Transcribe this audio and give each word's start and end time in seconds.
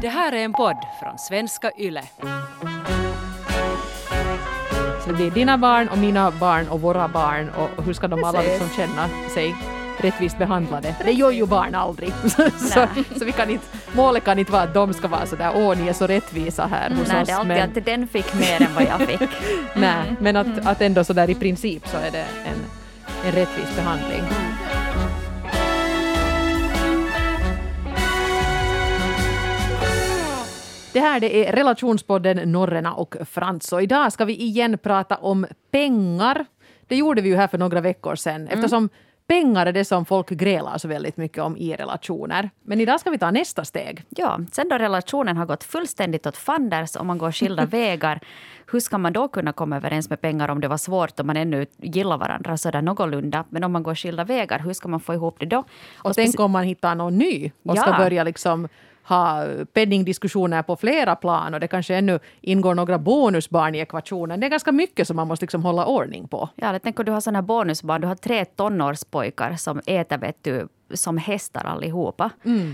Det 0.00 0.08
här 0.08 0.32
är 0.32 0.44
en 0.44 0.52
podd 0.52 0.76
från 1.00 1.18
svenska 1.18 1.70
YLE. 1.78 2.02
Så 5.04 5.08
det 5.10 5.12
blir 5.12 5.30
dina 5.30 5.58
barn 5.58 5.88
och 5.88 5.98
mina 5.98 6.30
barn 6.30 6.68
och 6.68 6.80
våra 6.80 7.08
barn 7.08 7.50
och 7.50 7.84
hur 7.84 7.92
ska 7.92 8.08
de 8.08 8.24
alla 8.24 8.42
liksom 8.42 8.68
känna 8.76 9.08
sig 9.34 9.54
rättvist 9.98 10.38
behandlade? 10.38 10.96
Det 11.04 11.12
gör 11.12 11.30
ju 11.30 11.46
barn 11.46 11.74
aldrig. 11.74 12.12
så, 12.56 12.86
så 13.18 13.24
vi 13.24 13.32
kan 13.32 13.50
inte, 13.50 13.64
målet 13.92 14.24
kan 14.24 14.38
inte 14.38 14.52
vara 14.52 14.62
att 14.62 14.74
de 14.74 14.94
ska 14.94 15.08
vara 15.08 15.26
sådär 15.26 15.52
åh 15.54 15.76
ni 15.78 15.88
är 15.88 15.92
så 15.92 16.06
rättvisa 16.06 16.66
här 16.66 16.90
hos 16.90 17.08
Nej, 17.08 17.22
oss. 17.22 17.28
det 17.28 17.32
är 17.32 17.36
alltid 17.36 17.48
men, 17.48 17.68
att 17.68 17.84
den 17.84 18.08
fick 18.08 18.34
mer 18.34 18.62
än 18.62 18.74
vad 18.74 18.84
jag 18.84 19.00
fick. 19.08 19.30
nej, 19.76 20.16
men 20.20 20.36
att, 20.36 20.66
att 20.66 20.82
ändå 20.82 21.04
sådär 21.04 21.30
i 21.30 21.34
princip 21.34 21.88
så 21.88 21.96
är 21.96 22.10
det 22.10 22.26
en, 22.44 22.58
en 23.26 23.32
rättvis 23.32 23.76
behandling. 23.76 24.22
Det 30.96 31.00
här 31.00 31.20
det 31.20 31.48
är 31.48 31.52
relationspodden 31.52 32.52
Norrena 32.52 32.94
och 32.94 33.16
Frans 33.24 33.72
och 33.72 33.82
idag 33.82 34.12
ska 34.12 34.24
vi 34.24 34.36
igen 34.36 34.78
prata 34.78 35.16
om 35.16 35.46
pengar. 35.70 36.44
Det 36.86 36.96
gjorde 36.96 37.22
vi 37.22 37.28
ju 37.28 37.36
här 37.36 37.48
för 37.48 37.58
några 37.58 37.80
veckor 37.80 38.14
sedan 38.16 38.48
eftersom 38.48 38.88
pengar 39.26 39.66
är 39.66 39.72
det 39.72 39.84
som 39.84 40.04
folk 40.04 40.28
grälar 40.28 40.78
så 40.78 40.88
väldigt 40.88 41.16
mycket 41.16 41.42
om 41.42 41.56
i 41.56 41.76
relationer. 41.76 42.50
Men 42.64 42.80
idag 42.80 43.00
ska 43.00 43.10
vi 43.10 43.18
ta 43.18 43.30
nästa 43.30 43.64
steg. 43.64 44.04
Ja, 44.08 44.40
sen 44.52 44.68
då 44.68 44.78
relationen 44.78 45.36
har 45.36 45.46
gått 45.46 45.64
fullständigt 45.64 46.26
åt 46.26 46.36
fanders 46.36 46.96
och 46.96 47.06
man 47.06 47.18
går 47.18 47.32
skilda 47.32 47.66
vägar, 47.80 48.20
hur 48.72 48.80
ska 48.80 48.98
man 48.98 49.12
då 49.12 49.28
kunna 49.28 49.52
komma 49.52 49.76
överens 49.76 50.10
med 50.10 50.20
pengar 50.20 50.48
om 50.48 50.60
det 50.60 50.68
var 50.68 50.76
svårt 50.76 51.20
och 51.20 51.26
man 51.26 51.36
ännu 51.36 51.66
gillar 51.78 52.18
varandra 52.18 52.56
sådär 52.56 52.82
någorlunda? 52.82 53.44
Men 53.50 53.64
om 53.64 53.72
man 53.72 53.82
går 53.82 53.94
skilda 53.94 54.24
vägar, 54.24 54.58
hur 54.58 54.72
ska 54.72 54.88
man 54.88 55.00
få 55.00 55.14
ihop 55.14 55.36
det 55.40 55.46
då? 55.46 55.64
Och 55.96 56.14
tänk 56.14 56.40
om 56.40 56.50
man 56.50 56.64
hittar 56.64 56.94
någon 56.94 57.18
ny 57.18 57.50
och 57.64 57.78
ska 57.78 57.90
Ja. 57.90 57.98
börja 57.98 58.24
liksom 58.24 58.68
ha 59.08 59.44
penningdiskussioner 59.72 60.62
på 60.62 60.76
flera 60.76 61.16
plan 61.16 61.54
och 61.54 61.60
det 61.60 61.68
kanske 61.68 61.94
ännu 61.96 62.18
ingår 62.40 62.74
några 62.74 62.98
bonusbarn 62.98 63.74
i 63.74 63.78
ekvationen. 63.78 64.40
Det 64.40 64.46
är 64.46 64.50
ganska 64.50 64.72
mycket 64.72 65.06
som 65.06 65.16
man 65.16 65.28
måste 65.28 65.42
liksom 65.44 65.62
hålla 65.64 65.86
ordning 65.86 66.28
på. 66.28 66.48
Ja, 66.56 66.72
jag 66.72 66.82
tänker 66.82 67.04
du 67.04 67.12
har 67.12 67.20
sådana 67.20 67.42
bonusbarn. 67.42 68.00
Du 68.00 68.06
har 68.06 68.14
tre 68.14 68.44
tonårspojkar 68.44 69.56
som 69.56 69.80
äter 69.86 70.18
vet 70.18 70.44
du, 70.44 70.68
som 70.94 71.18
hästar 71.18 71.64
allihopa. 71.64 72.30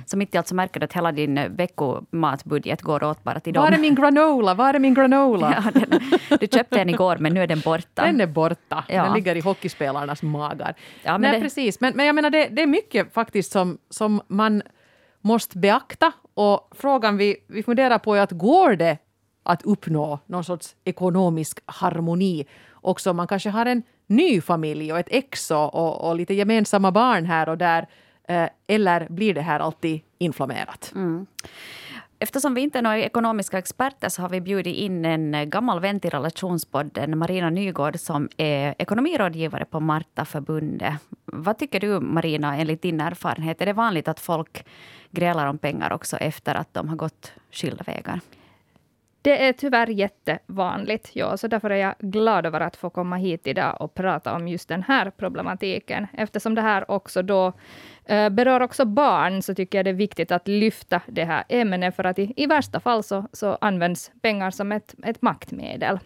Som 0.07 0.21
inte 0.23 0.39
alltså 0.39 0.55
märker 0.55 0.85
att 0.85 0.93
hela 0.93 1.13
din 1.13 1.41
veckomatbudget 1.57 2.83
går 2.83 3.05
åt 3.05 3.25
bara 3.25 3.41
till 3.41 3.53
dem. 3.53 3.65
Var 3.65 3.73
är 3.73 3.79
min 3.79 3.95
granola? 3.95 4.55
Var 4.55 4.75
är 4.75 4.79
min 4.79 4.95
granola? 4.95 5.63
Ja, 5.65 5.71
den, 5.81 6.01
du 6.41 6.47
köpte 6.47 6.81
en 6.81 6.89
igår 6.89 7.17
men 7.17 7.35
nu 7.35 7.43
är 7.43 7.47
den 7.47 7.61
borta. 7.61 8.05
Den 8.05 8.21
är 8.21 8.27
borta. 8.27 8.85
Ja. 8.89 9.05
Den 9.05 9.15
ligger 9.15 9.37
i 9.37 9.41
hockeyspelarnas 9.41 10.23
magar. 10.23 10.75
Ja, 11.03 11.13
men 11.13 11.21
Nej, 11.21 11.33
det- 11.33 11.41
precis. 11.41 11.81
Men, 11.81 11.93
men 11.97 12.07
jag 12.07 12.15
menar, 12.15 12.31
det, 12.31 12.49
det 12.49 12.63
är 12.63 12.67
mycket 12.67 13.15
faktiskt 13.15 13.53
som, 13.53 13.79
som 13.91 14.21
man 14.29 14.63
måste 15.23 15.59
beakta. 15.59 16.13
Och 16.35 16.73
frågan 16.75 17.17
vi, 17.17 17.37
vi 17.47 17.63
funderar 17.63 17.99
på 17.99 18.15
är 18.15 18.21
att 18.21 18.33
går 18.33 18.77
det 18.77 18.99
att 19.43 19.63
uppnå 19.63 20.19
någon 20.27 20.45
sorts 20.45 20.77
ekonomisk 20.85 21.59
harmoni 21.67 22.47
också 22.83 23.11
om 23.11 23.17
man 23.17 23.27
kanske 23.27 23.51
har 23.51 23.67
en 23.67 23.83
ny 24.07 24.41
familj 24.41 24.93
och 24.93 24.99
ett 24.99 25.09
ex 25.11 25.51
och, 25.51 26.09
och, 26.09 26.17
lite 26.17 26.35
gemensamma 26.35 26.93
barn 26.93 27.27
här 27.27 27.49
och 27.49 27.59
där. 27.59 27.87
Eh, 28.29 28.49
eller 28.67 29.09
blir 29.09 29.35
det 29.35 29.41
här 29.41 29.61
alltid 29.61 30.01
inflammerat? 30.19 30.93
Mm. 30.95 31.27
Eftersom 32.23 32.55
vi 32.55 32.61
inte 32.61 32.79
är 32.79 32.83
några 32.83 32.99
ekonomiska 32.99 33.59
experter 33.59 34.09
så 34.09 34.23
har 34.23 34.29
vi 34.29 34.41
bjudit 34.41 34.77
in 34.77 35.05
en 35.05 35.51
gammal 35.51 35.81
vän 35.81 36.01
till 36.01 36.11
relationspodden, 36.11 37.19
Marina 37.19 37.51
Nygård, 37.51 37.99
som 37.99 38.29
är 38.37 38.75
ekonomirådgivare 38.79 39.65
på 39.65 39.81
Martaförbundet. 39.81 40.95
Vad 41.25 41.59
tycker 41.59 41.81
du, 41.81 42.01
Marina, 42.01 42.57
enligt 42.57 42.83
din 42.83 43.01
erfarenhet? 43.01 43.61
Är 43.61 43.67
det 43.67 43.73
vanligt 43.73 44.09
att 44.09 44.21
folk 44.21 44.65
grälar 45.11 45.47
om 45.47 45.59
pengar 45.59 45.93
också 45.93 46.17
efter 46.17 46.55
att 46.55 46.75
de 46.75 46.89
har 46.89 46.97
gått 46.97 47.33
skilda 47.51 47.85
vägar? 47.85 48.21
Det 49.23 49.47
är 49.47 49.53
tyvärr 49.53 49.87
jättevanligt, 49.87 51.11
ja, 51.13 51.37
så 51.37 51.49
därför 51.49 51.71
är 51.71 51.77
jag 51.77 51.95
glad 51.99 52.47
över 52.47 52.61
att 52.61 52.77
få 52.77 52.91
komma 52.91 53.17
hit 53.17 53.47
idag 53.47 53.77
och 53.81 53.95
prata 53.95 54.35
om 54.35 54.49
just 54.49 54.69
den 54.69 54.83
här 54.83 55.11
problematiken. 55.11 56.07
Eftersom 56.13 56.55
det 56.55 56.63
här 56.63 56.91
också 56.91 57.23
då 57.23 57.53
berör 58.07 58.61
också 58.61 58.85
barn, 58.85 59.43
så 59.43 59.55
tycker 59.55 59.79
jag 59.79 59.85
det 59.85 59.91
är 59.91 59.95
viktigt 59.95 60.33
att 60.33 60.49
lyfta 60.49 61.01
det 61.07 61.25
här 61.25 61.45
ämnet, 61.49 61.97
för 61.97 62.05
att 62.05 62.19
i, 62.19 62.33
i 62.37 62.47
värsta 62.47 62.81
fall 62.81 63.03
så, 63.03 63.27
så 63.33 63.59
används 63.61 64.11
pengar 64.23 64.51
som 64.51 64.73
ett, 64.73 64.95
ett 65.05 65.23
maktmedel. 65.23 65.99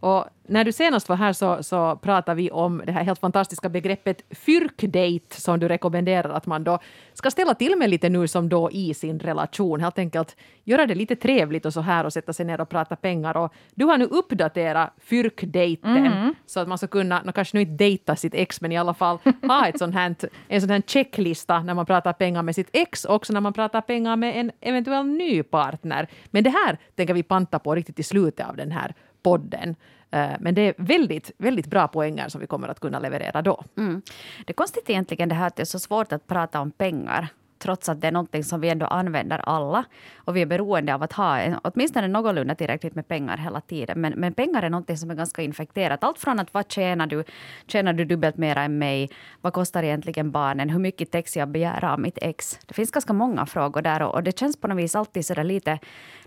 Och 0.00 0.24
när 0.46 0.64
du 0.64 0.72
senast 0.72 1.08
var 1.08 1.16
här 1.16 1.32
så, 1.32 1.62
så 1.62 1.96
pratade 1.96 2.36
vi 2.36 2.50
om 2.50 2.82
det 2.86 2.92
här 2.92 3.04
helt 3.04 3.20
fantastiska 3.20 3.68
begreppet 3.68 4.22
fyrkdate 4.30 5.40
som 5.40 5.60
du 5.60 5.68
rekommenderar 5.68 6.30
att 6.30 6.46
man 6.46 6.64
då 6.64 6.78
ska 7.14 7.30
ställa 7.30 7.54
till 7.54 7.76
med 7.78 7.90
lite 7.90 8.08
nu 8.08 8.28
som 8.28 8.48
då 8.48 8.70
i 8.70 8.94
sin 8.94 9.18
relation. 9.20 9.80
Helt 9.80 9.98
enkelt 9.98 10.36
göra 10.64 10.86
det 10.86 10.94
lite 10.94 11.16
trevligt 11.16 11.66
och 11.66 11.72
så 11.72 11.80
här 11.80 12.04
och 12.04 12.12
sätta 12.12 12.32
sig 12.32 12.46
ner 12.46 12.60
och 12.60 12.68
prata 12.68 12.96
pengar. 12.96 13.36
Och 13.36 13.52
du 13.74 13.84
har 13.84 13.98
nu 13.98 14.04
uppdaterat 14.04 14.90
fyrkdaten 14.98 16.34
så 16.46 16.60
att 16.60 16.68
man 16.68 16.78
ska 16.78 16.86
kunna, 16.86 17.22
nå, 17.24 17.32
kanske 17.32 17.56
nu 17.56 17.60
inte 17.60 17.84
dejta 17.84 18.16
sitt 18.16 18.34
ex 18.34 18.60
men 18.60 18.72
i 18.72 18.78
alla 18.78 18.94
fall 18.94 19.18
ha 19.42 19.66
ett 19.66 19.78
sånt 19.78 19.94
här, 19.94 20.14
en 20.48 20.60
sån 20.60 20.70
här 20.70 20.77
en 20.78 20.82
checklista 20.86 21.62
när 21.62 21.74
man 21.74 21.86
pratar 21.86 22.12
pengar 22.12 22.42
med 22.42 22.54
sitt 22.54 22.70
ex 22.72 23.04
också 23.04 23.32
när 23.32 23.40
man 23.40 23.52
pratar 23.52 23.80
pengar 23.80 24.16
med 24.16 24.40
en 24.40 24.52
eventuell 24.60 25.06
ny 25.06 25.42
partner. 25.42 26.08
Men 26.30 26.44
det 26.44 26.50
här 26.50 26.78
tänker 26.94 27.14
vi 27.14 27.22
panta 27.22 27.58
på 27.58 27.74
riktigt 27.74 27.98
i 27.98 28.02
slutet 28.02 28.46
av 28.46 28.56
den 28.56 28.70
här 28.70 28.94
podden. 29.22 29.76
Eh, 30.10 30.30
men 30.40 30.54
det 30.54 30.60
är 30.60 30.74
väldigt, 30.78 31.30
väldigt 31.38 31.66
bra 31.66 31.88
poänger 31.88 32.28
som 32.28 32.40
vi 32.40 32.46
kommer 32.46 32.68
att 32.68 32.80
kunna 32.80 32.98
leverera 32.98 33.42
då. 33.42 33.64
Mm. 33.76 34.02
Det 34.46 34.52
är 34.52 34.54
konstigt 34.54 34.90
egentligen 34.90 35.28
det 35.28 35.34
här 35.34 35.46
att 35.46 35.56
det 35.56 35.62
är 35.62 35.64
så 35.64 35.78
svårt 35.78 36.12
att 36.12 36.26
prata 36.26 36.60
om 36.60 36.70
pengar 36.70 37.28
trots 37.58 37.88
att 37.88 38.00
det 38.00 38.06
är 38.06 38.12
någonting 38.12 38.44
som 38.44 38.60
vi 38.60 38.68
ändå 38.68 38.86
använder 38.86 39.38
alla. 39.38 39.84
Och 40.16 40.36
vi 40.36 40.42
är 40.42 40.46
beroende 40.46 40.94
av 40.94 41.02
att 41.02 41.12
ha 41.12 41.38
en, 41.38 41.58
åtminstone 41.62 42.08
någorlunda 42.08 42.54
tillräckligt 42.54 42.94
med 42.94 43.08
pengar 43.08 43.36
hela 43.36 43.60
tiden. 43.60 44.00
Men, 44.00 44.12
men 44.12 44.34
pengar 44.34 44.62
är 44.62 44.70
någonting 44.70 44.96
som 44.96 45.10
är 45.10 45.14
ganska 45.14 45.42
infekterat. 45.42 46.04
Allt 46.04 46.18
från 46.18 46.40
att 46.40 46.54
vad 46.54 46.72
tjänar 46.72 47.06
du? 47.06 47.24
Tjänar 47.66 47.92
du 47.92 48.04
dubbelt 48.04 48.36
mer 48.36 48.56
än 48.56 48.78
mig? 48.78 49.10
Vad 49.40 49.52
kostar 49.52 49.82
egentligen 49.82 50.30
barnen? 50.30 50.70
Hur 50.70 50.78
mycket 50.78 51.10
text 51.10 51.36
jag 51.36 51.48
begär 51.48 51.84
av 51.84 52.00
mitt 52.00 52.18
ex? 52.22 52.58
Det 52.66 52.74
finns 52.74 52.90
ganska 52.90 53.12
många 53.12 53.46
frågor 53.46 53.82
där 53.82 54.02
och, 54.02 54.14
och 54.14 54.22
det 54.22 54.38
känns 54.38 54.56
på 54.60 54.68
något 54.68 54.78
vis 54.78 54.96
alltid 54.96 55.26
så 55.26 55.34
där 55.34 55.44
lite, 55.44 55.78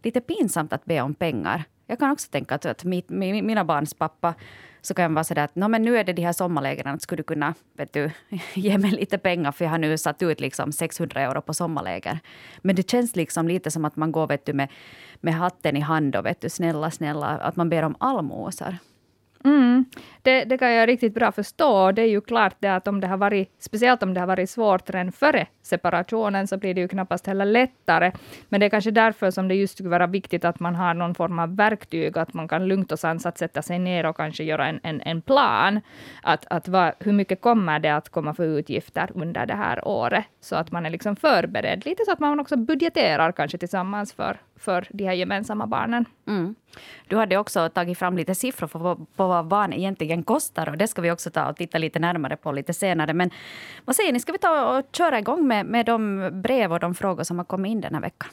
lite 0.03 0.21
pinsamt 0.21 0.73
att 0.73 0.85
be 0.85 1.01
om 1.01 1.13
pengar. 1.13 1.63
Jag 1.87 1.99
kan 1.99 2.11
också 2.11 2.31
tänka 2.31 2.55
att, 2.55 2.65
att 2.65 2.83
mitt, 2.83 3.07
mi- 3.07 3.41
mina 3.41 3.65
barns 3.65 3.93
pappa 3.93 4.33
så 4.81 4.93
kan 4.93 5.03
jag 5.03 5.09
vara 5.09 5.23
sådär 5.23 5.43
att 5.43 5.55
no, 5.55 5.67
men 5.67 5.81
nu 5.81 5.97
är 5.97 6.03
det 6.03 6.13
de 6.13 6.21
här 6.21 6.33
sommarlägren. 6.33 6.99
Skulle 6.99 7.19
du 7.19 7.23
kunna 7.23 7.53
vet 7.73 7.93
du, 7.93 8.11
ge 8.53 8.77
mig 8.77 8.91
lite 8.91 9.17
pengar 9.17 9.51
för 9.51 9.65
jag 9.65 9.71
har 9.71 9.77
nu 9.77 9.97
satt 9.97 10.21
ut 10.21 10.39
liksom 10.39 10.71
600 10.71 11.21
euro 11.21 11.41
på 11.41 11.53
sommarläger. 11.53 12.19
Men 12.61 12.75
det 12.75 12.89
känns 12.89 13.15
liksom 13.15 13.47
lite 13.47 13.71
som 13.71 13.85
att 13.85 13.95
man 13.95 14.11
går 14.11 14.27
vet 14.27 14.45
du, 14.45 14.53
med, 14.53 14.67
med 15.21 15.33
hatten 15.33 15.77
i 15.77 15.79
hand 15.79 16.15
och 16.15 16.25
vet 16.25 16.41
du, 16.41 16.49
snälla, 16.49 16.91
snälla, 16.91 17.27
att 17.27 17.55
man 17.55 17.69
ber 17.69 17.83
om 17.83 17.95
allmosor. 17.99 18.77
Mm. 19.43 19.85
Det, 20.21 20.43
det 20.43 20.57
kan 20.57 20.71
jag 20.71 20.87
riktigt 20.87 21.13
bra 21.13 21.31
förstå. 21.31 21.91
Det 21.91 22.01
är 22.01 22.09
ju 22.09 22.21
klart 22.21 22.55
det 22.59 22.75
att 22.75 22.87
om 22.87 23.01
det 23.01 23.07
har 23.07 23.17
varit, 23.17 23.55
speciellt 23.59 24.03
om 24.03 24.13
det 24.13 24.19
har 24.19 24.27
varit 24.27 24.49
svårt 24.49 24.89
redan 24.89 25.11
före 25.11 25.47
separationen, 25.61 26.47
så 26.47 26.57
blir 26.57 26.73
det 26.73 26.81
ju 26.81 26.87
knappast 26.87 27.27
heller 27.27 27.45
lättare. 27.45 28.11
Men 28.49 28.59
det 28.59 28.65
är 28.65 28.69
kanske 28.69 28.91
därför 28.91 29.31
som 29.31 29.47
det 29.47 29.55
just 29.55 29.73
skulle 29.73 29.89
vara 29.89 30.07
viktigt 30.07 30.45
att 30.45 30.59
man 30.59 30.75
har 30.75 30.93
någon 30.93 31.15
form 31.15 31.39
av 31.39 31.55
verktyg, 31.55 32.17
att 32.17 32.33
man 32.33 32.47
kan 32.47 32.67
lugnt 32.67 32.91
och 32.91 32.99
sansat 32.99 33.37
sätta 33.37 33.61
sig 33.61 33.79
ner 33.79 34.05
och 34.05 34.17
kanske 34.17 34.43
göra 34.43 34.67
en, 34.67 34.79
en, 34.83 35.01
en 35.01 35.21
plan. 35.21 35.81
Att, 36.23 36.45
att 36.49 36.67
va, 36.67 36.93
hur 36.99 37.13
mycket 37.13 37.41
kommer 37.41 37.79
det 37.79 37.89
att 37.89 38.09
komma 38.09 38.33
för 38.33 38.43
utgifter 38.43 39.09
under 39.15 39.45
det 39.45 39.55
här 39.55 39.87
året? 39.87 40.25
Så 40.41 40.55
att 40.55 40.71
man 40.71 40.85
är 40.85 40.89
liksom 40.89 41.15
förberedd, 41.15 41.85
lite 41.85 42.05
så 42.05 42.11
att 42.11 42.19
man 42.19 42.39
också 42.39 42.57
budgeterar 42.57 43.31
kanske 43.31 43.57
tillsammans 43.57 44.13
för, 44.13 44.37
för 44.59 44.87
de 44.89 45.05
här 45.05 45.13
gemensamma 45.13 45.67
barnen. 45.67 46.05
Mm. 46.27 46.55
Du 47.07 47.17
hade 47.17 47.37
också 47.37 47.69
tagit 47.69 47.97
fram 47.97 48.17
lite 48.17 48.35
siffror 48.35 48.67
på, 48.67 49.05
på 49.15 49.27
vad 49.27 49.47
barn 49.47 49.73
egentligen 49.73 50.23
kostar. 50.23 50.69
och 50.69 50.77
Det 50.77 50.87
ska 50.87 51.01
vi 51.01 51.11
också 51.11 51.29
ta 51.31 51.49
och 51.49 51.57
titta 51.57 51.77
lite 51.77 51.99
närmare 51.99 52.37
på 52.37 52.51
lite 52.51 52.73
senare. 52.73 53.13
Men 53.13 53.29
vad 53.85 53.95
säger 53.95 54.13
ni, 54.13 54.19
ska 54.19 54.31
vi 54.31 54.37
ta 54.37 54.77
och 54.77 54.85
köra 54.91 55.19
igång 55.19 55.47
med, 55.51 55.65
med 55.65 55.85
de 55.85 56.29
brev 56.43 56.73
och 56.73 56.79
de 56.79 56.95
frågor 56.95 57.23
som 57.23 57.37
har 57.37 57.45
kommit 57.45 57.71
in 57.71 57.81
den 57.81 57.93
här 57.93 58.01
veckan? 58.01 58.29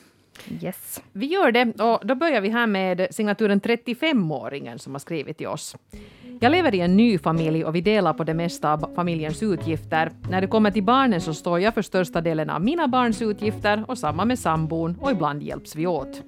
Yes. 0.63 1.03
Vi 1.13 1.27
gör 1.27 1.53
det 1.53 1.81
och 1.81 2.07
då 2.07 2.15
börjar 2.15 2.41
vi 2.41 2.49
här 2.49 2.67
med 2.67 3.07
signaturen 3.11 3.61
35-åringen 3.61 4.79
som 4.79 4.95
har 4.95 4.99
skrivit 4.99 5.39
till 5.39 5.47
oss. 5.47 5.77
Jag 6.41 6.53
lever 6.53 6.75
i 6.75 6.81
en 6.81 6.97
ny 6.97 7.19
familj 7.19 7.65
och 7.65 7.75
vi 7.75 7.81
delar 7.81 8.13
på 8.13 8.25
det 8.25 8.35
mesta 8.35 8.73
av 8.73 8.95
familjens 8.95 9.43
utgifter. 9.43 10.11
När 10.31 10.41
det 10.41 10.47
kommer 10.47 10.71
till 10.71 10.85
barnen 10.85 11.21
så 11.21 11.35
står 11.35 11.61
jag 11.61 11.75
för 11.75 11.83
största 11.83 12.21
delen 12.21 12.51
av 12.51 12.65
mina 12.65 12.89
barns 12.89 13.23
utgifter 13.23 13.85
och 13.89 13.99
samma 13.99 14.25
med 14.25 14.39
sambon 14.39 14.99
och 15.01 15.11
ibland 15.11 15.43
hjälps 15.43 15.77
vi 15.77 15.87
åt. 15.87 16.23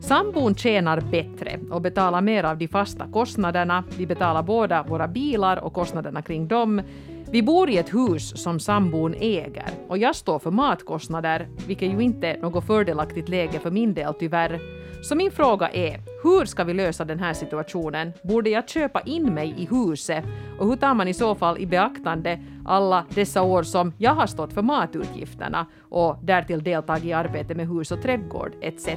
Sambon 0.00 0.54
tjänar 0.54 1.00
bättre 1.00 1.58
och 1.70 1.82
betalar 1.82 2.20
mer 2.20 2.44
av 2.44 2.58
de 2.58 2.68
fasta 2.68 3.06
kostnaderna. 3.12 3.84
Vi 3.98 4.06
betalar 4.06 4.42
båda 4.42 4.82
våra 4.82 5.08
bilar 5.08 5.56
och 5.56 5.72
kostnaderna 5.72 6.22
kring 6.22 6.48
dem. 6.48 6.82
Vi 7.30 7.42
bor 7.42 7.70
i 7.70 7.78
ett 7.78 7.94
hus 7.94 8.42
som 8.42 8.60
sambon 8.60 9.14
äger 9.14 9.70
och 9.88 9.98
jag 9.98 10.16
står 10.16 10.38
för 10.38 10.50
matkostnader, 10.50 11.48
vilket 11.66 11.92
ju 11.92 12.00
inte 12.00 12.28
är 12.28 12.38
något 12.38 12.66
fördelaktigt 12.66 13.28
läge 13.28 13.58
för 13.58 13.70
min 13.70 13.94
del 13.94 14.14
tyvärr. 14.14 14.60
Så 15.02 15.14
min 15.14 15.30
fråga 15.30 15.68
är, 15.68 16.00
hur 16.22 16.44
ska 16.44 16.64
vi 16.64 16.74
lösa 16.74 17.04
den 17.04 17.18
här 17.18 17.34
situationen? 17.34 18.12
Borde 18.24 18.50
jag 18.50 18.68
köpa 18.68 19.00
in 19.00 19.34
mig 19.34 19.54
i 19.58 19.68
huset? 19.70 20.24
Och 20.58 20.68
hur 20.68 20.76
tar 20.76 20.94
man 20.94 21.08
i 21.08 21.14
så 21.14 21.34
fall 21.34 21.58
i 21.58 21.66
beaktande 21.66 22.40
alla 22.66 23.04
dessa 23.14 23.42
år 23.42 23.62
som 23.62 23.92
jag 23.98 24.14
har 24.14 24.26
stått 24.26 24.52
för 24.52 24.62
matutgifterna 24.62 25.66
och 25.88 26.16
därtill 26.22 26.62
deltagit 26.62 27.04
i 27.04 27.12
arbete 27.12 27.54
med 27.54 27.68
hus 27.68 27.90
och 27.92 28.02
trädgård 28.02 28.52
etc. 28.60 28.88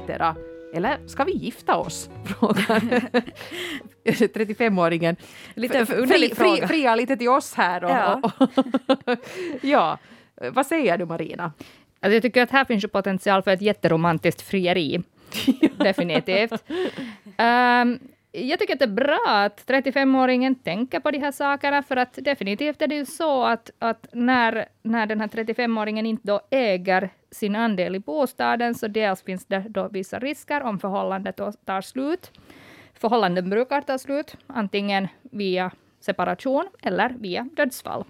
Eller 0.72 1.08
ska 1.08 1.24
vi 1.24 1.32
gifta 1.32 1.76
oss? 1.76 2.10
Frågar 2.24 2.80
35-åringen. 4.04 5.16
Lite 5.54 5.86
fri, 5.86 6.06
fri, 6.06 6.34
fråga. 6.34 6.68
Fria 6.68 6.94
lite 6.94 7.16
till 7.16 7.28
oss 7.28 7.54
här. 7.54 7.84
Och, 7.84 7.90
Ja. 7.90 8.32
och, 8.38 9.18
ja. 9.62 9.98
Vad 10.52 10.66
säger 10.66 10.98
du 10.98 11.04
Marina? 11.06 11.52
Alltså 12.00 12.14
jag 12.14 12.22
tycker 12.22 12.42
att 12.42 12.50
här 12.50 12.64
finns 12.64 12.84
ju 12.84 12.88
potential 12.88 13.42
för 13.42 13.50
ett 13.50 13.62
jätteromantiskt 13.62 14.42
frieri. 14.42 15.02
Definitivt. 15.76 16.64
Ehm, 17.36 17.98
jag 18.32 18.58
tycker 18.58 18.72
att 18.72 18.78
det 18.78 18.84
är 18.84 18.88
bra 18.88 19.24
att 19.26 19.66
35-åringen 19.66 20.54
tänker 20.54 21.00
på 21.00 21.10
de 21.10 21.18
här 21.18 21.32
sakerna, 21.32 21.82
för 21.82 21.96
att 21.96 22.18
definitivt 22.22 22.82
är 22.82 22.86
det 22.86 22.94
ju 22.94 23.06
så 23.06 23.44
att, 23.44 23.70
att 23.78 24.06
när, 24.12 24.68
när 24.82 25.06
den 25.06 25.20
här 25.20 25.28
35-åringen 25.28 26.06
inte 26.06 26.26
då 26.26 26.40
äger 26.50 27.10
sin 27.30 27.56
andel 27.56 27.94
i 27.94 27.98
bostaden, 27.98 28.74
så 28.74 28.88
dels 28.88 29.22
finns 29.22 29.46
det 29.46 29.64
då 29.68 29.88
vissa 29.88 30.18
risker 30.18 30.62
om 30.62 30.78
förhållandet 30.78 31.36
tar 31.64 31.80
slut. 31.80 32.30
Förhållanden 32.94 33.50
brukar 33.50 33.80
ta 33.80 33.98
slut, 33.98 34.36
antingen 34.46 35.08
via 35.22 35.70
separation 36.00 36.68
eller 36.82 37.14
via 37.18 37.48
dödsfall. 37.56 38.04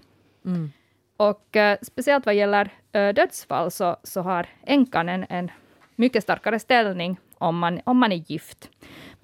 Och 1.17 1.55
eh, 1.55 1.77
speciellt 1.81 2.25
vad 2.25 2.35
gäller 2.35 2.69
eh, 2.91 3.13
dödsfall 3.13 3.71
så, 3.71 3.97
så 4.03 4.21
har 4.21 4.47
änkan 4.63 5.09
en, 5.09 5.25
en 5.29 5.51
mycket 5.95 6.23
starkare 6.23 6.59
ställning 6.59 7.17
om 7.37 7.57
man, 7.57 7.81
om 7.83 7.97
man 7.97 8.11
är 8.11 8.31
gift. 8.31 8.69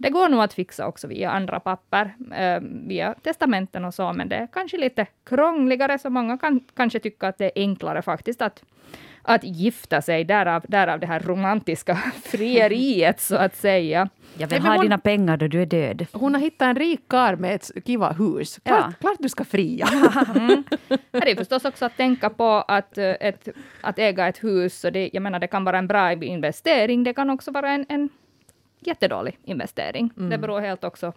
Det 0.01 0.09
går 0.09 0.29
nog 0.29 0.41
att 0.41 0.53
fixa 0.53 0.87
också 0.87 1.07
via 1.07 1.31
andra 1.31 1.59
papper, 1.59 2.13
eh, 2.35 2.59
via 2.87 3.13
testamenten 3.13 3.85
och 3.85 3.93
så, 3.93 4.13
men 4.13 4.29
det 4.29 4.35
är 4.35 4.47
kanske 4.53 4.77
lite 4.77 5.05
krångligare, 5.25 5.99
så 5.99 6.09
många 6.09 6.37
kan 6.37 6.59
kanske 6.75 6.99
tycka 6.99 7.27
att 7.27 7.37
det 7.37 7.45
är 7.45 7.51
enklare 7.55 8.01
faktiskt 8.01 8.41
att, 8.41 8.63
att 9.21 9.43
gifta 9.43 10.01
sig, 10.01 10.23
därav, 10.23 10.65
därav 10.67 10.99
det 10.99 11.07
här 11.07 11.19
romantiska 11.19 11.95
frieriet, 12.23 13.19
så 13.19 13.35
att 13.35 13.55
säga. 13.55 14.09
Jag 14.37 14.49
Nej, 14.49 14.57
vill 14.57 14.61
men 14.61 14.71
ha 14.71 14.75
hon- 14.77 14.85
dina 14.85 14.97
pengar 14.97 15.37
då 15.37 15.47
du 15.47 15.61
är 15.61 15.65
död. 15.65 16.05
Hon 16.13 16.33
har 16.33 16.41
hittat 16.41 16.65
en 16.65 16.75
rik 16.75 17.01
karl 17.07 17.35
med 17.35 17.55
ett 17.55 17.71
kiva 17.85 18.11
hus. 18.11 18.59
Klart, 18.63 18.79
Ja. 18.87 18.93
klart 18.99 19.17
du 19.19 19.29
ska 19.29 19.43
fria. 19.43 19.87
Det 21.11 21.31
är 21.31 21.35
förstås 21.35 21.65
också 21.65 21.85
att 21.85 21.97
tänka 21.97 22.29
på 22.29 22.47
att, 22.67 22.97
eh, 22.97 23.09
ett, 23.19 23.47
att 23.81 23.99
äga 23.99 24.27
ett 24.27 24.43
hus, 24.43 24.79
så 24.79 24.89
det, 24.89 25.09
jag 25.13 25.23
menar 25.23 25.39
det 25.39 25.47
kan 25.47 25.63
vara 25.63 25.77
en 25.77 25.87
bra 25.87 26.11
investering, 26.13 27.03
det 27.03 27.13
kan 27.13 27.29
också 27.29 27.51
vara 27.51 27.69
en, 27.71 27.85
en 27.89 28.09
jättedålig 28.79 29.39
investering. 29.43 30.11
Det 30.15 30.37
beror 30.37 30.59
helt 30.59 30.83
också 30.83 31.13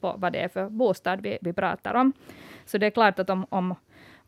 på 0.00 0.14
vad 0.18 0.32
det 0.32 0.38
är 0.38 0.48
för 0.48 0.68
bostad 0.68 1.20
vi, 1.22 1.38
vi 1.40 1.52
pratar 1.52 1.94
om. 1.94 2.12
Så 2.64 2.78
det 2.78 2.86
är 2.86 2.90
klart 2.90 3.18
att 3.18 3.30
om, 3.30 3.46
om, 3.48 3.74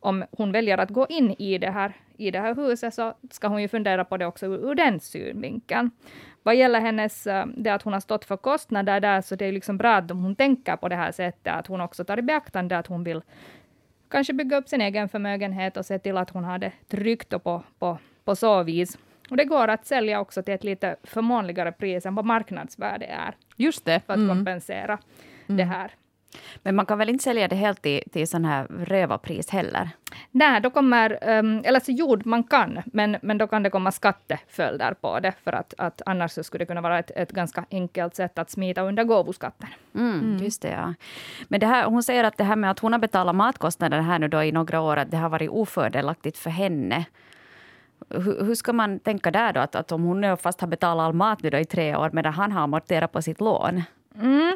om 0.01 0.25
hon 0.31 0.53
väljer 0.53 0.79
att 0.79 0.91
gå 0.91 1.07
in 1.09 1.35
i 1.39 1.59
det, 1.59 1.71
här, 1.71 1.93
i 2.17 2.31
det 2.31 2.41
här 2.41 2.55
huset, 2.55 2.95
så 2.95 3.15
ska 3.31 3.49
hon 3.49 3.63
ju 3.63 3.69
fundera 3.69 4.05
på 4.05 4.17
det 4.17 4.27
också 4.27 4.47
ur, 4.47 4.71
ur 4.71 4.75
den 4.75 5.01
synvinkeln. 5.01 5.91
Vad 6.43 6.57
gäller 6.57 6.81
hennes, 6.81 7.27
eh, 7.27 7.47
det 7.57 7.71
att 7.71 7.83
hon 7.83 7.93
har 7.93 8.01
stått 8.01 8.25
för 8.25 8.37
kostnader 8.37 9.01
där, 9.01 9.21
så 9.21 9.37
det 9.37 9.45
är 9.45 9.53
liksom 9.53 9.79
bra 9.79 9.95
att 9.95 10.11
hon 10.11 10.37
tänker 10.37 10.77
på 10.77 10.89
det 10.89 10.97
här 10.97 11.13
sättet, 11.13 11.55
att 11.55 11.67
hon 11.67 11.81
också 11.81 12.05
tar 12.05 12.19
i 12.19 12.23
beaktande 12.23 12.79
att 12.79 12.87
hon 12.87 13.05
vill 13.05 13.23
kanske 14.09 14.33
bygga 14.33 14.57
upp 14.57 14.69
sin 14.69 14.81
egen 14.81 15.09
förmögenhet 15.09 15.77
och 15.77 15.87
se 15.87 15.99
till 15.99 16.17
att 16.17 16.31
hon 16.31 16.45
har 16.45 16.59
det 16.59 16.73
tryggt 16.89 17.33
och 17.33 17.45
på, 17.45 17.63
på, 17.79 17.99
på 18.25 18.37
så 18.37 18.63
vis. 18.63 18.99
Och 19.33 19.39
det 19.39 19.45
går 19.45 19.69
att 19.69 19.87
sälja 19.87 20.21
också 20.21 20.43
till 20.43 20.55
ett 20.55 20.65
lite 20.65 20.97
förmånligare 21.03 21.73
pris 21.73 22.07
än 22.07 22.15
vad 22.15 22.25
marknadsvärde 22.25 23.07
är, 23.07 23.35
Just 23.57 23.85
det. 23.85 24.01
för 24.07 24.13
att 24.13 24.29
kompensera 24.29 24.99
det 25.47 25.65
här. 25.65 25.91
Men 26.63 26.75
man 26.75 26.87
kan 26.87 26.99
väl 26.99 27.09
inte 27.09 27.25
sälja 27.25 27.49
det 27.49 27.57
helt 27.57 27.83
till, 27.83 28.03
till 28.13 28.29
sån 28.29 28.45
här 28.45 28.65
rövarpris 28.65 29.51
heller? 29.51 29.91
Nej, 30.31 30.61
då 30.61 30.71
kommer, 30.71 31.39
um, 31.39 31.63
eller 31.65 31.81
så 31.81 31.93
jord 31.93 32.27
man 32.27 32.45
kan, 32.45 32.83
men, 32.85 33.17
men 33.23 33.39
då 33.39 33.47
kan 33.47 33.63
det 33.63 33.71
komma 33.71 33.93
skatteföljder 33.93 34.95
på 34.95 35.21
det, 35.21 35.33
för 35.45 35.53
att, 35.53 35.75
att 35.79 36.03
annars 36.07 36.33
så 36.33 36.45
skulle 36.45 36.63
det 36.63 36.67
kunna 36.67 36.81
vara 36.81 36.99
ett, 36.99 37.11
ett 37.17 37.33
ganska 37.33 37.65
enkelt 37.71 38.15
sätt 38.15 38.39
att 38.39 38.51
smita 38.51 38.83
under 38.83 39.05
gåvoskatten. 39.05 39.69
Mm, 39.95 40.37
Just 40.41 40.63
det, 40.63 40.71
ja. 40.71 40.95
Men 41.49 41.61
det 41.61 41.67
här, 41.67 41.85
hon 41.85 42.03
säger 42.03 42.25
att 42.25 42.37
det 42.39 42.45
här 42.45 42.57
med 42.57 42.71
att 42.71 42.79
hon 42.79 42.93
har 42.93 43.01
betalat 43.01 43.35
matkostnader 43.35 44.01
här 44.01 44.19
nu 44.19 44.29
då 44.29 44.43
i 44.43 44.53
några 44.53 44.81
år, 44.81 44.97
att 44.97 45.11
det 45.11 45.17
har 45.17 45.29
varit 45.29 45.51
ofördelaktigt 45.51 46.39
för 46.39 46.51
henne. 46.51 47.05
Hur, 48.11 48.45
hur 48.45 48.55
ska 48.55 48.73
man 48.73 48.99
tänka 48.99 49.31
där 49.31 49.53
då? 49.53 49.61
Att, 49.61 49.75
att 49.75 49.93
om 49.93 50.03
hon 50.03 50.37
fast 50.37 50.61
har 50.61 50.69
betalat 50.69 51.05
all 51.05 51.13
mat 51.13 51.43
nu 51.43 51.51
då 51.51 51.59
i 51.59 51.65
tre 51.65 51.97
år 51.97 52.11
medan 52.13 52.33
han 52.33 52.53
har 52.53 52.63
amorterat 52.63 53.13
på 53.13 53.23
sitt 53.23 53.41
lån. 53.41 53.83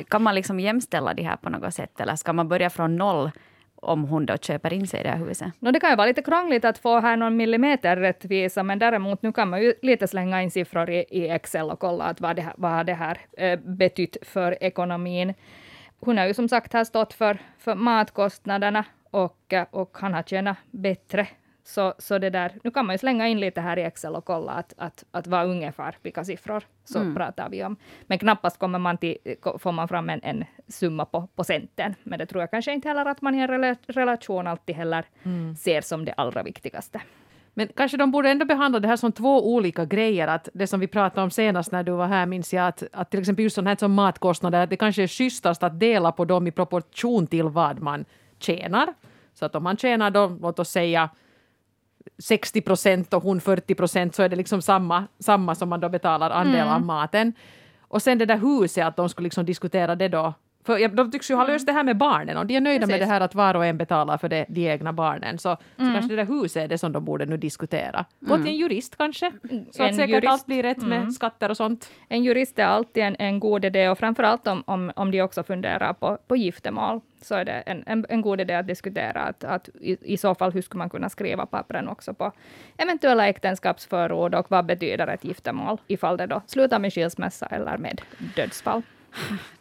Kan 0.09 0.23
man 0.23 0.35
liksom 0.35 0.61
jämställa 0.61 1.15
det 1.15 1.23
här 1.23 1.37
på 1.37 1.51
något 1.51 1.75
sätt? 1.75 2.01
Eller 2.01 2.17
ska 2.17 2.33
man 2.33 2.49
börja 2.49 2.71
från 2.71 2.97
noll 2.97 3.31
om 3.77 4.05
hon 4.05 4.27
då 4.27 4.37
köper 4.37 4.73
in 4.73 4.87
sig 4.87 5.01
i 5.01 5.03
det 5.03 5.09
här 5.09 5.19
huset? 5.19 5.53
No, 5.59 5.71
det 5.71 5.81
kan 5.81 5.91
ju 5.91 5.97
vara 5.97 6.07
lite 6.07 6.23
krångligt 6.23 6.65
att 6.65 6.79
få 6.79 7.01
här 7.01 7.17
någon 7.17 7.37
millimeter 7.37 7.97
rättvisa, 7.97 8.63
men 8.63 8.79
däremot 8.79 9.23
nu 9.23 9.33
kan 9.33 9.51
man 9.51 9.63
ju 9.63 9.75
lite 9.83 10.09
slänga 10.09 10.43
in 10.43 10.51
siffror 10.51 10.91
i, 10.91 11.05
i 11.11 11.29
Excel 11.29 11.71
och 11.71 11.79
kolla 11.79 12.05
att 12.05 12.21
vad, 12.21 12.37
det 12.37 12.43
här, 12.43 12.55
vad 12.57 12.71
har 12.71 12.85
det 12.85 12.95
här 12.95 13.19
eh, 13.39 13.59
betytt 13.59 14.17
för 14.23 14.63
ekonomin. 14.65 15.35
Hon 16.01 16.19
har 16.19 16.27
ju 16.27 16.35
som 16.35 16.49
sagt 16.49 16.73
här 16.73 16.85
stått 16.85 17.13
för, 17.13 17.39
för 17.59 17.75
matkostnaderna 17.75 18.85
och, 19.11 19.55
och 19.71 19.97
han 20.01 20.15
har 20.15 20.23
tjänat 20.23 20.57
bättre. 20.71 21.29
Så, 21.67 21.95
så 21.99 22.19
det 22.19 22.31
där, 22.31 22.53
nu 22.65 22.71
kan 22.71 22.87
man 22.87 22.95
ju 22.95 22.99
slänga 22.99 23.29
in 23.29 23.41
lite 23.41 23.61
här 23.61 23.79
i 23.79 23.83
Excel 23.83 24.15
och 24.15 24.25
kolla 24.25 24.53
att, 24.53 24.75
att, 24.77 25.05
att 25.11 25.27
vad 25.27 25.47
ungefär, 25.47 25.97
vilka 26.03 26.25
siffror 26.25 26.63
så 26.85 27.15
pratar 27.15 27.49
vi 27.49 27.65
om. 27.65 27.77
Men 28.07 28.19
knappast 28.19 28.59
kommer 28.59 28.79
man 28.79 28.99
till, 28.99 29.17
får 29.59 29.73
man 29.73 29.89
fram 29.89 30.11
en, 30.11 30.21
en 30.23 30.45
summa 30.69 31.05
på, 31.05 31.29
på 31.35 31.45
centen. 31.45 31.95
Men 32.03 32.19
det 32.19 32.27
tror 32.27 32.43
jag 32.43 32.51
kanske 32.51 32.73
inte 32.73 32.89
heller 32.89 33.07
att 33.07 33.23
man 33.23 33.35
i 33.35 33.39
en 33.39 33.49
rela- 33.49 33.77
relation 33.87 34.47
alltid 34.47 34.77
heller 34.77 35.05
ser 35.59 35.81
som 35.81 36.05
det 36.05 36.13
allra 36.13 36.43
viktigaste. 36.43 37.01
Men 37.55 37.69
kanske 37.77 37.97
de 37.97 38.11
borde 38.11 38.31
ändå 38.31 38.45
behandla 38.45 38.81
det 38.81 38.89
här 38.89 38.97
som 38.97 39.13
två 39.13 39.55
olika 39.55 39.85
grejer. 39.85 40.29
Att 40.29 40.49
det 40.55 40.67
som 40.67 40.81
vi 40.81 40.87
pratade 40.87 41.23
om 41.23 41.31
senast 41.31 41.73
när 41.73 41.83
du 41.83 41.93
var 41.93 42.07
här 42.07 42.27
minns 42.27 42.55
jag 42.55 42.67
att, 42.67 42.83
att 42.93 43.11
till 43.11 43.21
exempel 43.21 43.43
just 43.43 43.55
sånt 43.55 43.69
här 43.69 43.77
som 43.77 43.95
matkostnader, 43.95 44.61
att 44.61 44.71
det 44.71 44.77
kanske 44.77 45.03
är 45.03 45.07
schysstast 45.09 45.63
att 45.63 45.81
dela 45.81 46.13
på 46.13 46.25
dem 46.25 46.47
i 46.47 46.51
proportion 46.51 47.27
till 47.27 47.49
vad 47.49 47.81
man 47.81 48.05
tjänar. 48.39 48.95
Så 49.35 49.47
att 49.47 49.55
om 49.55 49.63
man 49.63 49.77
tjänar 49.77 50.11
då, 50.11 50.39
låt 50.41 50.59
oss 50.59 50.71
säga 50.71 51.11
60 52.19 52.61
procent 52.61 53.15
och 53.15 53.23
hon 53.23 53.41
40 53.41 53.75
procent 53.75 54.15
så 54.15 54.23
är 54.23 54.29
det 54.29 54.37
liksom 54.37 54.63
samma, 54.63 55.07
samma 55.19 55.55
som 55.55 55.69
man 55.69 55.81
då 55.81 55.89
betalar 55.89 56.31
andel 56.31 56.69
av 56.69 56.83
maten. 56.83 57.33
Och 57.81 58.03
sen 58.03 58.19
det 58.19 58.27
där 58.27 58.39
huset, 58.39 58.87
att 58.87 58.97
de 58.97 59.09
skulle 59.09 59.27
liksom 59.27 59.45
diskutera 59.45 59.97
det 59.97 60.09
då. 60.09 60.35
För 60.67 60.89
de 60.89 61.11
tycks 61.11 61.31
ju 61.31 61.35
ha 61.35 61.47
löst 61.47 61.67
det 61.67 61.73
här 61.73 61.85
med 61.85 61.97
barnen 61.97 62.37
och 62.37 62.47
de 62.47 62.57
är 62.57 62.61
nöjda 62.61 62.87
med 62.87 62.89
Precis. 62.89 63.07
det 63.07 63.13
här 63.13 63.21
att 63.21 63.35
var 63.35 63.55
och 63.55 63.67
en 63.67 63.79
betalar 63.79 64.19
för 64.19 64.29
det, 64.29 64.47
de 64.49 64.69
egna 64.69 64.93
barnen. 64.93 65.39
Så, 65.39 65.57
så 65.77 65.83
kanske 65.93 66.09
det 66.09 66.17
där 66.17 66.27
huset 66.27 66.65
är 66.65 66.69
det 66.69 66.79
som 66.79 66.93
de 66.93 67.05
borde 67.05 67.27
nu 67.27 67.37
diskutera. 67.37 68.05
Gå 68.21 68.37
till 68.37 68.47
en 68.47 68.57
jurist 68.57 68.97
kanske, 68.97 69.33
så 69.71 69.83
att 69.83 69.89
En 69.89 69.95
säkert 69.95 70.11
jurist. 70.11 70.29
allt 70.29 70.47
blir 70.47 70.63
rätt 70.63 70.83
med 70.83 71.13
skatter 71.13 71.51
och 71.51 71.57
sånt. 71.57 71.91
En 72.09 72.25
jurist 72.25 72.59
är 72.59 72.65
alltid 72.65 73.03
en, 73.03 73.17
en 73.19 73.41
god 73.41 73.65
idé 73.65 73.89
och 73.89 73.99
framförallt 73.99 74.47
om, 74.47 74.63
om, 74.67 74.93
om 74.97 75.11
de 75.11 75.23
också 75.23 75.43
funderar 75.43 75.93
på, 75.93 76.19
på 76.27 76.37
giftermål 76.37 77.01
så 77.21 77.35
är 77.35 77.45
det 77.45 77.53
en, 77.53 77.83
en, 77.87 78.07
en 78.09 78.21
god 78.21 78.41
idé 78.41 78.55
att 78.55 78.67
diskutera 78.67 79.21
att, 79.21 79.45
att 79.45 79.69
i, 79.81 80.15
i 80.15 80.17
så 80.17 80.35
fall 80.35 80.53
hur 80.53 80.63
skulle 80.63 80.79
man 80.79 80.91
kunna 80.91 81.09
skriva 81.09 81.47
pappren 81.47 81.89
också 81.89 82.15
på 82.15 82.33
eventuella 82.77 83.29
äktenskapsförord 83.29 84.35
och 84.35 84.47
vad 84.51 84.67
betyder 84.67 85.07
ett 85.07 85.25
giftermål 85.25 85.79
ifall 85.87 86.17
det 86.17 86.27
då 86.27 86.43
slutar 86.47 86.79
med 86.79 86.93
skilsmässa 86.93 87.47
eller 87.47 87.79
med 87.79 88.01
dödsfall. 88.37 88.83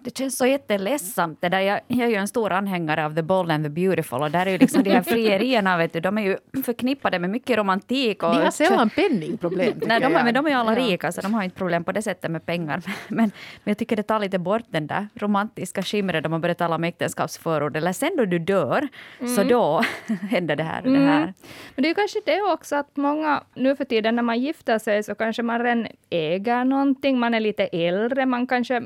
Det 0.05 0.17
känns 0.17 0.37
så 0.37 0.45
jätteledsamt. 0.45 1.41
Det 1.41 1.49
där. 1.49 1.59
Jag, 1.59 1.79
jag 1.87 1.99
är 1.99 2.09
ju 2.09 2.15
en 2.15 2.27
stor 2.27 2.51
anhängare 2.51 3.05
av 3.05 3.15
The 3.15 3.21
Bold 3.21 3.51
and 3.51 3.65
the 3.65 3.69
Beautiful 3.69 4.21
och 4.21 4.31
där 4.31 4.45
är 4.45 4.51
ju 4.51 4.57
liksom 4.57 4.83
de 4.83 4.89
här 4.89 5.01
frierierna, 5.13 5.77
vet 5.77 5.93
du, 5.93 5.99
de 5.99 6.17
är 6.17 6.21
ju 6.21 6.37
förknippade 6.63 7.19
med 7.19 7.29
mycket 7.29 7.57
romantik. 7.57 8.23
Och 8.23 8.29
De 8.29 8.41
har 8.43 8.51
sällan 8.51 8.89
penningproblem. 8.89 9.73
Nej, 9.85 9.99
de, 9.99 10.09
men 10.13 10.33
de 10.33 10.45
är 10.45 10.49
ju 10.49 10.55
alla 10.55 10.75
rika, 10.75 11.11
så 11.11 11.21
de 11.21 11.33
har 11.33 11.43
inte 11.43 11.57
problem 11.57 11.83
på 11.83 11.91
det 11.91 12.01
sättet 12.01 12.31
med 12.31 12.45
pengar. 12.45 12.81
Men, 13.07 13.31
men 13.63 13.71
jag 13.71 13.77
tycker 13.77 13.95
det 13.95 14.03
tar 14.03 14.19
lite 14.19 14.39
bort 14.39 14.63
den 14.67 14.87
där 14.87 15.07
romantiska 15.15 15.83
skimret 15.83 16.23
då 16.23 16.29
man 16.29 16.41
börjar 16.41 16.53
tala 16.55 16.75
om 16.75 16.83
äktenskapsförord. 16.83 17.77
Eller 17.77 17.93
sen 17.93 18.11
då 18.17 18.25
du 18.25 18.39
dör, 18.39 18.87
så 19.35 19.43
då 19.43 19.83
händer 20.29 20.55
det 20.55 20.63
här 20.63 20.85
och 20.85 20.91
det 20.91 20.99
här. 20.99 21.33
Men 21.75 21.83
det 21.83 21.87
är 21.87 21.89
ju 21.89 21.95
kanske 21.95 22.19
det 22.25 22.41
också 22.41 22.75
att 22.75 22.97
många 22.97 23.43
nu 23.53 23.75
för 23.75 23.85
tiden 23.85 24.15
när 24.15 24.23
man 24.23 24.39
gifter 24.39 24.79
sig 24.79 25.03
så 25.03 25.15
kanske 25.15 25.43
man 25.43 25.63
redan 25.63 25.87
äger 26.09 26.63
någonting, 26.63 27.19
man 27.19 27.33
är 27.33 27.39
lite 27.39 27.63
äldre, 27.65 28.25
man 28.25 28.47
kanske 28.47 28.81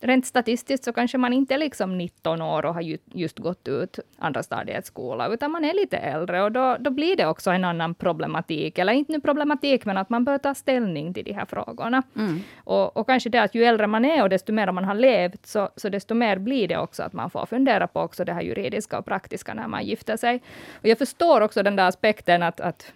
rent 0.00 0.26
statistiskt 0.26 0.84
så 0.84 0.92
kanske 0.92 1.18
man 1.18 1.32
inte 1.32 1.54
är 1.54 1.58
liksom 1.58 1.98
19 1.98 2.42
år 2.42 2.64
och 2.64 2.74
har 2.74 2.80
ju, 2.80 2.98
just 3.04 3.38
gått 3.38 3.68
ut 3.68 3.98
andra 4.18 4.42
stadiets 4.42 4.88
skola, 4.88 5.28
utan 5.28 5.50
man 5.50 5.64
är 5.64 5.74
lite 5.74 5.96
äldre 5.96 6.42
och 6.42 6.52
då, 6.52 6.76
då 6.80 6.90
blir 6.90 7.16
det 7.16 7.26
också 7.26 7.50
en 7.50 7.64
annan 7.64 7.94
problematik, 7.94 8.78
eller 8.78 8.92
inte 8.92 9.12
nu 9.12 9.20
problematik, 9.20 9.84
men 9.84 9.96
att 9.96 10.10
man 10.10 10.24
bör 10.24 10.38
ta 10.38 10.54
ställning 10.54 11.14
till 11.14 11.24
de 11.24 11.32
här 11.32 11.44
frågorna. 11.44 12.02
Mm. 12.16 12.40
Och, 12.56 12.96
och 12.96 13.06
kanske 13.06 13.30
det 13.30 13.42
att 13.42 13.54
ju 13.54 13.64
äldre 13.64 13.86
man 13.86 14.04
är 14.04 14.22
och 14.22 14.28
desto 14.28 14.52
mer 14.52 14.72
man 14.72 14.84
har 14.84 14.94
levt, 14.94 15.46
så, 15.46 15.68
så 15.76 15.88
desto 15.88 16.14
mer 16.14 16.38
blir 16.38 16.68
det 16.68 16.78
också 16.78 17.02
att 17.02 17.12
man 17.12 17.30
får 17.30 17.46
fundera 17.46 17.86
på 17.86 18.00
också 18.00 18.24
det 18.24 18.32
här 18.32 18.42
juridiska 18.42 18.98
och 18.98 19.04
praktiska 19.04 19.54
när 19.54 19.68
man 19.68 19.84
gifter 19.84 20.16
sig. 20.16 20.42
Och 20.80 20.86
jag 20.86 20.98
förstår 20.98 21.40
också 21.40 21.62
den 21.62 21.76
där 21.76 21.88
aspekten 21.88 22.42
att, 22.42 22.60
att 22.60 22.92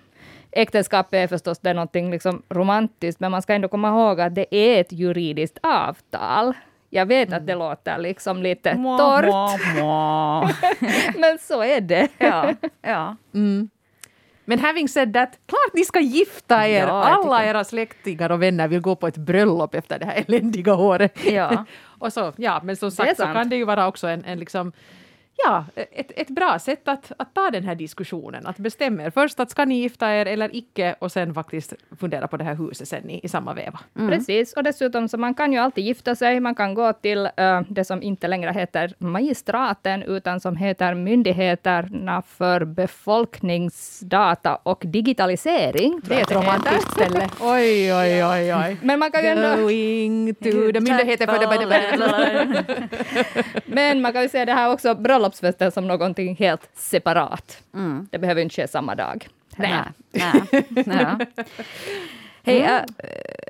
äktenskapet 0.53 1.15
är 1.15 1.27
förstås 1.27 1.59
det 1.59 1.71
är 1.71 1.75
någonting 1.75 2.11
liksom 2.11 2.43
romantiskt, 2.49 3.21
men 3.21 3.31
man 3.31 3.43
ska 3.43 3.55
ändå 3.55 3.69
komma 3.69 3.89
ihåg 3.89 4.21
att 4.21 4.35
det 4.35 4.55
är 4.55 4.81
ett 4.81 4.93
juridiskt 4.93 5.59
avtal. 5.63 6.55
Jag 6.91 7.07
vet 7.07 7.33
att 7.33 7.47
det 7.47 7.55
låter 7.55 7.99
liksom 7.99 8.43
lite 8.43 8.75
torrt, 8.75 9.61
men 11.19 11.39
så 11.39 11.63
är 11.63 11.81
det. 11.81 12.09
Ja, 12.19 12.55
ja. 12.83 13.17
Men 14.45 14.59
having 14.59 14.89
said 14.89 15.15
that, 15.15 15.39
klart 15.47 15.75
ni 15.75 15.85
ska 15.85 16.01
gifta 16.01 16.69
er! 16.69 16.87
Ja, 16.87 17.05
Alla 17.05 17.45
era 17.45 17.65
släktingar 17.65 18.31
och 18.31 18.43
vänner 18.43 18.69
vill 18.69 18.81
gå 18.81 18.97
på 18.97 19.07
ett 19.07 19.17
bröllop 19.17 19.75
efter 19.75 19.99
det 19.99 20.07
här 20.07 20.25
eländiga 20.27 20.75
året. 20.75 21.25
Ja. 21.25 21.65
och 21.99 22.13
så, 22.13 22.33
ja, 22.37 22.61
men 22.65 22.77
som 22.77 22.91
sagt 22.91 23.17
så 23.17 23.23
kan 23.23 23.49
det 23.49 23.57
ju 23.57 23.65
vara 23.65 23.89
också 23.89 24.07
en, 24.07 24.25
en 24.25 24.39
liksom 24.39 24.73
Ja, 25.37 25.65
ett, 25.75 26.13
ett 26.17 26.29
bra 26.29 26.59
sätt 26.59 26.89
att, 26.89 27.13
att 27.17 27.35
ta 27.35 27.51
den 27.51 27.65
här 27.65 27.75
diskussionen. 27.75 28.47
Att 28.47 28.59
bestämma 28.59 29.03
er 29.03 29.11
först 29.11 29.41
att 29.41 29.51
ska 29.51 29.65
ni 29.65 29.75
gifta 29.81 30.15
er 30.15 30.27
eller 30.27 30.57
icke 30.57 30.95
och 30.99 31.13
sen 31.13 31.35
faktiskt 31.35 31.75
fundera 32.01 32.29
på 32.29 32.37
det 32.37 32.45
här 32.45 32.55
huset 32.55 32.89
sen 32.89 33.11
i, 33.11 33.21
i 33.23 33.29
samma 33.29 33.55
veva. 33.55 33.81
Precis, 33.95 34.53
och 34.53 34.63
dessutom 34.63 35.09
så 35.09 35.19
man 35.19 35.35
kan 35.35 35.53
ju 35.53 35.59
alltid 35.59 35.85
gifta 35.85 36.15
sig. 36.15 36.41
Man 36.41 36.55
kan 36.55 36.75
gå 36.75 36.93
till 36.93 37.29
eh, 37.37 37.61
det 37.69 37.85
som 37.85 38.03
inte 38.03 38.29
längre 38.29 38.53
heter 38.53 38.95
magistraten, 38.99 40.03
utan 40.03 40.41
som 40.41 40.57
heter 40.57 40.95
Myndigheterna 40.95 42.23
för 42.23 42.65
befolkningsdata 42.65 44.57
och 44.63 44.83
digitalisering. 44.87 46.01
Det 46.05 46.15
är 46.15 46.23
ett 46.23 46.33
romantiskt 46.33 46.93
ställe. 46.93 47.29
Oj, 47.41 47.95
oj, 47.95 48.25
oj, 48.25 48.55
oj. 48.55 48.77
Men 48.83 48.99
man 48.99 49.11
kan 49.11 49.23
ju 49.23 49.29
ändå... 49.29 49.57
Going 49.63 50.35
to 50.35 50.73
the 50.73 50.81
myndigheter 50.81 51.27
för. 51.27 51.41
Men 53.65 54.01
man 54.01 54.13
kan 54.13 54.23
ju 54.23 54.29
se 54.29 54.45
det 54.45 54.53
här 54.53 54.73
också, 54.73 54.95
bröllopsfesten, 55.21 55.73
som 55.73 55.87
någonting 55.87 56.37
helt 56.37 56.69
separat. 56.75 57.63
Mm. 57.75 58.09
Det 58.11 58.19
behöver 58.19 58.43
inte 58.43 58.55
ske 58.55 58.69
samma 58.69 58.95
dag. 58.95 59.29
Nej. 59.57 59.85
Nej. 60.13 60.43
Ja. 62.43 62.53
Hej, 62.53 62.63
äh, 62.63 62.81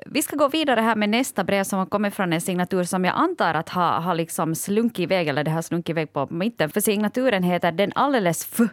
vi 0.05 0.21
ska 0.21 0.35
gå 0.35 0.47
vidare 0.47 0.81
här 0.81 0.95
med 0.95 1.09
nästa 1.09 1.43
brev 1.43 1.63
som 1.63 1.79
har 1.79 1.85
kommit 1.85 2.13
från 2.13 2.33
en 2.33 2.41
signatur 2.41 2.83
som 2.83 3.05
jag 3.05 3.15
antar 3.15 3.53
att 3.53 3.69
har, 3.69 4.01
har 4.01 4.15
liksom 4.15 4.55
slunkit 4.55 4.99
iväg, 4.99 5.27
eller 5.27 5.43
det 5.43 5.51
har 5.51 5.61
slunkit 5.61 5.89
iväg 5.89 6.13
på 6.13 6.27
mitten. 6.29 6.69
För 6.69 6.81
signaturen 6.81 7.43
heter 7.43 7.71
Den 7.71 7.91
alldeles 7.95 8.49
f. 8.51 8.67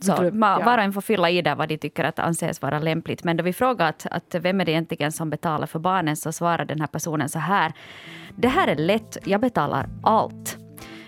Så 0.00 0.30
ma, 0.32 0.58
var 0.64 0.78
och 0.78 0.84
en 0.84 0.92
får 0.92 1.00
fylla 1.00 1.30
i 1.30 1.42
där 1.42 1.54
vad 1.54 1.68
de 1.68 1.78
tycker 1.78 2.04
att 2.04 2.18
anses 2.18 2.62
vara 2.62 2.78
lämpligt. 2.78 3.24
Men 3.24 3.36
då 3.36 3.44
vi 3.44 3.52
frågar 3.52 3.88
att, 3.88 4.06
att 4.10 4.34
vem 4.34 4.60
är 4.60 4.64
det 4.64 4.72
egentligen 4.72 5.12
som 5.12 5.30
betalar 5.30 5.66
för 5.66 5.78
barnen 5.78 6.16
så 6.16 6.32
svarar 6.32 6.64
den 6.64 6.80
här 6.80 6.86
personen 6.86 7.28
så 7.28 7.38
här. 7.38 7.72
Det 8.36 8.48
här 8.48 8.68
är 8.68 8.76
lätt, 8.76 9.18
jag 9.24 9.40
betalar 9.40 9.86
allt. 10.02 10.59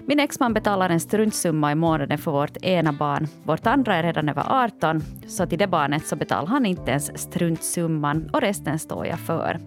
Min 0.06 0.21
exman 0.21 0.54
betalar 0.54 0.90
en 0.90 1.00
struntsumma 1.00 1.73
i 1.73 1.75
månaden 1.75 2.18
för 2.18 2.30
vårt 2.30 2.56
ena 2.62 2.92
barn. 2.92 3.28
Vårt 3.44 3.66
andra 3.66 3.94
är 3.94 4.02
redan 4.02 4.28
över 4.28 4.44
18, 4.49 5.02
så 5.26 5.47
till 5.47 5.59
det 5.59 5.66
barnet 5.66 6.06
så 6.06 6.16
betalar 6.16 6.47
han 6.47 6.66
inte 6.66 6.90
ens 6.90 7.18
struntsumman 7.18 8.30
och 8.32 8.40
resten 8.40 8.78
står 8.78 9.06
jag 9.06 9.18
för. 9.18 9.59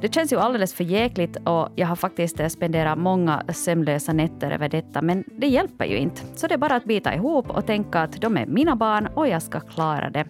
Det 0.00 0.14
känns 0.14 0.32
ju 0.32 0.38
alldeles 0.38 0.74
för 0.74 0.84
jäkligt 0.84 1.36
och 1.44 1.68
jag 1.76 1.86
har 1.86 1.96
faktiskt 1.96 2.40
eh, 2.40 2.48
spenderat 2.48 2.98
många 2.98 3.42
sömnlösa 3.48 4.12
nätter 4.12 4.50
över 4.50 4.68
detta, 4.68 5.02
men 5.02 5.24
det 5.26 5.46
hjälper 5.46 5.84
ju 5.84 5.96
inte. 5.96 6.22
Så 6.34 6.46
det 6.46 6.54
är 6.54 6.58
bara 6.58 6.76
att 6.76 6.84
bita 6.84 7.14
ihop 7.14 7.50
och 7.50 7.66
tänka 7.66 8.00
att 8.00 8.20
de 8.20 8.36
är 8.36 8.46
mina 8.46 8.76
barn 8.76 9.06
och 9.14 9.28
jag 9.28 9.42
ska 9.42 9.60
klara 9.60 10.10
det. 10.10 10.24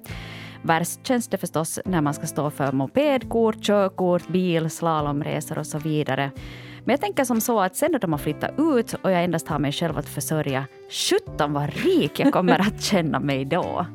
Värst 0.63 1.07
känns 1.07 1.29
det 1.29 1.39
förstås 1.39 1.81
när 1.85 2.01
man 2.01 2.15
ska 2.15 2.27
stå 2.27 2.51
för 2.51 2.73
mopedkort, 2.73 3.63
körkort, 3.63 4.29
bil, 4.29 4.71
slalomresor 4.71 5.59
och 5.59 5.67
så 5.67 5.79
vidare. 5.79 6.31
Men 6.85 6.93
jag 6.93 7.01
tänker 7.01 7.25
som 7.25 7.41
så 7.41 7.61
att 7.61 7.77
sen 7.77 7.93
när 7.93 7.99
de 7.99 8.13
har 8.13 8.19
flyttat 8.19 8.51
ut 8.59 8.95
och 8.95 9.11
jag 9.11 9.25
endast 9.25 9.49
har 9.49 9.59
mig 9.59 9.73
själv 9.73 9.99
att 9.99 10.09
försörja, 10.09 10.67
sjutton 10.89 11.53
vad 11.53 11.75
rik 11.75 12.21
jag 12.21 12.33
kommer 12.33 12.59
att 12.59 12.83
känna 12.91 13.21
mig 13.21 13.45
då. 13.45 13.87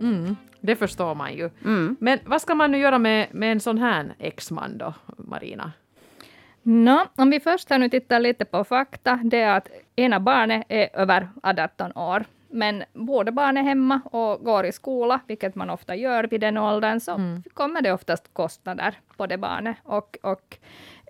Mm, 0.00 0.36
det 0.60 0.76
förstår 0.76 1.14
man 1.14 1.34
ju. 1.34 1.50
Men 2.00 2.18
vad 2.24 2.42
ska 2.42 2.54
man 2.54 2.72
nu 2.72 2.78
göra 2.78 2.98
med, 2.98 3.26
med 3.32 3.52
en 3.52 3.60
sån 3.60 3.78
här 3.78 4.14
exman 4.18 4.78
då, 4.78 4.94
Marina? 5.16 5.72
Nå, 6.62 7.06
om 7.16 7.30
vi 7.30 7.40
först 7.40 7.70
här 7.70 7.78
nu 7.78 7.88
tittar 7.88 8.20
lite 8.20 8.44
på 8.44 8.64
fakta, 8.64 9.20
det 9.24 9.40
är 9.40 9.56
att 9.56 9.68
ena 9.96 10.20
barnet 10.20 10.66
är 10.68 10.88
över 10.96 11.28
18 11.42 11.92
år. 11.92 12.24
Men 12.50 12.84
båda 12.92 13.32
barn 13.32 13.56
är 13.56 13.62
hemma 13.62 14.00
och 14.04 14.44
går 14.44 14.66
i 14.66 14.72
skola, 14.72 15.20
vilket 15.26 15.54
man 15.54 15.70
ofta 15.70 15.94
gör 15.96 16.24
vid 16.24 16.40
den 16.40 16.58
åldern, 16.58 17.00
så 17.00 17.40
kommer 17.54 17.82
det 17.82 17.92
oftast 17.92 18.34
kostnader 18.34 18.94
på 19.16 19.26
det 19.26 19.38
barnet. 19.38 19.76
Och, 19.84 20.18
och 20.22 20.58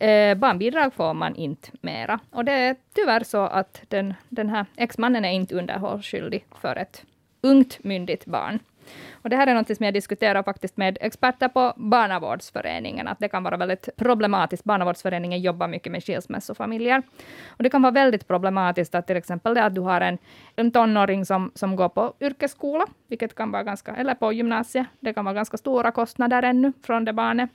eh, 0.01 0.35
barnbidrag 0.35 0.95
får 0.95 1.15
man 1.15 1.35
inte 1.35 1.71
mera. 1.81 2.21
Och 2.31 2.45
det 2.45 2.53
är 2.53 2.77
tyvärr 2.95 3.25
så 3.25 3.43
att 3.43 3.83
den, 3.89 4.15
den 4.29 4.49
här 4.49 4.67
exmannen 4.77 5.25
är 5.25 5.33
inte 5.33 5.55
underhållsskyldig 5.55 6.45
för 6.61 6.77
ett 6.77 7.05
ungt 7.41 7.85
myndigt 7.85 8.27
barn. 8.27 8.59
Och 9.13 9.31
det 9.31 9.37
här 9.37 9.47
är 9.47 9.55
något 9.55 9.77
som 9.77 9.85
jag 9.85 9.95
diskuterar 9.95 10.43
faktiskt 10.43 10.77
med 10.77 10.99
experter 11.01 11.49
på 11.49 11.73
barnavårdsföreningen, 11.77 13.09
att 13.09 13.19
det 13.19 13.29
kan 13.29 13.43
vara 13.43 13.57
väldigt 13.57 13.89
problematiskt. 13.97 14.65
Barnavårdsföreningen 14.65 15.41
jobbar 15.41 15.69
mycket 15.69 15.93
med 15.93 16.05
skilsmässofamiljer. 16.05 17.03
Och 17.49 17.63
det 17.63 17.71
kan 17.71 17.83
vara 17.83 17.93
väldigt 17.93 18.29
problematiskt 18.29 18.95
att 18.95 19.07
till 19.07 19.17
exempel 19.17 19.55
det 19.55 19.65
att 19.65 19.75
du 19.75 19.81
har 19.81 20.01
en, 20.01 20.19
en 20.57 20.71
tonåring 20.71 21.27
som, 21.27 21.53
som 21.55 21.77
går 21.77 21.89
på 21.89 22.15
yrkesskola, 22.21 22.87
vilket 23.09 23.35
kan 23.35 23.51
vara 23.53 23.63
ganska, 23.63 23.97
eller 23.97 24.15
på 24.15 24.33
gymnasiet, 24.33 24.87
det 25.01 25.13
kan 25.13 25.25
vara 25.25 25.35
ganska 25.35 25.57
stora 25.57 25.91
kostnader 25.91 26.43
ännu 26.43 26.73
från 26.83 27.05
det 27.05 27.13
barnet. 27.13 27.51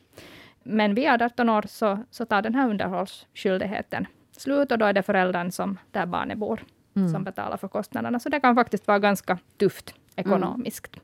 Men 0.63 0.95
vid 0.95 1.07
18 1.07 1.49
år 1.49 1.63
så, 1.67 1.99
så 2.11 2.25
tar 2.25 2.41
den 2.41 2.55
här 2.55 2.69
underhållsskyldigheten 2.69 4.07
slut 4.37 4.71
och 4.71 4.77
då 4.77 4.85
är 4.85 4.93
det 4.93 5.03
föräldern 5.03 5.51
som 5.51 5.79
där 5.91 6.05
barnet 6.05 6.37
bor 6.37 6.63
som 7.11 7.23
betalar 7.23 7.57
för 7.57 7.67
kostnaderna. 7.67 8.19
Så 8.19 8.29
det 8.29 8.39
kan 8.39 8.55
faktiskt 8.55 8.87
vara 8.87 8.99
ganska 8.99 9.37
tufft 9.57 9.95
ekonomiskt. 10.15 10.97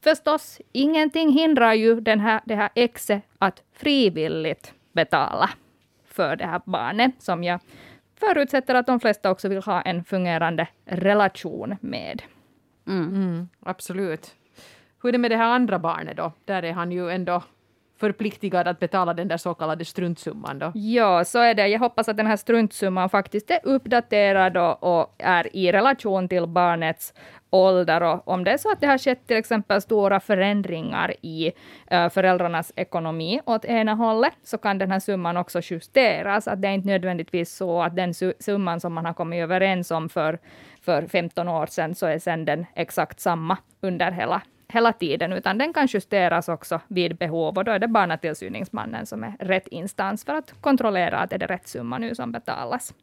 Förstås, 0.00 0.60
ingenting 0.72 1.32
hindrar 1.32 1.74
ju 1.74 2.00
den 2.00 2.20
här, 2.20 2.40
det 2.44 2.54
här 2.54 2.70
exet 2.74 3.22
att 3.38 3.62
frivilligt 3.72 4.74
betala 4.92 5.50
för 6.04 6.36
det 6.36 6.46
här 6.46 6.60
barnet, 6.64 7.22
som 7.22 7.44
jag 7.44 7.60
förutsätter 8.20 8.74
att 8.74 8.86
de 8.86 9.00
flesta 9.00 9.30
också 9.30 9.48
vill 9.48 9.62
ha 9.62 9.82
en 9.82 10.04
fungerande 10.04 10.68
relation 10.84 11.76
med. 11.80 12.22
Mm, 12.86 13.48
absolut. 13.60 14.34
Hur 15.02 15.08
är 15.08 15.12
det 15.12 15.18
med 15.18 15.30
det 15.30 15.36
här 15.36 15.54
andra 15.54 15.78
barnet 15.78 16.16
då? 16.16 16.32
Där 16.44 16.62
är 16.62 16.72
han 16.72 16.92
ju 16.92 17.10
ändå 17.10 17.42
förpliktigad 18.00 18.68
att 18.68 18.80
betala 18.80 19.14
den 19.14 19.28
där 19.28 19.36
så 19.36 19.54
kallade 19.54 19.84
struntsumman 19.84 20.58
då. 20.58 20.72
Ja, 20.74 21.24
så 21.24 21.38
är 21.38 21.54
det. 21.54 21.68
Jag 21.68 21.78
hoppas 21.78 22.08
att 22.08 22.16
den 22.16 22.26
här 22.26 22.36
struntsumman 22.36 23.08
faktiskt 23.08 23.50
är 23.50 23.60
uppdaterad 23.62 24.56
och, 24.56 25.00
och 25.00 25.14
är 25.18 25.56
i 25.56 25.72
relation 25.72 26.28
till 26.28 26.46
barnets 26.46 27.14
ålder. 27.50 28.02
Och 28.02 28.28
om 28.28 28.44
det 28.44 28.50
är 28.50 28.56
så 28.56 28.72
att 28.72 28.80
det 28.80 28.86
har 28.86 28.98
skett 28.98 29.26
till 29.26 29.36
exempel 29.36 29.80
stora 29.80 30.20
förändringar 30.20 31.14
i 31.22 31.52
eh, 31.90 32.08
föräldrarnas 32.08 32.72
ekonomi 32.76 33.40
åt 33.46 33.64
ena 33.64 33.94
hållet, 33.94 34.34
så 34.42 34.58
kan 34.58 34.78
den 34.78 34.90
här 34.90 35.00
summan 35.00 35.36
också 35.36 35.60
justeras. 35.62 36.48
Att 36.48 36.62
det 36.62 36.68
är 36.68 36.72
inte 36.72 36.88
nödvändigtvis 36.88 37.56
så 37.56 37.82
att 37.82 37.96
den 37.96 38.12
su- 38.12 38.34
summan 38.40 38.80
som 38.80 38.92
man 38.92 39.04
har 39.06 39.14
kommit 39.14 39.42
överens 39.42 39.90
om 39.90 40.08
för, 40.08 40.38
för 40.82 41.06
15 41.06 41.48
år 41.48 41.66
sedan, 41.66 41.94
så 41.94 42.06
är 42.06 42.18
sen 42.18 42.44
den 42.44 42.66
exakt 42.74 43.20
samma 43.20 43.56
under 43.80 44.10
hela 44.10 44.42
hela 44.68 44.92
tiden, 44.92 45.32
utan 45.32 45.58
den 45.58 45.72
kan 45.72 45.86
justeras 45.86 46.48
också 46.48 46.80
vid 46.88 47.16
behov 47.16 47.58
och 47.58 47.64
då 47.64 47.72
är 47.72 47.78
det 47.78 47.88
barnatillsyningsmannen 47.88 49.06
som 49.06 49.24
är 49.24 49.32
rätt 49.38 49.68
instans 49.68 50.24
för 50.24 50.34
att 50.34 50.54
kontrollera 50.60 51.18
att 51.18 51.32
är 51.32 51.38
det 51.38 51.46
rätt 51.46 51.68
summa 51.68 51.98
nu 51.98 52.14
som 52.14 52.32
betalas. 52.32 52.94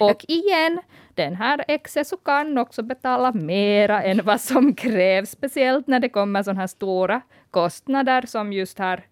Och 0.00 0.24
igen, 0.28 0.80
den 1.14 1.34
här 1.34 1.64
exet 1.68 2.06
så 2.06 2.16
kan 2.16 2.58
också 2.58 2.82
betala 2.82 3.32
mera 3.32 4.02
än 4.02 4.20
vad 4.24 4.40
som 4.40 4.74
krävs, 4.74 5.30
speciellt 5.30 5.86
när 5.86 6.00
det 6.00 6.08
kommer 6.08 6.42
sådana 6.42 6.60
här 6.60 6.66
stora 6.66 7.20
kostnader 7.50 8.26
som 8.26 8.52
just 8.52 8.78
här 8.78 9.06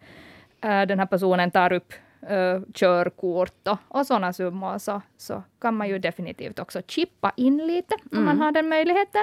äh, 0.60 0.82
den 0.82 0.98
här 0.98 1.06
personen 1.06 1.50
tar 1.50 1.72
upp 1.72 1.92
äh, 2.28 2.60
körkort 2.74 3.68
och, 3.68 3.78
och 3.88 4.06
sådana 4.06 4.32
summor, 4.32 4.78
så, 4.78 5.02
så 5.16 5.42
kan 5.60 5.76
man 5.76 5.88
ju 5.88 5.98
definitivt 5.98 6.58
också 6.58 6.82
chippa 6.88 7.32
in 7.36 7.66
lite 7.66 7.94
om 8.12 8.24
man 8.24 8.40
har 8.40 8.52
den 8.52 8.68
möjligheten. 8.68 9.22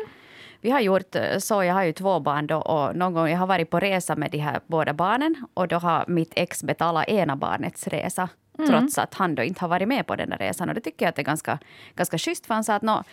Vi 0.63 0.69
har 0.69 0.79
gjort 0.79 1.15
eh, 1.15 1.37
så, 1.37 1.63
jag 1.63 1.73
har 1.73 1.83
ju 1.83 1.93
två 1.93 2.19
barn 2.19 2.47
då 2.47 2.57
och 2.57 2.95
någon 2.95 3.13
gång 3.13 3.29
jag 3.29 3.37
har 3.37 3.47
varit 3.47 3.69
på 3.69 3.79
resa 3.79 4.15
med 4.15 4.31
de 4.31 4.37
här 4.37 4.59
båda 4.67 4.93
barnen 4.93 5.35
och 5.53 5.67
då 5.67 5.75
har 5.75 6.05
mitt 6.07 6.33
ex 6.35 6.63
betalat 6.63 7.07
ena 7.07 7.35
barnets 7.35 7.87
resa 7.87 8.29
trots 8.67 8.97
att 8.97 9.13
han 9.13 9.35
då 9.35 9.43
inte 9.43 9.61
har 9.61 9.67
varit 9.67 9.87
med 9.87 10.07
på 10.07 10.15
den 10.15 10.29
där 10.29 10.37
resan. 10.37 10.69
Och 10.69 10.75
det 10.75 10.81
tycker 10.81 11.05
jag 11.05 11.09
att 11.09 11.15
det 11.15 11.21
är 11.21 11.23
ganska, 11.23 11.59
ganska 11.95 12.17
schysst 12.17 12.45
för 12.45 12.53
han 12.53 12.63
sa 12.63 12.73
att, 12.75 12.81
nå, 12.81 13.03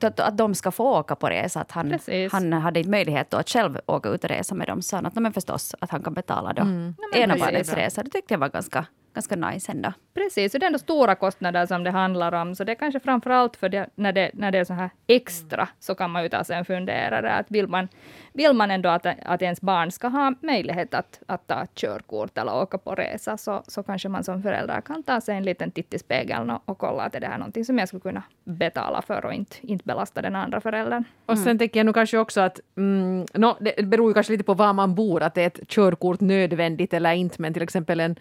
att, 0.00 0.20
att 0.20 0.36
de 0.36 0.54
ska 0.54 0.70
få 0.70 0.98
åka 0.98 1.16
på 1.16 1.28
resa. 1.28 1.60
Att 1.60 1.72
han, 1.72 1.90
Precis. 1.90 2.32
han 2.32 2.52
hade 2.52 2.80
inte 2.80 2.90
möjlighet 2.90 3.30
då 3.30 3.36
att 3.36 3.48
själv 3.48 3.78
åka 3.86 4.08
ut 4.08 4.24
och 4.24 4.30
resa 4.30 4.54
med 4.54 4.66
dem. 4.66 4.82
Så 4.82 4.96
han 4.96 5.06
att, 5.06 5.14
"Nå, 5.14 5.20
men 5.20 5.32
förstås 5.32 5.74
att 5.80 5.90
han 5.90 6.02
kan 6.02 6.14
betala 6.14 6.52
då 6.52 6.64
men 6.64 6.94
ena 7.14 7.36
barnets 7.36 7.72
resa. 7.72 8.02
Det 8.02 8.10
tyckte 8.10 8.34
jag 8.34 8.38
var 8.38 8.48
ganska, 8.48 8.86
ganska 9.14 9.36
nice 9.36 9.72
ändå. 9.72 9.92
Precis, 10.14 10.54
och 10.54 10.60
det 10.60 10.64
är 10.64 10.66
ändå 10.66 10.78
stora 10.78 11.14
kostnader 11.14 11.66
som 11.66 11.84
det 11.84 11.90
handlar 11.90 12.32
om, 12.32 12.54
så 12.54 12.64
det 12.64 12.72
är 12.72 12.76
kanske 12.76 13.00
framför 13.00 13.30
allt 13.30 13.56
för 13.56 13.68
det, 13.68 13.86
när, 13.94 14.12
det, 14.12 14.30
när 14.34 14.52
det 14.52 14.58
är 14.58 14.64
så 14.64 14.74
här 14.74 14.90
extra, 15.06 15.68
så 15.80 15.94
kan 15.94 16.10
man 16.10 16.22
ju 16.22 16.28
ta 16.28 16.44
sig 16.44 16.56
en 16.56 16.64
funderare. 16.64 17.32
Att 17.32 17.50
vill, 17.50 17.68
man, 17.68 17.88
vill 18.32 18.52
man 18.52 18.70
ändå 18.70 18.88
att, 18.88 19.06
att 19.22 19.42
ens 19.42 19.60
barn 19.60 19.90
ska 19.90 20.08
ha 20.08 20.34
möjlighet 20.40 20.94
att, 20.94 21.22
att 21.26 21.46
ta 21.46 21.66
körkort 21.74 22.38
eller 22.38 22.54
åka 22.62 22.78
på 22.78 22.94
resa, 22.94 23.36
så, 23.36 23.62
så 23.68 23.82
kanske 23.82 24.08
man 24.08 24.24
som 24.24 24.42
förälder 24.42 24.80
kan 24.80 25.02
ta 25.02 25.20
sig 25.20 25.36
en 25.36 25.44
liten 25.44 25.70
titt 25.70 25.94
i 25.94 25.98
spegeln 25.98 26.50
och, 26.50 26.62
och 26.64 26.78
kolla 26.78 27.02
att 27.02 27.14
är 27.14 27.20
det 27.20 27.26
här 27.26 27.38
någonting 27.38 27.64
som 27.64 27.78
jag 27.78 27.88
skulle 27.88 28.00
kunna 28.00 28.22
betala 28.44 29.02
för 29.02 29.24
och 29.24 29.32
inte, 29.32 29.56
inte 29.60 29.84
belasta 29.84 30.22
den 30.22 30.36
andra 30.36 30.60
föräldern. 30.60 31.04
Och 31.26 31.38
sen 31.38 31.58
tänker 31.58 31.80
jag 31.80 31.86
nog 31.86 31.94
kanske 31.94 32.18
också 32.18 32.40
att, 32.40 32.60
mm, 32.76 33.26
no, 33.34 33.56
det 33.60 33.82
beror 33.86 34.10
ju 34.10 34.14
kanske 34.14 34.32
lite 34.32 34.44
på 34.44 34.54
var 34.54 34.72
man 34.72 34.94
bor, 34.94 35.22
att 35.22 35.38
är 35.38 35.46
ett 35.46 35.68
körkort 35.68 36.20
nödvändigt 36.20 36.94
eller 36.94 37.12
inte, 37.12 37.42
men 37.42 37.52
till 37.52 37.62
exempel 37.62 38.00
en 38.00 38.16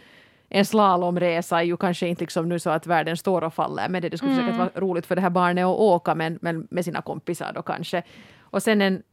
en 0.54 0.66
slalomresa 0.66 1.60
är 1.60 1.64
ju 1.64 1.78
kanske 1.78 2.08
inte 2.08 2.22
liksom 2.22 2.50
nu 2.50 2.60
så 2.60 2.70
att 2.70 2.88
världen 2.88 3.18
står 3.18 3.44
och 3.44 3.54
faller 3.54 3.90
med 3.90 4.02
det. 4.02 4.10
Det 4.10 4.18
skulle 4.18 4.34
mm. 4.34 4.46
säkert 4.46 4.60
vara 4.60 4.70
roligt 4.76 5.06
för 5.06 5.16
det 5.16 5.22
här 5.22 5.30
barnet 5.30 5.66
att 5.66 5.80
åka 5.80 6.16
men, 6.16 6.40
men 6.42 6.68
med 6.70 6.86
sina 6.86 7.02
kompisar 7.02 7.52
då 7.56 7.62
kanske. 7.62 8.04
Och 8.40 8.64
sen 8.64 8.82
en, 8.82 9.04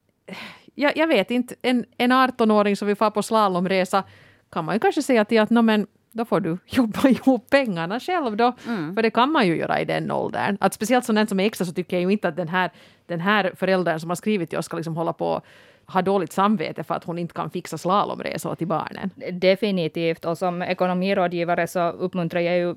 jag, 0.74 0.96
jag 0.96 1.06
vet 1.06 1.30
inte, 1.30 1.54
en, 1.62 1.84
en 1.96 2.12
18-åring 2.12 2.76
som 2.76 2.88
vill 2.88 2.96
få 2.96 3.10
på 3.10 3.22
slalomresa 3.22 4.04
kan 4.50 4.64
man 4.64 4.74
ju 4.74 4.78
kanske 4.78 5.02
säga 5.02 5.24
till 5.24 5.40
att 5.40 5.50
no, 5.50 5.62
men 5.62 5.86
då 6.12 6.24
får 6.24 6.40
du 6.40 6.58
jobba 6.66 7.08
ihop 7.08 7.50
pengarna 7.50 8.00
själv 8.00 8.36
då. 8.36 8.52
Mm. 8.66 8.94
För 8.94 9.02
det 9.02 9.10
kan 9.10 9.32
man 9.32 9.46
ju 9.46 9.56
göra 9.56 9.80
i 9.80 9.84
den 9.84 10.10
åldern. 10.10 10.56
Att 10.60 10.74
speciellt 10.74 11.04
som 11.04 11.14
den 11.14 11.26
som 11.26 11.40
är 11.40 11.46
extra 11.46 11.64
så 11.64 11.72
tycker 11.72 11.96
jag 11.96 12.02
ju 12.02 12.12
inte 12.12 12.28
att 12.28 12.36
den 12.36 12.48
här, 12.48 12.70
den 13.06 13.20
här 13.20 13.52
föräldern 13.56 14.00
som 14.00 14.10
har 14.10 14.16
skrivit 14.16 14.50
till 14.50 14.58
oss 14.58 14.64
ska 14.64 14.76
liksom 14.76 14.96
hålla 14.96 15.12
på 15.12 15.42
har 15.90 16.02
dåligt 16.02 16.32
samvete 16.32 16.84
för 16.84 16.94
att 16.94 17.04
hon 17.04 17.18
inte 17.18 17.34
kan 17.34 17.50
fixa 17.50 17.78
slalomresor 17.78 18.54
till 18.54 18.66
barnen. 18.66 19.10
Definitivt, 19.32 20.24
och 20.24 20.38
som 20.38 20.62
ekonomirådgivare 20.62 21.66
så 21.66 21.80
uppmuntrar 21.90 22.40
jag 22.40 22.56
ju 22.56 22.74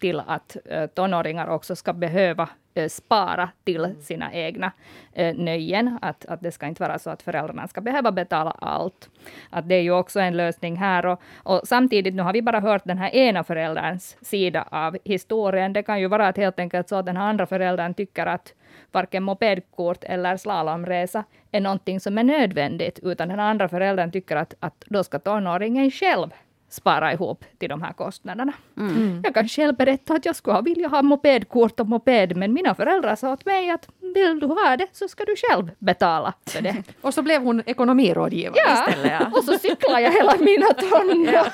till 0.00 0.22
att 0.26 0.56
uh, 0.72 0.86
tonåringar 0.86 1.46
också 1.46 1.76
ska 1.76 1.92
behöva 1.92 2.48
uh, 2.78 2.88
spara 2.88 3.48
till 3.64 3.94
sina 4.00 4.32
egna 4.32 4.72
uh, 5.18 5.34
nöjen. 5.34 5.98
Att, 6.02 6.26
att 6.26 6.40
det 6.40 6.52
ska 6.52 6.66
inte 6.66 6.82
vara 6.82 6.98
så 6.98 7.10
att 7.10 7.22
föräldrarna 7.22 7.68
ska 7.68 7.80
behöva 7.80 8.12
betala 8.12 8.50
allt. 8.50 9.08
Att 9.50 9.68
det 9.68 9.74
är 9.74 9.82
ju 9.82 9.92
också 9.92 10.20
en 10.20 10.36
lösning 10.36 10.76
här. 10.76 11.06
Och, 11.06 11.20
och 11.36 11.60
samtidigt, 11.64 12.14
nu 12.14 12.22
har 12.22 12.32
vi 12.32 12.42
bara 12.42 12.60
hört 12.60 12.82
den 12.84 12.98
här 12.98 13.14
ena 13.14 13.44
förälderns 13.44 14.16
sida 14.20 14.68
av 14.70 14.96
historien. 15.04 15.72
Det 15.72 15.82
kan 15.82 16.00
ju 16.00 16.08
vara 16.08 16.28
att 16.28 16.36
helt 16.36 16.58
enkelt 16.58 16.88
så 16.88 16.96
att 16.96 17.06
den 17.06 17.16
här 17.16 17.28
andra 17.28 17.46
föräldern 17.46 17.94
tycker 17.94 18.26
att 18.26 18.54
varken 18.92 19.22
mopedkort 19.22 20.04
eller 20.04 20.36
slalomresa 20.36 21.24
är 21.52 21.60
någonting 21.60 22.00
som 22.00 22.18
är 22.18 22.24
nödvändigt, 22.24 22.98
utan 23.02 23.28
den 23.28 23.40
andra 23.40 23.68
föräldern 23.68 24.10
tycker 24.10 24.36
att, 24.36 24.54
att 24.60 24.84
då 24.86 25.04
ska 25.04 25.18
tonåringen 25.18 25.90
själv 25.90 26.30
spara 26.68 27.12
ihop 27.12 27.44
till 27.58 27.68
de 27.68 27.82
här 27.82 27.92
kostnaderna. 27.92 28.52
Mm. 28.76 29.20
Jag 29.24 29.34
kan 29.34 29.48
själv 29.48 29.76
berätta 29.76 30.14
att 30.14 30.24
jag 30.24 30.36
skulle 30.36 30.62
vilja 30.62 30.88
ha 30.88 31.02
mopedkort 31.02 31.80
och 31.80 31.88
moped, 31.88 32.36
men 32.36 32.52
mina 32.52 32.74
föräldrar 32.74 33.16
sa 33.16 33.32
åt 33.32 33.44
mig 33.44 33.70
att 33.70 33.88
vill 34.14 34.40
du 34.40 34.46
ha 34.46 34.76
det 34.76 34.86
så 34.92 35.08
ska 35.08 35.24
du 35.24 35.34
själv 35.36 35.70
betala 35.78 36.32
för 36.46 36.62
det. 36.62 36.82
och 37.00 37.14
så 37.14 37.22
blev 37.22 37.42
hon 37.42 37.62
ekonomirådgivare 37.66 38.60
ja. 38.66 38.88
istället. 38.88 39.12
Ja, 39.20 39.30
och 39.38 39.44
så 39.44 39.58
cyklar 39.58 39.98
jag 39.98 40.12
hela 40.12 40.36
mina 40.40 40.66
tonår. 40.66 41.44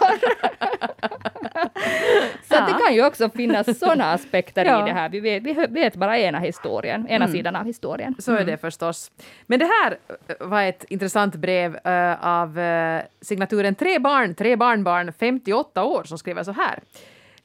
så 2.49 2.55
ja. 2.55 2.67
det 2.67 2.85
kan 2.85 2.95
ju 2.95 3.07
också 3.07 3.31
finnas 3.31 3.79
sådana 3.79 4.13
aspekter 4.13 4.65
ja. 4.65 4.83
i 4.83 4.89
det 4.89 4.95
här. 4.95 5.09
Vi 5.09 5.21
vet, 5.21 5.43
vi 5.43 5.53
vet 5.53 5.97
bara 5.97 6.19
ena 6.19 6.39
historien, 6.39 7.09
ena 7.09 7.25
mm. 7.25 7.37
sidan 7.37 7.57
av 7.57 7.65
historien. 7.65 8.15
Så 8.19 8.33
är 8.33 8.37
det 8.37 8.43
mm. 8.43 8.59
förstås. 8.59 9.11
Men 9.47 9.59
det 9.59 9.65
här 9.65 9.99
var 10.41 10.63
ett 10.63 10.85
intressant 10.89 11.35
brev 11.35 11.79
uh, 11.87 12.27
av 12.27 12.59
uh, 12.59 13.01
signaturen 13.21 13.75
Tre 13.75 13.99
barn, 13.99 14.35
tre 14.35 14.57
barnbarn, 14.57 15.13
58 15.13 15.85
år 15.85 16.05
som 16.05 16.19
skriver 16.19 16.43
så 16.43 16.53
här. 16.53 16.79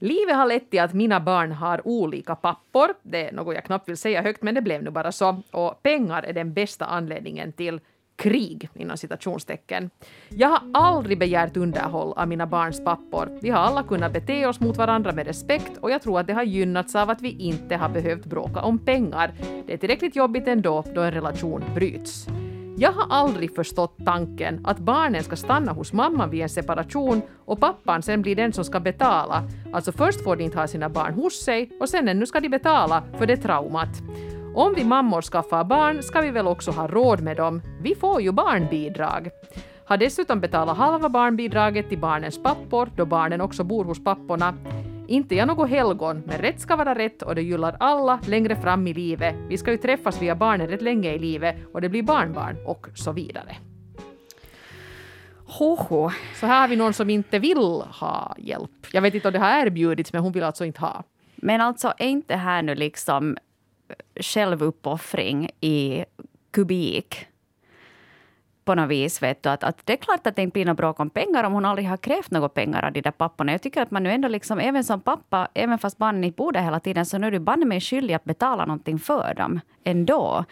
Livet 0.06 0.36
har 0.36 0.46
lett 0.46 0.72
till 0.72 0.80
att 0.80 0.94
mina 0.94 1.20
barn 1.20 1.52
har 1.52 1.88
olika 1.88 2.36
pappor. 2.36 2.94
Det 3.04 3.30
är 3.30 3.32
något 3.32 3.56
jag 3.56 3.64
knappt 3.64 3.90
vill 3.90 3.98
säga 3.98 4.22
högt, 4.22 4.44
men 4.44 4.56
det 4.56 4.62
blev 4.62 4.84
nu 4.84 4.90
bara 4.90 5.12
så. 5.12 5.42
Och 5.52 5.84
pengar 5.84 6.24
är 6.24 6.34
den 6.34 6.54
bästa 6.54 6.86
anledningen 6.86 7.52
till 7.52 7.80
krig 8.16 8.70
inom 8.74 8.98
citationstecken. 8.98 9.90
Jag 10.30 10.48
har 10.48 10.62
aldrig 10.74 11.20
begärt 11.20 11.58
underhåll 11.58 12.14
av 12.18 12.28
mina 12.28 12.48
barns 12.48 12.84
pappor. 12.84 13.40
Vi 13.42 13.50
har 13.50 13.60
alla 13.60 13.84
kunnat 13.84 14.14
bete 14.14 14.46
oss 14.46 14.60
mot 14.60 14.78
varandra 14.78 15.12
med 15.12 15.28
respekt 15.28 15.78
och 15.78 15.92
jag 15.92 16.02
tror 16.02 16.20
att 16.20 16.28
det 16.28 16.34
har 16.34 16.44
gynnats 16.44 16.96
av 16.96 17.10
att 17.10 17.22
vi 17.22 17.30
inte 17.30 17.76
har 17.76 17.90
behövt 17.90 18.26
bråka 18.26 18.62
om 18.62 18.80
pengar. 18.80 19.34
Det 19.66 19.74
är 19.74 19.78
tillräckligt 19.78 20.16
jobbigt 20.16 20.48
ändå 20.48 20.84
då 20.96 21.02
en 21.02 21.12
relation 21.12 21.64
bryts. 21.76 22.28
Jag 22.78 22.92
har 22.92 23.06
aldrig 23.10 23.56
förstått 23.56 23.98
tanken 24.06 24.62
att 24.66 24.80
barnen 24.80 25.24
ska 25.24 25.36
stanna 25.36 25.72
hos 25.72 25.94
mamman 25.94 26.30
vid 26.30 26.42
en 26.42 26.50
separation 26.50 27.22
och 27.46 27.60
pappan 27.60 28.02
sen 28.02 28.22
blir 28.22 28.36
den 28.36 28.54
som 28.54 28.64
ska 28.64 28.80
betala. 28.80 29.44
Alltså 29.74 29.92
först 29.92 30.24
får 30.24 30.36
de 30.36 30.44
inte 30.44 30.58
ha 30.58 30.68
sina 30.68 30.90
barn 30.90 31.14
hos 31.14 31.44
sig 31.44 31.72
och 31.80 31.90
sen 31.90 32.08
ännu 32.08 32.26
ska 32.26 32.40
de 32.40 32.50
betala 32.50 33.04
för 33.18 33.26
det 33.26 33.38
traumat. 33.38 34.02
Om 34.56 34.74
vi 34.74 34.84
mammor 34.84 35.22
skaffar 35.22 35.64
barn 35.64 36.04
ska 36.04 36.22
vi 36.22 36.32
väl 36.32 36.48
också 36.48 36.72
ha 36.72 36.88
råd 36.88 37.22
med 37.22 37.38
dem. 37.38 37.62
Vi 37.82 37.96
får 37.96 38.22
ju 38.22 38.32
barnbidrag. 38.32 39.30
Har 39.86 39.98
dessutom 39.98 40.40
betalat 40.40 40.78
halva 40.78 41.10
barnbidraget 41.10 41.90
till 41.90 42.00
barnens 42.00 42.44
pappor 42.44 42.90
då 42.96 43.06
barnen 43.06 43.42
också 43.42 43.64
bor 43.64 43.86
hos 43.86 44.04
papporna. 44.04 44.54
Inte 45.08 45.36
jag 45.36 45.48
något 45.48 45.70
helgon, 45.70 46.24
men 46.26 46.38
rätt 46.38 46.62
ska 46.62 46.76
vara 46.76 46.96
rätt 46.96 47.22
och 47.22 47.36
det 47.36 47.42
gillar 47.42 47.78
alla 47.80 48.20
längre 48.28 48.56
fram 48.56 48.88
i 48.88 48.94
livet. 48.94 49.36
Vi 49.50 49.58
ska 49.58 49.72
ju 49.72 49.78
träffas 49.78 50.22
via 50.22 50.36
barnen 50.36 50.68
rätt 50.68 50.82
länge 50.82 51.14
i 51.14 51.20
livet 51.20 51.56
och 51.74 51.82
det 51.82 51.90
blir 51.90 52.04
barnbarn 52.04 52.56
och 52.66 52.88
så 52.96 53.12
vidare. 53.12 53.56
Hoho. 55.48 56.12
Så 56.36 56.46
här 56.46 56.62
har 56.62 56.68
vi 56.68 56.76
någon 56.76 56.94
som 56.94 57.10
inte 57.10 57.40
vill 57.40 57.82
ha 58.00 58.36
hjälp. 58.38 58.72
Jag 58.92 59.02
vet 59.02 59.14
inte 59.14 59.28
om 59.28 59.34
det 59.34 59.40
har 59.40 59.66
erbjudits, 59.66 60.14
men 60.14 60.22
hon 60.22 60.32
vill 60.32 60.44
alltså 60.44 60.66
inte 60.66 60.82
ha. 60.82 61.04
Men 61.36 61.62
alltså 61.62 61.94
är 61.98 62.08
inte 62.08 62.36
här 62.36 62.62
nu 62.62 62.76
liksom 62.76 63.38
självuppoffring 64.16 65.50
i 65.62 66.06
kubik? 66.52 67.28
På 68.66 68.76
något 68.76 68.90
vis. 68.90 69.24
Vet 69.24 69.44
du, 69.44 69.50
att, 69.50 69.64
att 69.64 69.86
det 69.86 69.94
är 69.94 69.98
klart 69.98 70.28
att 70.28 70.36
det 70.36 70.42
inte 70.42 70.54
blir 70.54 70.66
något 70.66 70.78
bråk 70.78 71.00
om 71.00 71.10
pengar 71.10 71.44
om 71.44 71.54
hon 71.54 71.66
aldrig 71.66 71.88
har 71.88 71.98
krävt 71.98 72.32
några 72.32 72.50
pengar 72.50 72.86
av 72.86 72.92
de 72.92 73.02
där 73.02 73.12
papporna. 73.12 73.52
Jag 73.52 73.62
tycker 73.62 73.82
att 73.82 73.92
man 73.92 74.04
nu 74.04 74.12
ändå, 74.12 74.28
liksom, 74.28 74.60
även 74.60 74.84
som 74.84 75.02
pappa, 75.02 75.48
även 75.54 75.80
fast 75.80 75.98
barnen 75.98 76.24
inte 76.24 76.36
bor 76.36 76.52
där 76.52 76.62
hela 76.62 76.80
tiden, 76.80 77.06
så 77.06 77.18
nu 77.18 77.28
är 77.28 77.32
du 77.32 77.40
banne 77.40 77.66
mig 77.66 77.82
skyldig 77.82 78.14
att 78.14 78.24
betala 78.24 78.66
någonting 78.66 79.00
för 79.00 79.34
dem 79.34 79.60
ändå. 79.84 80.46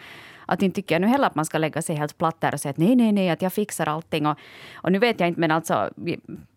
Att 0.46 0.62
inte 0.62 0.74
tycker 0.74 0.94
jag 0.94 1.02
nu 1.02 1.06
heller 1.06 1.26
att 1.26 1.34
man 1.34 1.44
ska 1.44 1.58
lägga 1.58 1.82
sig 1.82 1.96
helt 1.96 2.18
platt 2.18 2.40
där 2.40 2.54
och 2.54 2.60
säga 2.60 2.70
att 2.70 2.78
nej, 2.78 2.96
nej, 2.96 3.12
nej, 3.12 3.30
att 3.30 3.42
jag 3.42 3.52
fixar 3.52 3.88
allting. 3.88 4.26
Och, 4.26 4.38
och 4.74 4.92
nu 4.92 4.98
vet 4.98 5.20
jag 5.20 5.28
inte, 5.28 5.40
men 5.40 5.50
alltså 5.50 5.90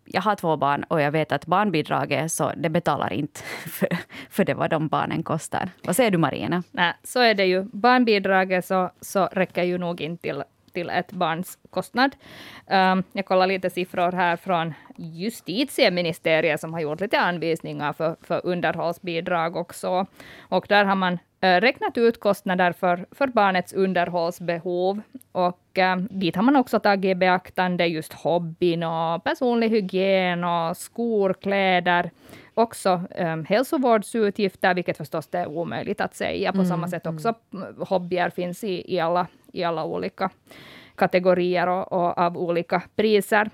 jag 0.04 0.22
har 0.22 0.34
två 0.34 0.56
barn 0.56 0.84
och 0.88 1.00
jag 1.00 1.10
vet 1.10 1.32
att 1.32 1.46
barnbidraget 1.46 2.32
så 2.32 2.52
det 2.56 2.68
betalar 2.68 3.12
inte 3.12 3.40
för, 3.66 3.88
för 4.30 4.44
det 4.44 4.54
vad 4.54 4.70
de 4.70 4.88
barnen 4.88 5.22
kostar. 5.22 5.70
Vad 5.84 5.96
säger 5.96 6.10
du 6.10 6.18
Marina? 6.18 6.62
Nej, 6.70 6.92
så 7.04 7.20
är 7.20 7.34
det 7.34 7.44
ju. 7.44 7.62
Barnbidraget 7.62 8.64
så, 8.64 8.90
så 9.00 9.28
räcker 9.32 9.62
ju 9.62 9.78
nog 9.78 10.00
inte 10.00 10.22
till 10.22 10.42
till 10.72 10.90
ett 10.90 11.12
barns 11.12 11.58
kostnad. 11.70 12.16
Um, 12.66 13.02
jag 13.12 13.26
kollar 13.26 13.46
lite 13.46 13.70
siffror 13.70 14.12
här 14.12 14.36
från 14.36 14.74
justitieministeriet 14.96 16.60
som 16.60 16.72
har 16.72 16.80
gjort 16.80 17.00
lite 17.00 17.20
anvisningar 17.20 17.92
för, 17.92 18.16
för 18.22 18.40
underhållsbidrag 18.46 19.56
också. 19.56 20.06
Och 20.38 20.66
där 20.68 20.84
har 20.84 20.94
man 20.94 21.12
uh, 21.12 21.18
räknat 21.40 21.98
ut 21.98 22.20
kostnader 22.20 22.72
för, 22.72 23.06
för 23.10 23.26
barnets 23.26 23.72
underhållsbehov. 23.72 25.00
Och 25.32 25.78
uh, 25.78 25.96
dit 25.96 26.36
har 26.36 26.42
man 26.42 26.56
också 26.56 26.80
tagit 26.80 27.10
i 27.10 27.14
beaktande 27.14 27.86
just 27.86 28.12
hobbyn 28.12 28.82
och 28.82 29.24
personlig 29.24 29.70
hygien 29.70 30.44
och 30.44 30.76
skor, 30.76 31.32
kläder 31.32 32.10
också 32.58 33.02
um, 33.18 33.44
hälsovårdsutgifter, 33.44 34.74
vilket 34.74 34.96
förstås 34.96 35.28
är 35.32 35.46
omöjligt 35.46 36.00
att 36.00 36.14
säga. 36.14 36.52
På 36.52 36.58
mm, 36.58 36.68
samma 36.68 36.88
sätt 36.88 37.06
också 37.06 37.34
mm. 37.52 37.74
hobbyer 37.78 38.30
finns 38.30 38.64
i, 38.64 38.94
i, 38.94 39.00
alla, 39.00 39.26
i 39.52 39.64
alla 39.64 39.84
olika 39.84 40.30
kategorier 40.94 41.66
och, 41.66 41.92
och 41.92 42.18
av 42.18 42.38
olika 42.38 42.82
priser. 42.96 43.50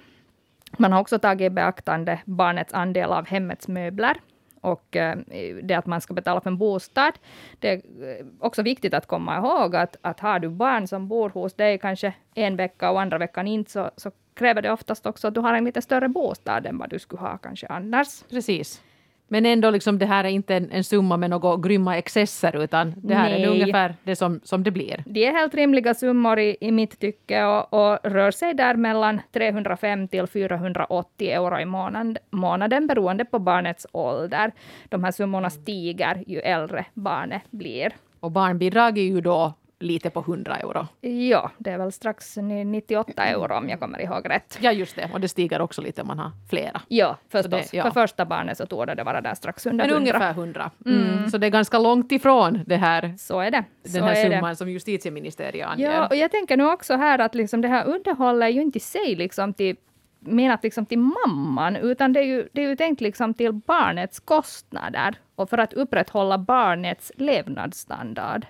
Man 0.79 0.93
har 0.93 1.01
också 1.01 1.19
tagit 1.19 1.47
i 1.47 1.51
beaktande 1.51 2.21
barnets 2.25 2.75
andel 2.75 3.13
av 3.13 3.27
hemmets 3.27 3.69
möbler 3.69 4.17
och 4.61 4.97
eh, 4.97 5.19
det 5.63 5.75
att 5.75 5.87
man 5.87 6.01
ska 6.01 6.15
betala 6.15 6.41
för 6.41 6.51
en 6.51 6.59
bostad. 6.59 7.13
Det 7.59 7.69
är 7.69 7.77
eh, 7.77 8.27
också 8.39 8.63
viktigt 8.63 8.95
att 8.95 9.07
komma 9.07 9.37
ihåg 9.37 9.77
att, 9.77 9.97
att 10.01 10.21
har 10.21 10.39
du 10.39 10.49
barn 10.49 10.87
som 10.87 11.09
bor 11.09 11.31
hos 11.31 11.55
dig 11.55 11.79
kanske 11.79 12.15
en 12.35 12.57
vecka 12.57 12.91
och 12.91 13.01
andra 13.01 13.19
veckan 13.19 13.47
inte, 13.47 13.71
så, 13.71 13.91
så 13.97 14.11
kräver 14.35 14.63
det 14.63 14.73
oftast 14.73 15.07
också 15.07 15.29
att 15.29 15.35
du 15.35 15.41
har 15.41 15.55
en 15.55 15.65
lite 15.65 15.83
större 15.83 16.09
bostad 16.09 16.67
än 16.67 16.79
vad 16.79 16.91
du 16.91 16.99
skulle 16.99 17.23
ha 17.23 17.39
kanske 17.39 17.67
annars. 17.67 18.23
Precis. 18.31 18.83
Men 19.29 19.47
ändå, 19.47 19.71
liksom, 19.71 19.99
det 19.99 20.07
här 20.07 20.25
är 20.25 20.29
inte 20.29 20.55
en, 20.55 20.71
en 20.71 20.85
summa 20.85 21.17
med 21.17 21.31
några 21.31 21.57
grymma 21.57 21.97
excesser, 21.97 22.57
utan 22.57 22.95
det 22.97 23.15
här 23.15 23.31
Nej. 23.31 23.43
är 23.43 23.49
ungefär 23.49 23.95
det 24.05 24.17
som, 24.17 24.41
som 24.45 24.63
det 24.63 24.71
blir. 24.71 25.03
Det 25.07 25.27
är 25.27 25.33
helt 25.33 25.55
rimliga 25.55 25.95
summor 25.95 26.39
i, 26.39 26.57
i 26.61 26.73
mitt 26.73 27.01
tycke 27.01 27.45
och, 27.45 27.75
och 27.75 27.99
rör 28.03 28.31
sig 28.31 28.55
där 28.55 28.75
mellan 28.75 29.21
305 29.33 30.09
till 30.09 30.27
480 30.27 31.29
euro 31.31 31.61
i 31.61 31.65
månaden, 31.65 32.17
månaden 32.31 32.87
beroende 32.87 33.25
på 33.25 33.39
barnets 33.39 33.87
ålder. 33.93 34.53
De 34.89 35.05
här 35.05 35.13
summorna 35.13 35.51
stiger 35.51 36.23
ju 36.27 36.41
äldre 36.41 36.85
barnet 36.95 37.43
blir. 37.51 37.93
Och 38.21 38.31
barnbidrag 38.31 38.99
är 38.99 39.03
ju 39.03 39.21
då 39.21 39.55
lite 39.81 40.11
på 40.11 40.21
100 40.21 40.57
euro. 40.57 40.87
Ja, 41.01 41.51
det 41.59 41.71
är 41.71 41.79
väl 41.79 41.93
strax 41.93 42.37
98 42.37 43.25
euro 43.25 43.55
om 43.55 43.69
jag 43.69 43.81
kommer 43.81 44.01
ihåg 44.03 44.31
rätt. 44.31 44.59
Ja, 44.61 44.73
just 44.73 44.97
det. 44.97 45.11
Och 45.13 45.21
det 45.21 45.29
stiger 45.29 45.61
också 45.61 45.83
lite 45.83 46.03
om 46.03 46.09
man 46.09 46.19
har 46.19 46.31
flera. 46.51 46.81
Ja, 46.89 47.17
förstås. 47.29 47.71
det- 47.71 47.77
ja. 47.77 47.83
För 47.85 47.91
första 47.91 48.25
barnet 48.25 48.59
så 48.59 48.67
torde 48.67 48.95
det 48.95 49.03
vara 49.05 49.21
där 49.21 49.35
strax 49.35 49.67
under 49.67 49.85
Men 49.85 49.95
100. 49.95 50.01
ungefär 50.13 50.33
100. 50.33 50.71
Mm. 50.87 51.31
Så 51.31 51.39
det 51.39 51.47
är 51.47 51.51
ganska 51.51 51.79
långt 51.79 52.13
ifrån 52.13 52.61
det 52.67 52.77
här, 52.77 53.15
Så 53.19 53.41
är 53.41 53.51
det. 53.51 53.65
den 53.83 53.93
så 53.93 54.01
här 54.01 54.25
är 54.25 54.29
det. 54.31 54.37
summan 54.37 54.57
som 54.57 54.69
justitieministeriet 54.71 55.69
anger. 55.69 55.91
Ja, 55.93 56.07
och 56.07 56.17
jag 56.17 56.31
tänker 56.31 56.57
nu 56.57 56.67
också 56.67 56.97
här 56.97 57.19
att 57.19 57.35
liksom 57.35 57.61
det 57.61 57.69
här 57.69 57.87
underhållet 57.87 58.47
är 58.47 58.51
ju 58.53 58.63
inte 58.63 58.79
i 58.79 58.81
sig 58.81 59.15
liksom 59.15 59.55
till, 59.55 59.77
menat 60.21 60.63
liksom 60.63 60.87
till 60.87 60.99
mamman, 60.99 61.77
utan 61.77 62.13
det 62.13 62.21
är, 62.21 62.25
ju, 62.25 62.49
det 62.53 62.65
är 62.65 62.69
ju 62.69 62.77
tänkt 62.77 63.01
liksom 63.01 63.35
till 63.35 63.53
barnets 63.53 64.21
kostnader 64.21 65.15
och 65.35 65.51
för 65.51 65.59
att 65.59 65.73
upprätthålla 65.73 66.39
barnets 66.39 67.13
levnadsstandard. 67.17 68.47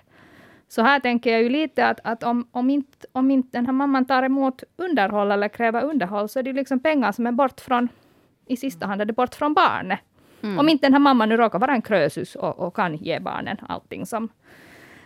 Så 0.75 0.81
här 0.81 0.99
tänker 0.99 1.31
jag 1.31 1.43
ju 1.43 1.49
lite 1.49 1.87
att, 1.87 1.99
att 2.03 2.23
om, 2.23 2.47
om, 2.51 2.69
inte, 2.69 3.07
om 3.11 3.31
inte 3.31 3.57
den 3.57 3.65
här 3.65 3.73
mamman 3.73 4.05
tar 4.05 4.23
emot 4.23 4.63
underhåll 4.77 5.31
eller 5.31 5.47
kräver 5.47 5.83
underhåll, 5.83 6.29
så 6.29 6.39
är 6.39 6.43
det 6.43 6.53
liksom 6.53 6.79
pengar 6.79 7.11
som 7.11 7.27
är 7.27 7.31
bort 7.31 7.61
från, 7.61 7.89
i 8.45 8.57
sista 8.57 8.85
hand 8.85 9.01
är 9.01 9.05
det 9.05 9.13
bort 9.13 9.35
från 9.35 9.53
barnet. 9.53 9.99
Om 10.59 10.69
inte 10.69 10.85
den 10.85 10.93
här 10.93 10.99
mamman 10.99 11.29
nu 11.29 11.37
råkar 11.37 11.59
vara 11.59 11.71
en 11.71 11.81
krösus 11.81 12.35
och, 12.35 12.59
och 12.59 12.75
kan 12.75 12.95
ge 12.95 13.19
barnen 13.19 13.57
allting 13.67 14.05
som, 14.05 14.29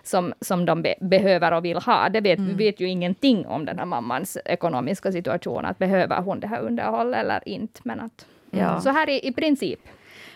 som, 0.03 0.34
som 0.41 0.65
de 0.65 0.82
be, 0.82 0.95
behöver 1.01 1.51
och 1.51 1.65
vill 1.65 1.77
ha. 1.77 2.10
Det 2.10 2.21
vet, 2.21 2.39
Vi 2.39 2.53
vet 2.53 2.79
ju 2.79 2.88
ingenting 2.88 3.47
om 3.47 3.65
den 3.65 3.79
här 3.79 3.86
mammans 3.86 4.38
ekonomiska 4.45 5.12
situation, 5.12 5.65
att 5.65 5.77
behöver 5.77 6.21
hon 6.21 6.39
det 6.39 6.47
här 6.47 6.62
underhåll 6.62 7.13
eller 7.13 7.49
inte. 7.49 7.82
Men 7.84 7.99
att, 7.99 8.25
Ja. 8.51 8.82
Så 8.82 8.89
här 8.89 9.10
i, 9.10 9.27
i 9.27 9.34
princip. 9.34 9.79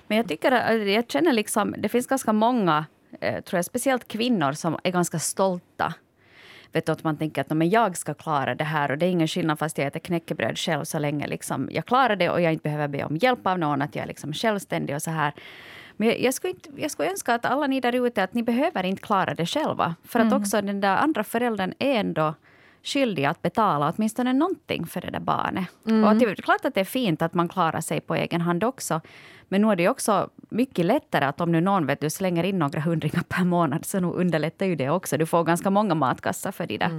Men 0.08 0.17
jag 0.17 0.28
tycker 0.28 0.52
att 0.52 0.88
jag 0.88 1.12
känner 1.12 1.34
liksom, 1.34 1.76
det 1.78 1.89
finns 1.89 2.08
ganska 2.08 2.34
många, 2.34 2.86
tror 3.32 3.58
jag, 3.58 3.66
speciellt 3.66 4.08
kvinnor 4.08 4.52
som 4.54 4.78
är 4.84 4.92
ganska 4.92 5.20
stolta. 5.20 5.94
Vet 6.72 6.86
du, 6.86 6.92
att 6.92 7.04
man 7.04 7.18
tänker 7.18 7.42
att 7.42 7.50
"Nå, 7.50 7.56
men 7.56 7.70
jag 7.70 7.98
ska 7.98 8.14
klara 8.14 8.56
det 8.56 8.64
här 8.64 8.92
och 8.92 8.98
det 8.98 9.06
är 9.06 9.10
ingen 9.10 9.28
skillnad 9.28 9.60
fast 9.60 9.78
jag 9.78 9.88
äter 9.88 10.00
knäckebröd 10.00 10.58
själv 10.58 10.84
så 10.84 11.00
länge 11.00 11.28
liksom, 11.28 11.70
jag 11.72 11.86
klarar 11.86 12.16
det 12.16 12.30
och 12.30 12.42
jag 12.42 12.54
inte 12.54 12.64
behöver 12.64 12.88
be 12.88 13.04
om 13.04 13.18
hjälp 13.18 13.48
av 13.48 13.60
någon, 13.60 13.82
att 13.82 13.96
jag 13.96 14.04
är 14.04 14.08
liksom 14.08 14.34
självständig 14.34 14.96
och 14.96 15.02
så 15.02 15.12
här. 15.12 15.34
Men 15.98 16.08
jag, 16.08 16.20
jag, 16.22 16.34
skulle 16.34 16.54
inte, 16.54 16.70
jag 16.76 16.92
skulle 16.92 17.10
önska 17.10 17.36
att 17.36 17.46
alla 17.46 17.68
ni 17.68 17.80
där 17.80 18.06
ute, 18.08 18.24
att 18.24 18.34
ni 18.34 18.44
behöver 18.44 18.84
inte 18.84 19.02
klara 19.02 19.34
det 19.36 19.46
själva. 19.46 19.96
För 20.04 20.20
att 20.20 20.34
också 20.34 20.62
den 20.62 20.82
där 20.82 20.98
andra 20.98 21.24
föräldern 21.24 21.74
är 21.80 21.94
ändå 22.00 22.34
skyldig 22.84 23.26
att 23.26 23.41
betala 23.41 23.93
åtminstone 23.98 24.34
någonting 24.34 24.86
för 24.86 25.02
det 25.02 25.10
där 25.10 25.19
barnet. 25.19 25.67
Och 25.84 26.12
att 26.12 26.19
det 26.19 26.26
är 26.26 26.36
klart 26.36 26.65
att 26.65 26.74
det 26.76 26.80
är 26.80 26.86
fint 26.86 27.22
att 27.22 27.34
man 27.34 27.50
klarar 27.50 27.82
sig 27.82 28.02
på 28.02 28.15
egen 28.15 28.41
hand 28.41 28.63
också. 28.63 29.02
Men 29.48 29.62
nu 29.62 29.67
är 29.72 29.76
det 29.76 29.89
också 29.89 30.30
mycket 30.50 30.86
lättare 30.86 31.26
att 31.26 31.41
om 31.41 31.52
nu 31.52 31.62
någon 31.62 31.86
vet 31.86 32.00
du, 32.02 32.10
slänger 32.10 32.43
in 32.43 32.60
några 32.60 32.80
hundringar 32.80 33.24
per 33.28 33.43
månad 33.43 33.86
så 33.86 34.00
nu 34.00 34.08
underlättar 34.08 34.65
ju 34.65 34.76
det 34.76 34.89
också. 34.89 35.17
Du 35.17 35.26
får 35.26 35.43
ganska 35.43 35.69
många 35.69 35.96
matkassar 35.96 36.52
för 36.52 36.67
de 36.67 36.78
där 36.78 36.89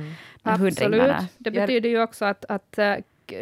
hundringarna. 0.45 1.15
Absolut. 1.15 1.31
Det 1.39 1.51
Jag- 1.51 1.67
betyder 1.67 1.89
ju 1.89 2.03
också 2.03 2.25
att, 2.25 2.45
att 2.49 2.79
eh, 2.79 2.95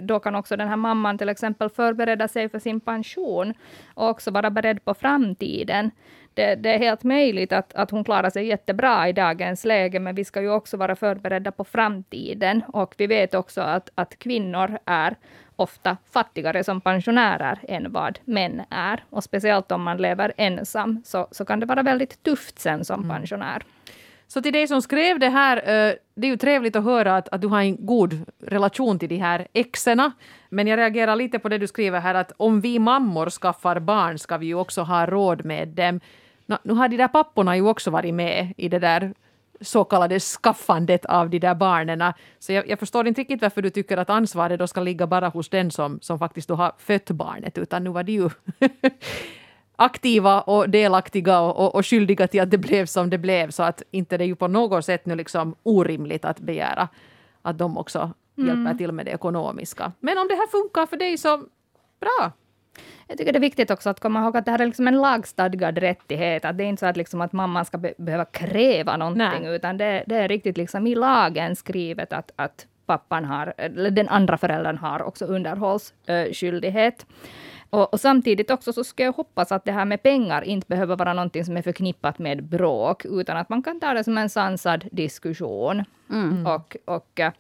då 0.03 0.21
kan 0.21 0.35
också 0.35 0.57
den 0.57 0.69
här 0.69 0.77
mamman 0.77 1.19
till 1.19 1.29
exempel 1.29 1.69
förbereda 1.69 2.29
sig 2.29 2.49
för 2.49 2.59
sin 2.59 2.81
pension 2.81 3.55
och 3.95 4.09
också 4.09 4.31
vara 4.31 4.51
beredd 4.51 4.85
på 4.85 4.95
framtiden. 4.95 5.91
Det, 6.35 6.55
det 6.55 6.71
är 6.75 6.79
helt 6.79 7.03
möjligt 7.03 7.53
att, 7.53 7.75
att 7.75 7.91
hon 7.91 8.05
klarar 8.05 8.31
sig 8.31 8.47
jättebra 8.47 9.09
i 9.09 9.13
dagens 9.13 9.65
läge, 9.65 10.01
men 10.01 10.15
vi 10.15 10.25
ska 10.25 10.41
ju 10.41 10.51
också 10.51 10.77
vara 10.77 10.97
förberedda 10.97 11.53
på 11.53 11.65
framtiden. 11.65 12.63
Och 12.69 12.95
vi 12.99 13.07
vet 13.07 13.35
också 13.35 13.61
att, 13.61 13.91
att 13.95 14.19
kvinnor 14.19 14.79
är 14.85 15.17
ofta 15.57 15.97
fattigare 16.13 16.65
som 16.65 16.81
pensionärer 16.81 17.59
än 17.69 17.93
vad 17.93 18.19
män 18.25 18.63
är. 18.71 19.05
Och 19.11 19.25
speciellt 19.25 19.73
om 19.73 19.83
man 19.83 19.97
lever 19.97 20.33
ensam, 20.37 21.03
så, 21.05 21.29
så 21.31 21.45
kan 21.45 21.61
det 21.61 21.67
vara 21.67 21.83
väldigt 21.83 22.23
tufft 22.23 22.59
sen 22.59 22.85
som 22.85 23.09
pensionär. 23.09 23.63
Så 24.33 24.43
till 24.43 24.53
dig 24.53 24.69
som 24.69 24.83
skrev 24.83 25.19
det 25.19 25.29
här, 25.29 25.57
eh, 25.57 25.95
det 26.15 26.27
är 26.27 26.31
ju 26.31 26.37
trevligt 26.37 26.77
att 26.77 26.85
höra 26.85 27.17
att, 27.17 27.29
att 27.29 27.41
du 27.41 27.49
har 27.49 27.61
en 27.61 27.87
god 27.87 28.21
relation 28.47 28.99
till 28.99 29.09
de 29.09 29.17
här 29.17 29.47
exerna. 29.53 30.13
Men 30.49 30.67
jag 30.67 30.77
reagerar 30.77 31.17
lite 31.17 31.39
på 31.39 31.49
det 31.49 31.59
du 31.59 31.67
skriver 31.67 32.01
här 32.01 32.15
att 32.15 32.33
om 32.37 32.61
vi 32.61 32.79
mammor 32.79 33.31
skaffar 33.31 33.81
barn 33.81 34.19
ska 34.19 34.39
vi 34.39 34.47
ju 34.47 34.55
också 34.55 34.83
ha 34.83 35.07
råd 35.07 35.45
med 35.45 35.69
dem. 35.69 36.01
Nå, 36.47 36.59
nu 36.63 36.73
har 36.73 36.89
de 36.89 36.97
där 36.97 37.09
papporna 37.09 37.57
ju 37.57 37.69
också 37.69 37.91
varit 37.91 38.15
med 38.15 38.55
i 38.57 38.69
det 38.69 38.79
där 38.79 39.15
så 39.61 39.85
kallade 39.85 40.21
skaffandet 40.21 41.05
av 41.05 41.31
de 41.31 41.39
där 41.39 41.55
barnen. 41.55 42.13
Så 42.39 42.53
jag, 42.53 42.69
jag 42.69 42.79
förstår 42.79 43.09
inte 43.09 43.21
riktigt 43.21 43.43
varför 43.43 43.63
du 43.63 43.71
tycker 43.71 43.97
att 43.97 44.11
ansvaret 44.11 44.59
då 44.59 44.67
ska 44.67 44.81
ligga 44.81 45.07
bara 45.07 45.29
hos 45.29 45.49
den 45.49 45.71
som, 45.71 45.99
som 46.01 46.19
faktiskt 46.19 46.49
då 46.49 46.55
har 46.55 46.73
fött 46.79 47.11
barnet, 47.11 47.59
utan 47.59 47.85
nu 47.85 47.91
var 47.91 48.03
det 48.03 48.13
ju 48.13 48.31
aktiva 49.77 50.41
och 50.41 50.71
delaktiga 50.71 51.41
och, 51.41 51.57
och, 51.57 51.75
och 51.75 51.87
skyldiga 51.87 52.27
till 52.27 52.43
att 52.43 52.51
det 52.51 52.59
blev 52.59 52.87
som 52.87 53.11
det 53.11 53.19
blev. 53.19 53.51
Så 53.51 53.63
att 53.63 53.83
inte 53.91 54.19
det 54.19 54.25
är 54.25 54.27
ju 54.27 54.37
på 54.37 54.49
något 54.49 54.85
sätt 54.85 55.07
nu 55.07 55.15
liksom 55.15 55.55
orimligt 55.63 56.25
att 56.25 56.41
begära 56.41 56.89
att 57.43 57.59
de 57.59 57.79
också 57.79 58.11
hjälper 58.37 58.75
till 58.75 58.93
med 58.93 59.07
det 59.07 59.13
ekonomiska. 59.13 59.93
Men 60.01 60.19
om 60.19 60.29
det 60.29 60.35
här 60.35 60.47
funkar 60.47 60.87
för 60.87 60.97
dig 60.97 61.19
så 61.19 61.37
bra. 62.01 62.33
Jag 63.09 63.19
tycker 63.19 63.33
det 63.33 63.39
är 63.39 63.41
viktigt 63.41 63.71
också 63.71 63.91
att 63.91 64.01
komma 64.01 64.23
ihåg 64.23 64.37
att 64.37 64.45
det 64.45 64.51
här 64.51 64.59
är 64.59 64.67
liksom 64.67 64.89
en 64.89 65.01
lagstadgad 65.01 65.79
rättighet. 65.79 66.45
Att 66.45 66.59
det 66.59 66.65
är 66.65 66.69
inte 66.69 66.81
så 66.81 66.87
att, 66.87 66.97
liksom 66.97 67.21
att 67.21 67.33
mamman 67.33 67.65
ska 67.65 67.79
be 67.79 67.95
behöva 67.99 68.25
kräva 68.25 68.97
någonting, 68.97 69.43
Nej. 69.43 69.57
utan 69.57 69.77
det, 69.77 70.05
det 70.07 70.15
är 70.17 70.29
riktigt 70.29 70.57
liksom 70.57 70.87
i 70.87 70.95
lagen 70.95 71.57
skrivet 71.57 72.13
att, 72.13 72.31
att 72.37 72.67
pappan 72.87 73.25
har, 73.25 73.55
eller 73.57 73.91
den 73.91 74.09
andra 74.09 74.39
föräldern 74.39 74.79
har 74.79 75.03
också 75.03 75.25
underhållsskyldighet. 75.25 77.07
Och, 77.73 77.93
och 77.93 78.01
samtidigt 78.01 78.51
också 78.51 78.73
så 78.73 78.85
ska 78.85 79.03
jag 79.05 79.13
hoppas 79.13 79.53
att 79.53 79.65
det 79.65 79.73
här 79.73 79.85
med 79.85 80.03
pengar 80.03 80.43
inte 80.43 80.67
behöver 80.69 80.97
vara 80.97 81.13
någonting 81.15 81.45
som 81.45 81.57
är 81.57 81.63
förknippat 81.63 82.19
med 82.19 82.45
bråk, 82.45 83.05
utan 83.05 83.37
att 83.37 83.49
man 83.49 83.63
kan 83.63 83.81
ta 83.81 83.93
det 83.95 84.05
som 84.05 84.19
en 84.19 84.29
sansad 84.29 84.85
diskussion. 84.93 85.85
Och, 86.47 86.77
och 86.85 87.21
eh, 87.21 87.33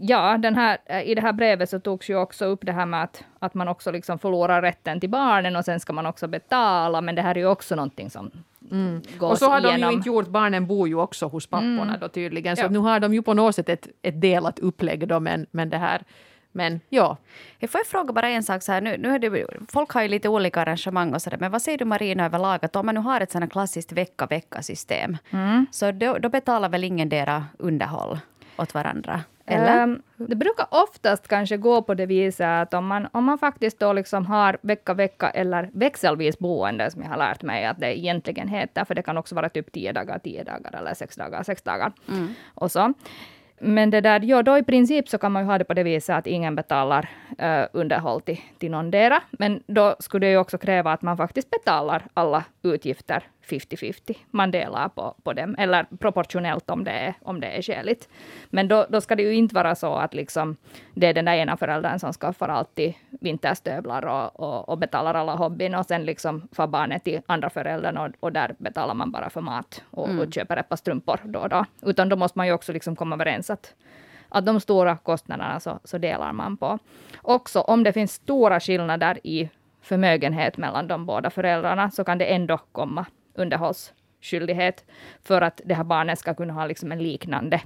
Ja, 0.00 0.38
den 0.38 0.54
här, 0.54 0.78
eh, 0.86 1.02
i 1.02 1.14
det 1.14 1.20
här 1.20 1.32
brevet 1.32 1.70
så 1.70 1.80
togs 1.80 2.10
ju 2.10 2.16
också 2.16 2.44
upp 2.44 2.60
det 2.62 2.72
här 2.72 2.86
med 2.86 3.02
att, 3.02 3.24
att 3.38 3.54
man 3.54 3.68
också 3.68 3.90
liksom 3.92 4.18
förlorar 4.18 4.62
rätten 4.62 5.00
till 5.00 5.10
barnen 5.10 5.56
och 5.56 5.64
sen 5.64 5.80
ska 5.80 5.92
man 5.92 6.06
också 6.06 6.26
betala, 6.28 7.00
men 7.00 7.14
det 7.14 7.22
här 7.22 7.34
är 7.34 7.38
ju 7.38 7.46
också 7.46 7.74
någonting 7.74 8.10
som 8.10 8.30
gås 8.60 8.72
Mm. 8.72 9.02
Och 9.20 9.38
så 9.38 9.48
har 9.50 9.60
de 9.60 9.68
ju 9.68 9.74
igenom. 9.76 9.94
inte 9.94 10.08
gjort, 10.08 10.28
barnen 10.28 10.66
bor 10.66 10.88
ju 10.88 10.94
också 10.94 11.26
hos 11.26 11.46
papporna 11.46 11.82
Mm. 11.82 12.00
då 12.00 12.08
tydligen. 12.08 12.56
Så 12.56 12.62
Ja. 12.62 12.68
nu 12.68 12.78
har 12.78 13.00
de 13.00 13.14
ju 13.14 13.22
på 13.22 13.34
något 13.34 13.54
sätt 13.54 13.68
ett, 13.68 13.88
ett 14.02 14.20
delat 14.20 14.58
upplägg 14.58 15.08
då, 15.08 15.20
men, 15.20 15.46
men 15.50 15.70
det 15.70 15.78
här 15.78 16.02
men 16.54 16.80
ja, 16.88 17.16
Jag 17.58 17.70
får 17.70 17.78
jag 17.78 17.86
fråga 17.86 18.12
bara 18.12 18.28
en 18.28 18.42
sak 18.42 18.62
så 18.62 18.72
här 18.72 18.80
nu, 18.80 18.96
nu 18.98 19.14
är 19.14 19.18
det, 19.18 19.46
folk 19.68 19.90
har 19.90 20.02
ju 20.02 20.08
lite 20.08 20.28
olika 20.28 20.60
arrangemang 20.60 21.14
och 21.14 21.22
så 21.22 21.30
där, 21.30 21.38
men 21.38 21.50
vad 21.50 21.62
säger 21.62 21.78
du 21.78 21.84
Marina 21.84 22.24
överlag 22.24 22.64
att 22.64 22.76
om 22.76 22.86
man 22.86 22.94
nu 22.94 23.00
har 23.00 23.20
ett 23.20 23.30
sådant 23.32 23.52
klassiskt 23.52 23.92
vecka-vecka-system 23.92 25.16
Mm. 25.30 25.66
så 25.70 25.92
då, 25.92 26.18
då 26.18 26.28
betalar 26.28 26.68
väl 26.68 26.84
ingen 26.84 27.08
dera 27.08 27.44
underhåll 27.58 28.18
åt 28.56 28.74
varandra? 28.74 29.20
Eller? 29.46 29.82
Ehm, 29.82 30.02
det 30.16 30.36
brukar 30.36 30.66
oftast 30.70 31.28
kanske 31.28 31.56
gå 31.56 31.82
på 31.82 31.94
det 31.94 32.06
viset 32.06 32.46
att 32.46 32.74
om 32.74 32.86
man, 32.86 33.08
om 33.12 33.24
man 33.24 33.38
faktiskt 33.38 33.78
då 33.78 33.92
liksom 33.92 34.26
har 34.26 34.58
vecka, 34.60 34.94
vecka 34.94 35.30
eller 35.30 35.70
växelvis 35.72 36.38
boende, 36.38 36.90
som 36.90 37.02
jag 37.02 37.08
har 37.08 37.16
lärt 37.16 37.42
mig 37.42 37.64
att 37.66 37.80
det 37.80 37.98
egentligen 37.98 38.48
heter, 38.48 38.84
för 38.84 38.94
det 38.94 39.02
kan 39.02 39.16
också 39.18 39.34
vara 39.34 39.48
typ 39.48 39.72
10 39.72 39.92
dagar, 39.92 40.18
10 40.18 40.44
dagar 40.44 40.74
eller 40.78 40.94
6 40.94 41.16
dagar, 41.16 41.42
6 41.42 41.62
dagar. 41.62 41.92
Och 42.54 42.72
så. 42.72 42.94
Men 43.58 43.90
det 43.90 44.00
där, 44.00 44.20
ja, 44.20 44.42
då 44.42 44.58
i 44.58 44.62
princip 44.62 45.08
så 45.08 45.18
kan 45.18 45.32
man 45.32 45.42
ju 45.42 45.46
ha 45.46 45.58
det 45.58 45.64
på 45.64 45.74
det 45.74 45.82
viset 45.82 46.16
att 46.16 46.26
ingen 46.26 46.54
betalar 46.54 47.08
eh, 47.38 47.66
underhåll 47.72 48.20
till, 48.20 48.40
till 48.58 48.70
någondera. 48.70 49.22
Men 49.30 49.62
då 49.66 49.96
skulle 49.98 50.26
det 50.26 50.30
ju 50.30 50.38
också 50.38 50.58
kräva 50.58 50.92
att 50.92 51.02
man 51.02 51.16
faktiskt 51.16 51.50
betalar 51.50 52.02
alla 52.14 52.44
utgifter 52.62 53.24
50-50. 53.44 54.16
Man 54.30 54.50
delar 54.50 54.88
på, 54.88 55.14
på 55.22 55.32
dem, 55.32 55.54
eller 55.58 55.86
proportionellt 55.98 56.70
om 56.70 56.84
det 56.84 56.90
är, 56.90 57.14
om 57.22 57.40
det 57.40 57.46
är 57.46 57.62
skäligt. 57.62 58.08
Men 58.50 58.68
då, 58.68 58.86
då 58.88 59.00
ska 59.00 59.14
det 59.14 59.22
ju 59.22 59.34
inte 59.34 59.54
vara 59.54 59.74
så 59.74 59.94
att 59.94 60.14
liksom, 60.14 60.56
det 60.94 61.06
är 61.06 61.14
den 61.14 61.24
där 61.24 61.34
ena 61.34 61.56
föräldern 61.56 61.98
som 61.98 62.12
skaffar 62.12 62.48
alltid 62.48 62.94
vinterstövlar 63.20 64.06
och, 64.06 64.40
och, 64.40 64.68
och 64.68 64.78
betalar 64.78 65.14
alla 65.14 65.34
hobbyn 65.34 65.74
och 65.74 65.86
sen 65.86 66.04
liksom 66.04 66.48
får 66.52 66.66
barnet 66.66 67.04
till 67.04 67.20
andra 67.26 67.50
föräldern 67.50 67.96
och, 67.96 68.10
och 68.20 68.32
där 68.32 68.54
betalar 68.58 68.94
man 68.94 69.10
bara 69.10 69.30
för 69.30 69.40
mat 69.40 69.82
och, 69.90 70.08
och 70.08 70.34
köper 70.34 70.56
ett 70.56 70.68
par 70.68 70.76
strumpor 70.76 71.20
då 71.24 71.38
och 71.38 71.48
då. 71.48 71.64
Utan 71.82 72.08
då 72.08 72.16
måste 72.16 72.38
man 72.38 72.46
ju 72.46 72.52
också 72.52 72.72
liksom 72.72 72.96
komma 72.96 73.14
överens 73.14 73.50
att, 73.50 73.74
att 74.28 74.46
de 74.46 74.60
stora 74.60 74.96
kostnaderna 74.96 75.60
så, 75.60 75.78
så 75.84 75.98
delar 75.98 76.32
man 76.32 76.56
på. 76.56 76.78
Också 77.22 77.60
om 77.60 77.84
det 77.84 77.92
finns 77.92 78.12
stora 78.12 78.60
skillnader 78.60 79.26
i 79.26 79.50
förmögenhet 79.82 80.56
mellan 80.56 80.88
de 80.88 81.06
båda 81.06 81.30
föräldrarna 81.30 81.90
så 81.90 82.04
kan 82.04 82.18
det 82.18 82.24
ändå 82.24 82.58
komma 82.72 83.06
underhållsskyldighet 83.34 84.84
för 85.22 85.40
att 85.40 85.60
det 85.64 85.74
här 85.74 85.84
barnet 85.84 86.18
ska 86.18 86.34
kunna 86.34 86.52
ha 86.52 86.66
liksom 86.66 86.92
en 86.92 87.02
liknande 87.02 87.62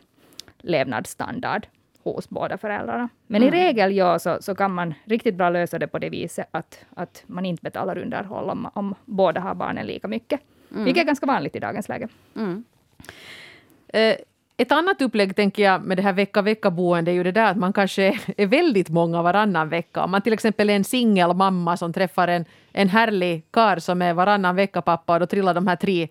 levnadsstandard 0.58 1.66
hos 2.02 2.28
båda 2.28 2.58
föräldrarna. 2.58 3.08
Men 3.26 3.42
i 3.42 3.50
regel 3.50 3.96
ja, 3.96 4.18
så, 4.18 4.38
så 4.40 4.54
kan 4.54 4.74
man 4.74 4.94
riktigt 5.04 5.34
bra 5.34 5.50
lösa 5.50 5.78
det 5.78 5.86
på 5.86 5.98
det 5.98 6.10
viset 6.10 6.48
att, 6.50 6.84
att 6.94 7.22
man 7.26 7.46
inte 7.46 7.62
betalar 7.62 7.98
underhåll 7.98 8.50
om, 8.50 8.70
om 8.74 8.94
båda 9.04 9.40
har 9.40 9.54
barnen 9.54 9.86
lika 9.86 10.08
mycket. 10.08 10.40
Vilket 10.68 11.02
är 11.02 11.06
ganska 11.06 11.26
vanligt 11.26 11.56
i 11.56 11.58
dagens 11.58 11.88
läge. 11.88 12.08
Mm. 12.36 12.64
Eh, 13.88 14.16
ett 14.60 14.72
annat 14.72 15.02
upplägg 15.02 15.36
tänker 15.36 15.62
jag 15.62 15.84
med 15.84 15.96
det 15.96 16.02
här 16.02 16.12
vecka-vecka-boende 16.12 17.10
är 17.10 17.14
ju 17.14 17.22
det 17.22 17.32
där 17.32 17.50
att 17.50 17.56
man 17.56 17.72
kanske 17.72 18.18
är 18.36 18.46
väldigt 18.46 18.88
många 18.88 19.22
varannan 19.22 19.68
vecka. 19.68 20.04
Om 20.04 20.10
man 20.10 20.22
till 20.22 20.32
exempel 20.32 20.70
är 20.70 20.76
en 20.76 20.84
singelmamma 20.84 21.76
som 21.76 21.92
träffar 21.92 22.28
en, 22.28 22.44
en 22.72 22.88
härlig 22.88 23.44
kar 23.50 23.78
som 23.78 24.02
är 24.02 24.14
varannan 24.14 24.56
vecka 24.56 24.82
pappa 24.82 25.14
och 25.14 25.20
då 25.20 25.26
trillar 25.26 25.54
de 25.54 25.66
här 25.66 25.76
tre 25.76 26.08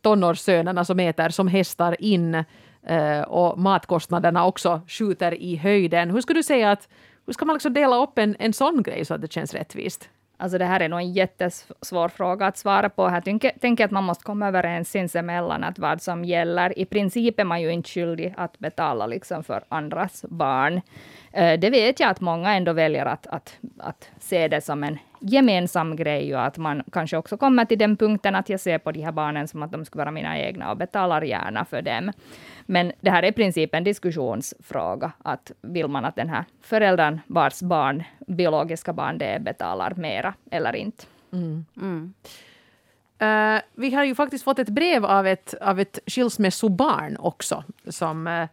tonårssönerna 0.00 0.84
som 0.84 1.00
äter 1.00 1.28
som 1.28 1.48
hästar 1.48 1.96
in 2.02 2.44
eh, 2.86 3.20
och 3.20 3.58
matkostnaderna 3.58 4.46
också 4.46 4.80
skjuter 4.88 5.34
i 5.34 5.56
höjden. 5.56 6.10
Hur 6.10 6.20
skulle 6.20 6.38
du 6.38 6.42
säga 6.42 6.70
att 6.70 6.88
hur 7.26 7.32
ska 7.32 7.44
man 7.44 7.54
liksom 7.54 7.74
dela 7.74 7.96
upp 7.96 8.18
en, 8.18 8.36
en 8.38 8.52
sån 8.52 8.82
grej 8.82 9.04
så 9.04 9.14
att 9.14 9.20
det 9.20 9.32
känns 9.32 9.54
rättvist? 9.54 10.08
Alltså 10.36 10.58
det 10.58 10.64
här 10.64 10.80
är 10.80 10.88
nog 10.88 11.00
en 11.00 11.12
jättesvår 11.12 12.08
fråga 12.08 12.46
att 12.46 12.58
svara 12.58 12.88
på. 12.88 13.08
Här 13.08 13.20
tänker, 13.20 13.50
tänker 13.60 13.84
att 13.84 13.90
man 13.90 14.04
måste 14.04 14.24
komma 14.24 14.48
överens 14.48 14.90
sinsemellan 14.90 15.64
att 15.64 15.78
vad 15.78 16.02
som 16.02 16.24
gäller. 16.24 16.78
I 16.78 16.84
princip 16.84 17.40
är 17.40 17.44
man 17.44 17.62
ju 17.62 17.72
inte 17.72 17.88
skyldig 17.88 18.34
att 18.36 18.58
betala 18.58 19.06
liksom 19.06 19.44
för 19.44 19.64
andras 19.68 20.24
barn. 20.28 20.80
Eh, 21.32 21.60
det 21.60 21.70
vet 21.70 22.00
jag 22.00 22.10
att 22.10 22.20
många 22.20 22.54
ändå 22.54 22.72
väljer 22.72 23.06
att, 23.06 23.26
att, 23.26 23.58
att 23.78 24.10
se 24.18 24.48
det 24.48 24.60
som 24.60 24.84
en 24.84 24.98
gemensam 25.20 25.96
grej 25.96 26.34
och 26.34 26.44
att 26.44 26.58
man 26.58 26.82
kanske 26.92 27.16
också 27.16 27.36
kommer 27.36 27.64
till 27.64 27.78
den 27.78 27.96
punkten 27.96 28.34
att 28.34 28.48
jag 28.48 28.60
ser 28.60 28.78
på 28.78 28.92
de 28.92 29.00
här 29.02 29.12
barnen 29.12 29.48
som 29.48 29.62
att 29.62 29.72
de 29.72 29.84
skulle 29.84 30.00
vara 30.00 30.10
mina 30.10 30.38
egna 30.38 30.70
och 30.70 30.76
betalar 30.76 31.22
gärna 31.22 31.64
för 31.64 31.82
dem. 31.82 32.12
Men 32.66 32.92
det 33.00 33.10
här 33.10 33.22
är 33.22 33.28
i 33.28 33.32
princip 33.32 33.74
en 33.74 33.84
diskussionsfråga. 33.84 35.12
Att 35.22 35.52
vill 35.60 35.88
man 35.88 36.04
att 36.04 36.16
den 36.16 36.28
här 36.28 36.44
föräldern 36.62 37.20
vars 37.26 37.60
barn, 37.60 38.04
biologiska 38.26 38.92
barn 38.92 39.18
det 39.18 39.26
är, 39.26 39.38
betalar 39.38 39.94
mera 39.94 40.34
eller 40.50 40.76
inte? 40.76 41.04
Mm. 41.32 41.64
Mm. 41.76 42.14
Uh, 43.22 43.60
vi 43.74 43.94
har 43.94 44.04
ju 44.04 44.14
faktiskt 44.14 44.44
fått 44.44 44.58
ett 44.58 44.68
brev 44.68 45.04
av 45.04 45.26
ett, 45.26 45.54
av 45.60 45.80
ett 45.80 45.98
skilsmässobarn 46.06 47.16
också. 47.16 47.64
Som, 47.88 48.26
uh, 48.26 48.46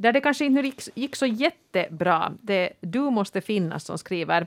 där 0.00 0.12
det 0.12 0.20
kanske 0.20 0.44
inte 0.44 0.60
gick, 0.60 0.82
gick 0.94 1.16
så 1.16 1.26
jättebra. 1.26 2.32
Det 2.42 2.70
Du 2.80 3.00
måste 3.00 3.40
finnas 3.40 3.84
som 3.84 3.98
skriver 3.98 4.46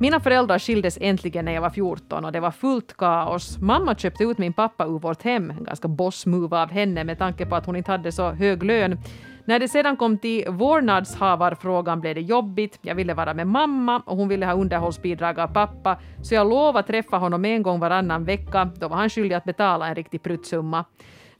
mina 0.00 0.20
föräldrar 0.20 0.58
skildes 0.58 0.98
äntligen 1.00 1.44
när 1.44 1.52
jag 1.52 1.60
var 1.60 1.70
14 1.70 2.24
och 2.24 2.32
det 2.32 2.40
var 2.40 2.50
fullt 2.50 2.96
kaos. 2.96 3.58
Mamma 3.58 3.94
köpte 3.94 4.24
ut 4.24 4.38
min 4.38 4.52
pappa 4.52 4.86
ur 4.86 4.98
vårt 4.98 5.22
hem, 5.22 5.50
en 5.50 5.64
ganska 5.64 5.88
boss-move 5.88 6.62
av 6.62 6.70
henne 6.70 7.04
med 7.04 7.18
tanke 7.18 7.46
på 7.46 7.56
att 7.56 7.66
hon 7.66 7.76
inte 7.76 7.90
hade 7.90 8.12
så 8.12 8.30
hög 8.30 8.62
lön. 8.62 8.98
När 9.44 9.58
det 9.58 9.68
sedan 9.68 9.96
kom 9.96 10.18
till 10.18 10.44
vårdnadshavarfrågan 10.48 12.00
blev 12.00 12.14
det 12.14 12.20
jobbigt. 12.20 12.78
Jag 12.82 12.94
ville 12.94 13.14
vara 13.14 13.34
med 13.34 13.46
mamma 13.46 14.02
och 14.06 14.16
hon 14.16 14.28
ville 14.28 14.46
ha 14.46 14.52
underhållsbidrag 14.52 15.40
av 15.40 15.48
pappa, 15.48 15.98
så 16.22 16.34
jag 16.34 16.48
lovade 16.48 16.88
träffa 16.88 17.16
honom 17.16 17.44
en 17.44 17.62
gång 17.62 17.80
varannan 17.80 18.24
vecka. 18.24 18.70
Då 18.76 18.88
var 18.88 18.96
han 18.96 19.10
skyldig 19.10 19.34
att 19.34 19.44
betala 19.44 19.88
en 19.88 19.94
riktig 19.94 20.22
pruttsumma. 20.22 20.84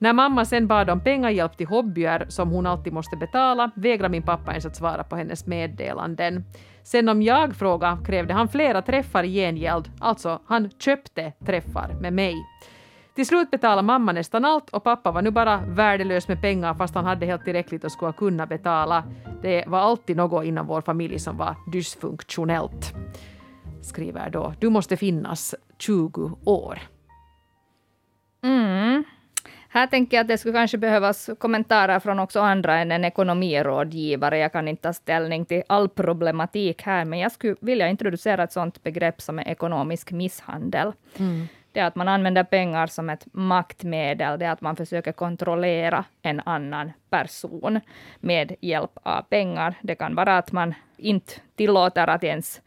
När 0.02 0.12
mamma 0.12 0.44
sen 0.44 0.66
bad 0.66 0.90
om 0.90 1.00
pengahjälp 1.00 1.56
till 1.56 1.66
hobbyer 1.66 2.26
som 2.28 2.50
hon 2.50 2.66
alltid 2.66 2.92
måste 2.92 3.16
betala 3.16 3.70
vägrade 3.74 4.08
min 4.08 4.22
pappa 4.22 4.50
ens 4.50 4.66
att 4.66 4.76
svara 4.76 5.04
på 5.04 5.16
hennes 5.16 5.46
meddelanden. 5.46 6.44
Sen 6.82 7.08
om 7.08 7.22
jag 7.22 7.56
frågade 7.56 8.04
krävde 8.04 8.34
han 8.34 8.48
flera 8.48 8.82
träffar 8.82 9.24
i 9.24 9.34
gengäld, 9.34 9.90
alltså 10.00 10.40
han 10.46 10.70
köpte 10.70 11.32
träffar 11.46 11.96
med 12.00 12.12
mig. 12.12 12.34
Till 13.14 13.26
slut 13.26 13.50
betalade 13.50 13.82
mamma 13.82 14.12
nästan 14.12 14.44
allt 14.44 14.70
och 14.70 14.84
pappa 14.84 15.12
var 15.12 15.22
nu 15.22 15.30
bara 15.30 15.60
värdelös 15.66 16.28
med 16.28 16.40
pengar 16.40 16.74
fast 16.74 16.94
han 16.94 17.04
hade 17.04 17.26
helt 17.26 17.44
tillräckligt 17.44 17.84
och 17.84 17.92
skulle 17.92 18.12
kunna 18.12 18.46
betala. 18.46 19.04
Det 19.42 19.64
var 19.66 19.78
alltid 19.78 20.16
något 20.16 20.44
inom 20.44 20.66
vår 20.66 20.80
familj 20.80 21.18
som 21.18 21.36
var 21.36 21.56
dysfunktionellt. 21.72 22.94
Skriver 23.82 24.30
då, 24.30 24.54
du 24.60 24.70
måste 24.70 24.96
finnas 24.96 25.54
20 25.78 26.38
år. 26.44 26.78
Mm. 28.44 29.04
Här 29.74 29.86
tänker 29.86 30.16
jag 30.16 30.24
att 30.24 30.28
det 30.28 30.38
skulle 30.38 30.58
kanske 30.58 30.78
behövas 30.78 31.30
kommentarer 31.38 31.98
från 31.98 32.18
också 32.18 32.40
andra 32.40 32.78
än 32.78 32.92
en 32.92 33.04
ekonomirådgivare. 33.04 34.38
Jag 34.38 34.52
kan 34.52 34.68
inte 34.68 34.82
ta 34.82 34.92
ställning 34.92 35.44
till 35.44 35.62
all 35.66 35.88
problematik 35.88 36.82
här, 36.82 37.04
men 37.04 37.18
jag 37.18 37.32
skulle 37.32 37.56
vilja 37.60 37.88
introducera 37.88 38.42
ett 38.42 38.52
sådant 38.52 38.82
begrepp 38.82 39.20
som 39.20 39.38
är 39.38 39.48
ekonomisk 39.48 40.12
misshandel. 40.12 40.92
Mm. 41.18 41.48
Det 41.72 41.80
är 41.80 41.84
att 41.84 41.96
man 41.96 42.08
använder 42.08 42.44
pengar 42.44 42.86
som 42.86 43.10
ett 43.10 43.26
maktmedel. 43.32 44.38
Det 44.38 44.44
är 44.44 44.50
att 44.50 44.60
man 44.60 44.76
försöker 44.76 45.12
kontrollera 45.12 46.04
en 46.22 46.40
annan 46.44 46.92
person 47.10 47.80
med 48.20 48.54
hjälp 48.60 48.98
av 49.02 49.22
pengar. 49.22 49.74
Det 49.82 49.94
kan 49.94 50.14
vara 50.14 50.38
att 50.38 50.52
man 50.52 50.74
inte 50.96 51.32
tillåter 51.56 52.06
att 52.06 52.24
ens 52.24 52.60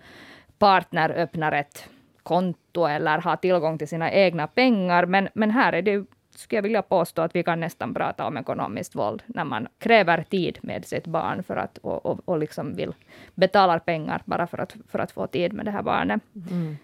partner 0.60 1.10
öppnar 1.10 1.52
ett 1.52 1.90
konto 2.24 2.86
eller 2.86 3.18
har 3.18 3.36
tillgång 3.36 3.78
till 3.78 3.88
sina 3.88 4.12
egna 4.12 4.48
pengar. 4.48 5.06
Men, 5.06 5.30
men 5.34 5.52
här 5.52 5.74
är 5.74 5.82
det 5.82 6.06
skulle 6.38 6.58
jag 6.58 6.64
vilja 6.64 6.82
påstå 6.82 7.22
att 7.22 7.36
vi 7.36 7.44
kan 7.44 7.60
nästan 7.60 7.94
prata 7.94 8.28
om 8.28 8.38
ekonomiskt 8.38 8.96
våld, 8.96 9.24
när 9.26 9.44
man 9.44 9.68
kräver 9.78 10.24
tid 10.24 10.60
med 10.62 10.86
sitt 10.86 11.08
barn 11.08 11.44
för 11.44 11.56
att, 11.56 11.78
och, 11.78 12.06
och, 12.06 12.20
och 12.26 12.40
liksom 12.40 12.76
vill 12.76 12.94
betalar 13.36 13.80
pengar 13.80 14.22
bara 14.26 14.48
för 14.48 14.58
att, 14.58 14.76
för 14.88 15.00
att 15.00 15.12
få 15.12 15.28
tid 15.28 15.54
med 15.54 15.66
det 15.66 15.72
här 15.72 15.84
barnet. 15.84 16.22
Mm. 16.52 16.78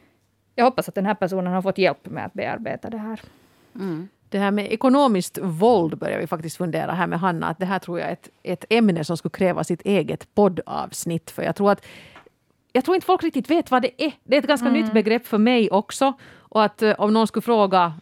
Jag 0.56 0.66
hoppas 0.66 0.90
att 0.90 0.96
den 0.96 1.06
här 1.06 1.14
personen 1.16 1.54
har 1.54 1.62
fått 1.62 1.78
hjälp 1.78 2.10
med 2.10 2.26
att 2.26 2.34
bearbeta 2.34 2.90
det 2.90 2.98
här. 2.98 3.22
Mm. 3.76 4.08
Det 4.30 4.40
här 4.40 4.52
med 4.52 4.72
ekonomiskt 4.74 5.38
våld 5.42 5.98
börjar 5.98 6.20
vi 6.20 6.28
faktiskt 6.28 6.58
fundera 6.58 6.92
här 6.92 7.08
med 7.08 7.20
Hanna. 7.20 7.48
Att 7.48 7.60
det 7.60 7.66
här 7.66 7.80
tror 7.80 8.00
jag 8.00 8.10
är 8.10 8.14
ett, 8.14 8.30
ett 8.44 8.66
ämne 8.70 9.04
som 9.04 9.18
skulle 9.18 9.32
kräva 9.32 9.64
sitt 9.64 9.82
eget 9.82 10.36
poddavsnitt. 10.36 11.32
För 11.32 11.44
jag 11.44 11.56
tror 11.56 11.72
att 11.72 11.86
jag 12.74 12.86
tror 12.86 12.96
inte 12.96 13.06
folk 13.06 13.24
riktigt 13.24 13.50
vet 13.50 13.72
vad 13.72 13.82
det 13.82 14.04
är. 14.04 14.12
Det 14.24 14.36
är 14.36 14.40
ett 14.40 14.48
ganska 14.48 14.68
mm. 14.68 14.82
nytt 14.82 14.94
begrepp 14.94 15.28
för 15.28 15.38
mig 15.38 15.70
också. 15.70 16.14
Och 16.34 16.64
att 16.64 16.82
eh, 16.82 16.96
om 16.98 17.14
någon 17.14 17.28
skulle 17.28 17.42
fråga 17.42 17.94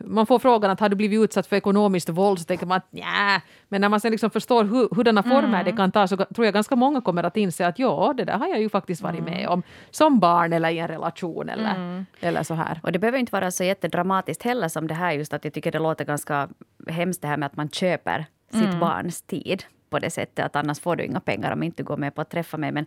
man 0.00 0.26
får 0.26 0.38
frågan 0.38 0.70
att 0.70 0.80
har 0.80 0.88
du 0.88 0.96
blivit 0.96 1.20
utsatt 1.20 1.46
för 1.46 1.56
ekonomiskt 1.56 2.08
våld 2.08 2.38
så 2.38 2.44
tänker 2.44 2.66
man 2.66 2.76
att 2.76 2.86
nej, 2.90 3.40
men 3.68 3.80
när 3.80 3.88
man 3.88 4.00
sen 4.00 4.10
liksom 4.10 4.30
förstår 4.30 4.64
hur, 4.64 4.94
hurdana 4.94 5.22
former 5.22 5.48
mm. 5.48 5.64
det 5.64 5.72
kan 5.72 5.92
ta 5.92 6.08
så 6.08 6.16
tror 6.16 6.44
jag 6.44 6.54
ganska 6.54 6.76
många 6.76 7.00
kommer 7.00 7.24
att 7.24 7.36
inse 7.36 7.66
att 7.66 7.78
ja, 7.78 8.14
det 8.16 8.24
där 8.24 8.38
har 8.38 8.48
jag 8.48 8.60
ju 8.60 8.68
faktiskt 8.68 9.02
varit 9.02 9.24
med 9.24 9.38
mm. 9.38 9.50
om 9.50 9.62
som 9.90 10.20
barn 10.20 10.52
eller 10.52 10.70
i 10.70 10.78
en 10.78 10.88
relation 10.88 11.48
eller, 11.48 11.74
mm. 11.74 12.06
eller 12.20 12.42
så 12.42 12.54
här. 12.54 12.80
Och 12.82 12.92
det 12.92 12.98
behöver 12.98 13.18
inte 13.18 13.32
vara 13.32 13.50
så 13.50 13.64
jättedramatiskt 13.64 14.42
heller 14.42 14.68
som 14.68 14.86
det 14.86 14.94
här 14.94 15.12
just 15.12 15.32
att 15.32 15.44
jag 15.44 15.54
tycker 15.54 15.72
det 15.72 15.78
låter 15.78 16.04
ganska 16.04 16.48
hemskt 16.88 17.22
det 17.22 17.28
här 17.28 17.36
med 17.36 17.46
att 17.46 17.56
man 17.56 17.68
köper 17.68 18.26
sitt 18.52 18.64
mm. 18.64 18.80
barns 18.80 19.22
tid 19.22 19.64
på 19.90 19.98
det 19.98 20.10
sättet 20.10 20.44
att 20.44 20.56
annars 20.56 20.80
får 20.80 20.96
du 20.96 21.04
inga 21.04 21.20
pengar 21.20 21.52
om 21.52 21.62
inte 21.62 21.82
du 21.82 21.86
går 21.86 21.96
med 21.96 22.14
på 22.14 22.20
att 22.20 22.30
träffa 22.30 22.56
mig. 22.56 22.72
Men 22.72 22.86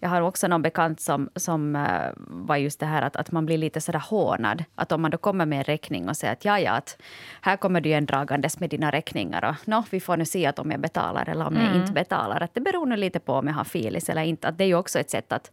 jag 0.00 0.08
har 0.08 0.20
också 0.20 0.48
någon 0.48 0.62
bekant 0.62 1.00
som, 1.00 1.30
som 1.36 1.76
uh, 1.76 2.12
var 2.16 2.56
just 2.56 2.80
det 2.80 2.86
här 2.86 3.02
att, 3.02 3.16
att 3.16 3.32
man 3.32 3.46
blir 3.46 3.58
lite 3.58 3.80
sådär 3.80 4.02
hånad. 4.10 4.64
Att 4.74 4.92
om 4.92 5.02
man 5.02 5.10
då 5.10 5.18
kommer 5.18 5.46
med 5.46 5.58
en 5.58 5.64
räkning 5.64 6.08
och 6.08 6.16
säger 6.16 6.32
att 6.32 6.44
ja, 6.44 6.60
ja, 6.60 6.72
att 6.72 7.02
här 7.40 7.56
kommer 7.56 7.80
du 7.80 7.88
igen 7.88 8.06
dragandes 8.06 8.60
med 8.60 8.70
dina 8.70 8.90
räkningar 8.90 9.44
och 9.44 9.68
no, 9.68 9.84
vi 9.90 10.00
får 10.00 10.16
nu 10.16 10.24
se 10.24 10.46
att 10.46 10.58
om 10.58 10.70
jag 10.70 10.80
betalar 10.80 11.28
eller 11.28 11.46
om 11.46 11.56
mm. 11.56 11.66
jag 11.66 11.76
inte 11.76 11.92
betalar. 11.92 12.42
Att 12.42 12.54
det 12.54 12.60
beror 12.60 12.86
nu 12.86 12.96
lite 12.96 13.20
på 13.20 13.32
om 13.32 13.46
jag 13.46 13.54
har 13.54 13.64
filis 13.64 14.08
eller 14.08 14.22
inte. 14.22 14.48
Att 14.48 14.58
det 14.58 14.64
är 14.64 14.68
ju 14.68 14.74
också 14.74 14.98
ett 14.98 15.10
sätt 15.10 15.32
att 15.32 15.50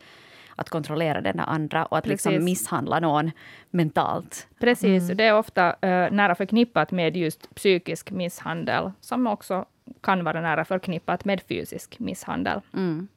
att 0.56 0.70
kontrollera 0.70 1.22
den 1.22 1.40
andra 1.40 1.86
och 1.86 1.98
att 1.98 2.08
liksom 2.08 2.44
misshandla 2.44 3.00
någon 3.00 3.32
mentalt. 3.70 4.48
Precis, 4.60 5.04
mm. 5.04 5.18
det 5.18 5.24
är 5.24 5.38
ofta 5.38 5.70
uh, 5.70 6.12
nära 6.12 6.36
förknippat 6.36 6.92
med 6.92 7.18
just 7.18 7.56
psykisk 7.56 8.12
misshandel 8.12 8.92
som 9.00 9.28
också 9.28 9.66
kan 10.02 10.24
vara 10.24 10.42
nära 10.42 10.66
förknippat 10.66 11.26
med 11.26 11.42
fysisk 11.42 12.00
misshandel. 12.00 12.62
Mm. 12.74 13.08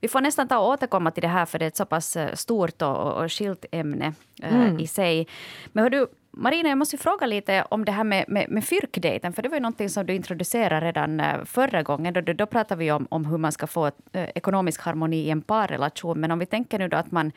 Vi 0.00 0.08
får 0.08 0.20
nästan 0.20 0.48
ta 0.48 0.58
och 0.58 0.68
återkomma 0.68 1.10
till 1.10 1.22
det 1.22 1.28
här, 1.28 1.46
för 1.46 1.58
det 1.58 1.64
är 1.64 1.68
ett 1.68 1.76
så 1.76 1.84
pass 1.84 2.16
eh, 2.16 2.34
stort 2.34 2.82
och, 2.82 3.12
och 3.12 3.32
skilt 3.32 3.64
ämne 3.72 4.12
eh, 4.42 4.54
mm. 4.54 4.78
i 4.78 4.86
sig. 4.86 5.26
Men 5.72 5.82
hör 5.82 5.90
du, 5.90 6.06
Marina, 6.30 6.68
jag 6.68 6.78
måste 6.78 6.98
fråga 6.98 7.26
lite 7.26 7.64
om 7.70 7.84
det 7.84 7.92
här 7.92 8.04
med, 8.04 8.24
med, 8.28 8.50
med 8.50 8.64
fyrkdejten, 8.64 9.32
för 9.32 9.42
det 9.42 9.48
var 9.48 9.56
ju 9.56 9.60
någonting 9.60 9.88
som 9.88 10.06
du 10.06 10.14
introducerade 10.14 10.86
redan 10.86 11.20
eh, 11.20 11.44
förra 11.44 11.82
gången. 11.82 12.14
Då, 12.14 12.20
då 12.20 12.46
pratade 12.46 12.78
vi 12.78 12.92
om, 12.92 13.06
om 13.10 13.26
hur 13.26 13.38
man 13.38 13.52
ska 13.52 13.66
få 13.66 13.86
eh, 13.86 14.28
ekonomisk 14.34 14.80
harmoni 14.80 15.16
i 15.16 15.30
en 15.30 15.42
parrelation. 15.42 16.20
Men 16.20 16.30
om 16.30 16.38
vi 16.38 16.46
tänker 16.46 16.78
nu 16.78 16.88
då 16.88 16.96
att 16.96 17.10
man, 17.10 17.32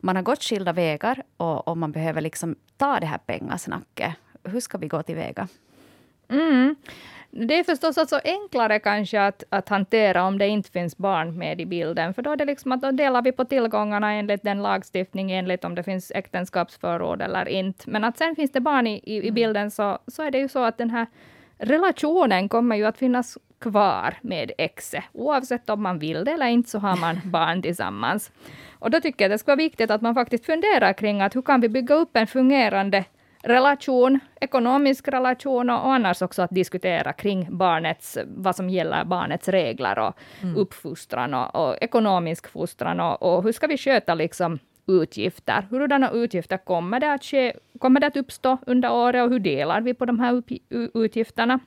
man 0.00 0.16
har 0.16 0.22
gått 0.22 0.42
skilda 0.42 0.72
vägar 0.72 1.22
och, 1.36 1.68
och 1.68 1.78
man 1.78 1.92
behöver 1.92 2.20
liksom 2.20 2.56
ta 2.76 3.00
det 3.00 3.06
här 3.06 3.18
pengasnacket. 3.18 4.14
Hur 4.44 4.60
ska 4.60 4.78
vi 4.78 4.88
gå 4.88 5.02
tillväga? 5.02 5.48
Mm. 6.30 6.76
Det 7.32 7.58
är 7.58 7.64
förstås 7.64 7.98
alltså 7.98 8.20
enklare 8.24 8.78
kanske 8.78 9.22
att, 9.22 9.44
att 9.48 9.68
hantera 9.68 10.24
om 10.24 10.38
det 10.38 10.48
inte 10.48 10.70
finns 10.70 10.96
barn 10.96 11.38
med 11.38 11.60
i 11.60 11.66
bilden, 11.66 12.14
för 12.14 12.22
då 12.22 12.30
är 12.30 12.36
det 12.36 12.44
liksom 12.44 12.72
att 12.72 12.82
då 12.82 12.90
delar 12.90 13.22
vi 13.22 13.32
på 13.32 13.44
tillgångarna 13.44 14.12
enligt 14.12 14.42
den 14.42 14.62
lagstiftning, 14.62 15.32
enligt 15.32 15.64
om 15.64 15.74
det 15.74 15.82
finns 15.82 16.12
äktenskapsförord 16.14 17.22
eller 17.22 17.48
inte. 17.48 17.90
Men 17.90 18.04
att 18.04 18.18
sen 18.18 18.36
finns 18.36 18.52
det 18.52 18.60
barn 18.60 18.86
i, 18.86 19.00
i, 19.04 19.14
i 19.14 19.18
mm. 19.18 19.34
bilden 19.34 19.70
så, 19.70 19.98
så 20.06 20.22
är 20.22 20.30
det 20.30 20.38
ju 20.38 20.48
så 20.48 20.64
att 20.64 20.78
den 20.78 20.90
här 20.90 21.06
relationen 21.58 22.48
kommer 22.48 22.76
ju 22.76 22.84
att 22.84 22.98
finnas 22.98 23.38
kvar 23.60 24.14
med 24.22 24.52
exet. 24.58 25.04
Oavsett 25.12 25.70
om 25.70 25.82
man 25.82 25.98
vill 25.98 26.24
det 26.24 26.30
eller 26.30 26.46
inte 26.46 26.70
så 26.70 26.78
har 26.78 26.96
man 26.96 27.20
barn 27.24 27.62
tillsammans. 27.62 28.32
Och 28.78 28.90
då 28.90 29.00
tycker 29.00 29.24
jag 29.24 29.30
det 29.30 29.38
ska 29.38 29.50
vara 29.50 29.56
viktigt 29.56 29.90
att 29.90 30.02
man 30.02 30.14
faktiskt 30.14 30.46
funderar 30.46 30.92
kring 30.92 31.22
att 31.22 31.36
hur 31.36 31.42
kan 31.42 31.60
vi 31.60 31.68
bygga 31.68 31.94
upp 31.94 32.16
en 32.16 32.26
fungerande 32.26 33.04
relation, 33.42 34.20
ekonomisk 34.40 35.08
relation 35.08 35.70
och 35.70 35.94
annars 35.94 36.22
också 36.22 36.42
att 36.42 36.50
diskutera 36.50 37.12
kring 37.12 37.56
barnets, 37.56 38.18
vad 38.26 38.56
som 38.56 38.70
gäller 38.70 39.04
barnets 39.04 39.48
regler 39.48 39.98
och 39.98 40.14
mm. 40.42 40.56
uppfostran 40.56 41.34
och, 41.34 41.68
och 41.68 41.76
ekonomisk 41.80 42.48
fostran 42.48 43.00
och, 43.00 43.22
och, 43.22 43.42
hur 43.42 43.52
ska 43.52 43.66
vi 43.66 43.78
sköta 43.78 44.14
liksom 44.14 44.58
utgifter. 44.86 45.66
Hurdana 45.70 46.10
utgifter 46.10 46.56
kommer 46.56 47.00
det 47.00 47.12
att, 47.12 47.24
ske, 47.24 47.52
kommer 47.78 48.00
det 48.00 48.06
att 48.06 48.16
uppstå 48.16 48.58
under 48.66 48.92
året 48.92 49.24
och 49.24 49.30
hur 49.30 49.38
delar 49.38 49.80
vi 49.80 49.94
på 49.94 50.04
de 50.04 50.20
här 50.20 50.42
utgifterna? 50.94 51.60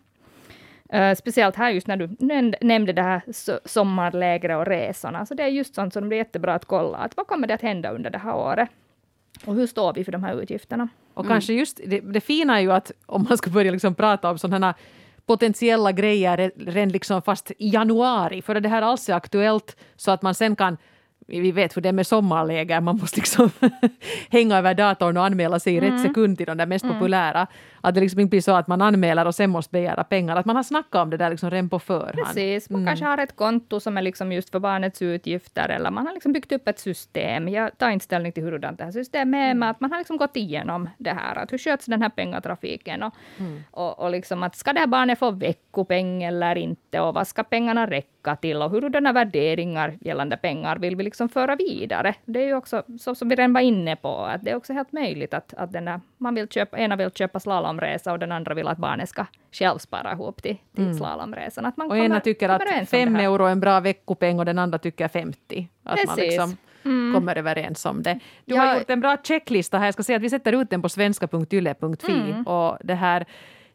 Uh, 0.93 1.15
speciellt 1.15 1.55
här 1.55 1.69
just 1.69 1.87
när 1.87 1.97
du 1.97 2.17
nämnde 2.61 2.93
det 2.93 3.01
här 3.01 3.21
sommarlägret 3.67 4.57
och 4.57 4.65
resorna. 4.65 5.25
Så 5.25 5.33
det 5.33 5.43
är 5.43 5.47
just 5.47 5.75
sånt 5.75 5.93
som 5.93 6.03
det 6.03 6.07
blir 6.07 6.17
jättebra 6.17 6.53
att 6.53 6.65
kolla. 6.65 6.97
Att 6.97 7.17
vad 7.17 7.27
kommer 7.27 7.47
det 7.47 7.53
att 7.53 7.61
hända 7.61 7.89
under 7.89 8.09
det 8.09 8.17
här 8.17 8.35
året? 8.35 8.69
Och 9.45 9.55
hur 9.55 9.67
står 9.67 9.93
vi 9.93 10.03
för 10.03 10.11
de 10.11 10.23
här 10.23 10.41
utgifterna? 10.41 10.87
Och 11.13 11.27
kanske 11.27 11.53
just 11.53 11.79
det, 11.85 11.99
det 11.99 12.21
fina 12.21 12.57
är 12.57 12.61
ju 12.61 12.71
att 12.71 12.91
om 13.05 13.25
man 13.29 13.37
ska 13.37 13.49
börja 13.49 13.71
liksom 13.71 13.95
prata 13.95 14.29
om 14.29 14.37
sådana 14.37 14.65
här 14.65 14.75
potentiella 15.25 15.91
grejer 15.91 16.51
redan 16.57 16.89
liksom 16.89 17.21
fast 17.21 17.51
i 17.51 17.69
januari, 17.69 18.41
för 18.41 18.59
det 18.59 18.69
här 18.69 18.81
alls 18.81 19.09
är 19.09 19.13
aktuellt 19.13 19.77
så 19.95 20.11
att 20.11 20.21
man 20.21 20.35
sen 20.35 20.55
kan 20.55 20.77
vi 21.27 21.51
vet 21.51 21.77
hur 21.77 21.81
det 21.81 21.89
är 21.89 21.93
med 21.93 22.07
sommarläger, 22.07 22.81
man 22.81 22.97
måste 22.97 23.19
liksom 23.19 23.49
hänga 24.29 24.57
över 24.57 24.73
datorn 24.73 25.17
och 25.17 25.25
anmäla 25.25 25.59
sig 25.59 25.75
i 25.75 25.79
rätt 25.79 25.89
Mm. 25.89 26.03
sekund 26.03 26.37
till 26.37 26.45
de 26.45 26.57
där 26.57 26.65
mest 26.65 26.85
populära. 26.87 27.47
Att 27.85 27.95
det 27.95 28.01
liksom 28.01 28.19
inte 28.19 28.29
blir 28.29 28.41
så 28.41 28.51
att 28.51 28.67
man 28.67 28.81
anmäler 28.81 29.27
och 29.27 29.35
sen 29.35 29.49
måste 29.49 29.71
begära 29.71 30.03
pengar. 30.03 30.35
Att 30.35 30.45
man 30.45 30.55
har 30.55 30.63
snackat 30.63 31.01
om 31.01 31.09
det 31.09 31.17
där 31.17 31.29
liksom 31.29 31.51
redan 31.51 31.69
på 31.69 31.79
förhand. 31.79 32.13
Precis, 32.13 32.69
man 32.69 32.85
kanske 32.85 33.05
har 33.05 33.17
ett 33.17 33.35
konto 33.35 33.79
som 33.79 33.97
är 33.97 34.01
liksom 34.01 34.31
just 34.31 34.49
för 34.49 34.59
barnets 34.59 35.01
utgifter 35.01 35.69
eller 35.69 35.91
man 35.91 36.07
har 36.07 36.13
liksom 36.13 36.33
byggt 36.33 36.51
upp 36.51 36.67
ett 36.67 36.79
system. 36.79 37.49
Jag 37.49 37.77
tar 37.77 37.89
inte 37.89 38.05
ställning 38.05 38.31
till 38.31 38.43
hurdant 38.43 38.77
det 38.77 38.83
här 38.83 38.91
systemet 38.91 39.37
är, 39.37 39.53
men 39.53 39.69
att 39.69 39.79
man 39.79 39.91
har 39.91 39.97
liksom 39.97 40.17
gått 40.17 40.37
igenom 40.37 40.89
det 40.97 41.11
här. 41.11 41.35
Att 41.35 41.53
hur 41.53 41.57
sköts 41.57 41.85
den 41.85 42.01
här 42.01 42.09
pengatrafiken 42.09 43.03
och, 43.03 43.13
och, 43.71 43.99
och 43.99 44.11
liksom 44.11 44.43
att 44.43 44.55
ska 44.55 44.73
det 44.73 44.79
här 44.79 44.87
barnet 44.87 45.19
få 45.19 45.31
veckopeng 45.31 46.23
eller 46.23 46.57
inte 46.57 46.99
och 46.99 47.13
vad 47.13 47.27
ska 47.27 47.43
pengarna 47.43 47.87
räcka 47.87 48.35
till 48.35 48.61
och 48.61 48.71
hurdana 48.71 49.13
värderingar 49.13 49.97
gällande 50.01 50.37
pengar 50.37 50.77
vill 50.77 50.95
vi 50.95 51.03
liksom 51.03 51.29
föra 51.29 51.55
vidare. 51.55 52.15
Det 52.25 52.39
är 52.39 52.45
ju 52.45 52.55
också 52.55 52.83
så 52.99 53.15
som 53.15 53.29
vi 53.29 53.35
redan 53.35 53.53
var 53.53 53.61
inne 53.61 53.95
på, 53.95 54.25
att 54.25 54.43
det 54.43 54.51
är 54.51 54.55
också 54.55 54.73
helt 54.73 54.91
möjligt 54.91 55.33
att, 55.33 55.53
att 55.53 55.71
den 55.71 55.85
där, 55.85 56.01
man 56.17 56.35
vill 56.35 56.47
köpa, 56.47 56.77
ena 56.77 56.95
vill 56.95 57.11
köpa 57.11 57.39
slalomresa 57.79 58.11
och 58.11 58.19
den 58.19 58.31
andra 58.31 58.53
vill 58.53 58.67
att 58.67 58.77
barnet 58.77 59.09
ska 59.09 59.25
själv 59.51 59.77
spara 59.77 60.11
ihop 60.11 60.41
till, 60.43 60.57
till 60.75 60.97
slalomresan. 60.97 61.65
Att 61.65 61.77
man 61.77 61.91
Och 61.91 61.97
ena 61.97 62.19
tycker 62.19 62.49
att 62.49 62.89
fem 62.89 63.15
euro 63.15 63.45
är 63.45 63.51
en 63.51 63.59
bra 63.59 63.79
veckopeng 63.79 64.39
och 64.39 64.45
den 64.45 64.59
andra 64.59 64.77
tycker 64.77 65.07
50. 65.07 65.69
Att 65.83 66.05
man 66.05 66.15
Precis. 66.15 66.23
liksom 66.23 66.57
kommer 67.13 67.37
överens 67.37 67.85
om 67.85 68.03
det. 68.03 68.19
Du 68.45 68.55
Ja. 68.55 68.61
har 68.61 68.77
gjort 68.79 68.89
en 68.89 68.99
bra 69.01 69.17
checklista 69.23 69.77
här. 69.77 69.85
Jag 69.85 69.93
ska 69.93 70.03
säga 70.03 70.15
att 70.17 70.23
vi 70.23 70.29
sätter 70.29 70.53
ut 70.61 70.69
den 70.69 70.81
på 70.81 70.89
svenska.yle.fi. 70.89 72.43
Och 72.45 72.77
det 72.83 72.95
här, 72.95 73.25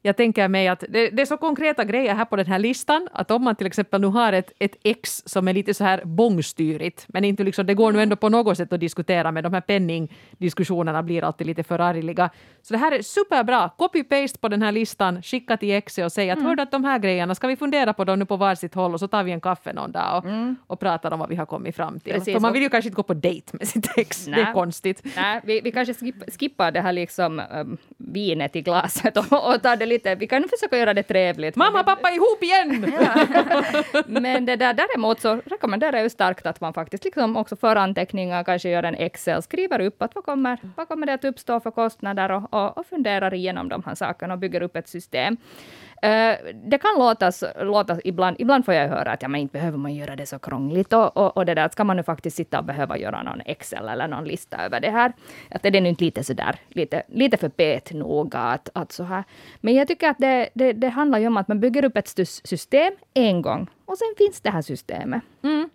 jag 0.08 0.16
tänker 0.16 0.48
mig 0.48 0.68
att 0.68 0.84
det, 0.88 1.10
det 1.10 1.22
är 1.22 1.26
så 1.26 1.36
konkreta 1.36 1.84
grejer 1.84 2.14
här 2.14 2.24
på 2.24 2.36
den 2.36 2.46
här 2.46 2.58
listan 2.58 3.08
att 3.12 3.30
om 3.30 3.44
man 3.44 3.56
till 3.56 3.66
exempel 3.66 4.00
nu 4.00 4.06
har 4.06 4.32
ett, 4.32 4.52
ett 4.58 4.76
ex 4.82 5.22
som 5.26 5.48
är 5.48 5.52
lite 5.52 5.74
så 5.74 5.84
här 5.84 6.04
bångstyrigt 6.04 7.04
men 7.08 7.24
inte 7.24 7.44
liksom, 7.44 7.66
det 7.66 7.74
går 7.74 7.92
nu 7.92 8.02
ändå 8.02 8.16
på 8.16 8.28
något 8.28 8.56
sätt 8.56 8.72
att 8.72 8.80
diskutera 8.80 9.32
med 9.32 9.44
de 9.44 9.54
här 9.54 9.60
penningdiskussionerna 9.60 11.02
blir 11.02 11.24
alltid 11.24 11.46
lite 11.46 11.62
för 11.62 11.78
argliga. 11.78 12.30
Så 12.62 12.74
det 12.74 12.78
här 12.78 12.92
är 12.92 13.02
superbra. 13.02 13.70
Copy-paste 13.78 14.40
på 14.40 14.48
den 14.48 14.62
här 14.62 14.72
listan, 14.72 15.22
skicka 15.22 15.56
till 15.56 15.70
exet 15.70 16.04
och 16.04 16.12
säg 16.12 16.30
att 16.30 16.42
hörde 16.42 16.62
att 16.62 16.70
de 16.70 16.84
här 16.84 16.98
grejerna, 16.98 17.34
ska 17.34 17.46
vi 17.46 17.56
fundera 17.56 17.92
på 17.92 18.04
dem 18.04 18.18
nu 18.18 18.24
på 18.24 18.36
varsitt 18.36 18.74
håll 18.74 18.94
och 18.94 19.00
så 19.00 19.08
tar 19.08 19.22
vi 19.24 19.32
en 19.32 19.40
kaffe 19.40 19.72
någon 19.72 19.92
dag 19.92 20.16
och, 20.16 20.72
och 20.72 20.80
pratar 20.80 21.12
om 21.12 21.20
vad 21.20 21.28
vi 21.28 21.36
har 21.36 21.46
kommit 21.46 21.76
fram 21.76 22.00
till. 22.00 22.12
Precis, 22.12 22.34
För 22.34 22.40
man 22.40 22.52
vill 22.52 22.62
ju 22.62 22.68
kanske 22.68 22.88
inte 22.88 22.96
gå 22.96 23.02
på 23.02 23.14
dejt 23.14 23.56
med 23.56 23.68
sitt 23.68 23.98
ex, 23.98 24.24
det 24.24 24.40
är 24.40 24.52
konstigt. 24.52 25.02
Nej, 25.16 25.40
vi, 25.44 25.60
vi 25.60 25.72
kanske 25.72 25.94
skip, 25.94 26.40
skippar 26.40 26.72
det 26.72 26.80
här 26.80 26.92
liksom 26.92 27.42
um, 27.50 27.78
vinet 27.96 28.56
i 28.56 28.62
glaset 28.62 29.16
och, 29.16 29.54
och 29.54 29.62
tar 29.62 29.76
det 29.76 29.86
lite, 29.86 29.97
vi 30.06 30.26
kan 30.26 30.48
försöka 30.48 30.78
göra 30.78 30.94
det 30.94 31.02
trevligt. 31.02 31.56
Mamma 31.56 31.80
och 31.80 31.86
pappa 31.86 32.10
ihop 32.10 32.42
igen! 32.42 32.94
Men 34.22 34.46
det 34.46 34.56
där, 34.56 34.74
däremot 34.74 35.20
så 35.20 35.40
rekommenderar 35.46 35.96
jag 35.96 36.02
ju 36.02 36.10
starkt 36.10 36.46
att 36.46 36.60
man 36.60 36.72
faktiskt 36.74 37.04
liksom 37.04 37.36
också 37.36 37.56
för 37.56 37.76
anteckningar, 37.76 38.44
kanske 38.44 38.68
gör 38.68 38.82
en 38.82 38.94
Excel, 38.94 39.42
skriver 39.42 39.80
upp 39.80 40.02
att 40.02 40.14
vad 40.14 40.24
kommer, 40.24 40.58
vad 40.76 40.88
kommer 40.88 41.06
det 41.06 41.12
att 41.12 41.24
uppstå 41.24 41.60
för 41.60 41.70
kostnader 41.70 42.30
och, 42.30 42.54
och, 42.54 42.78
och 42.78 42.86
funderar 42.86 43.34
igenom 43.34 43.68
de 43.68 43.82
här 43.86 43.94
sakerna 43.94 44.34
och 44.34 44.40
bygger 44.40 44.62
upp 44.62 44.76
ett 44.76 44.88
system. 44.88 45.36
Eh, 46.02 46.36
det 46.54 46.78
kan 46.78 46.90
låta, 46.98 47.32
låta 47.60 47.98
ibland, 48.04 48.36
ibland 48.38 48.64
får 48.64 48.74
jag 48.74 48.88
höra 48.88 49.12
att 49.12 49.22
ja, 49.22 49.28
men 49.28 49.40
inte 49.40 49.52
behöver 49.52 49.78
man 49.78 49.94
göra 49.94 50.16
det 50.16 50.26
så 50.26 50.38
krångligt 50.38 50.92
och, 50.92 51.16
och, 51.16 51.36
och 51.36 51.46
det 51.46 51.54
där, 51.54 51.68
ska 51.68 51.84
man 51.84 51.96
nu 51.96 52.02
faktiskt 52.02 52.36
sitta 52.36 52.58
och 52.58 52.64
behöva 52.64 52.98
göra 52.98 53.22
någon 53.22 53.40
Excel 53.40 53.88
eller 53.88 54.08
någon 54.08 54.24
lista 54.24 54.64
över 54.64 54.80
det 54.80 54.90
här. 54.90 55.12
Att 55.50 55.62
det 55.62 55.76
är 55.76 55.80
nu 55.80 55.88
inte 55.88 56.04
lite 56.04 56.24
sådär, 56.24 56.56
lite, 56.68 57.02
lite 57.08 57.36
för 57.36 57.48
petnoga 57.48 58.38
att, 58.38 58.68
att 58.72 58.92
så 58.92 59.04
här. 59.04 59.24
Men 59.60 59.74
jag 59.74 59.88
tycker 59.88 60.08
att 60.08 60.18
det, 60.18 60.48
det, 60.54 60.72
det 60.72 60.88
handlar 60.88 61.18
ju 61.18 61.26
om 61.26 61.36
att 61.36 61.48
man 61.48 61.60
bygger 61.60 61.84
upp 61.84 61.96
ett 61.96 62.06
sys- 62.18 62.46
system 62.46 62.92
en 63.14 63.42
gång 63.42 63.70
och 63.84 63.98
sen 63.98 64.14
finns 64.18 64.40
det 64.40 64.50
här 64.50 64.62
systemet. 64.62 65.22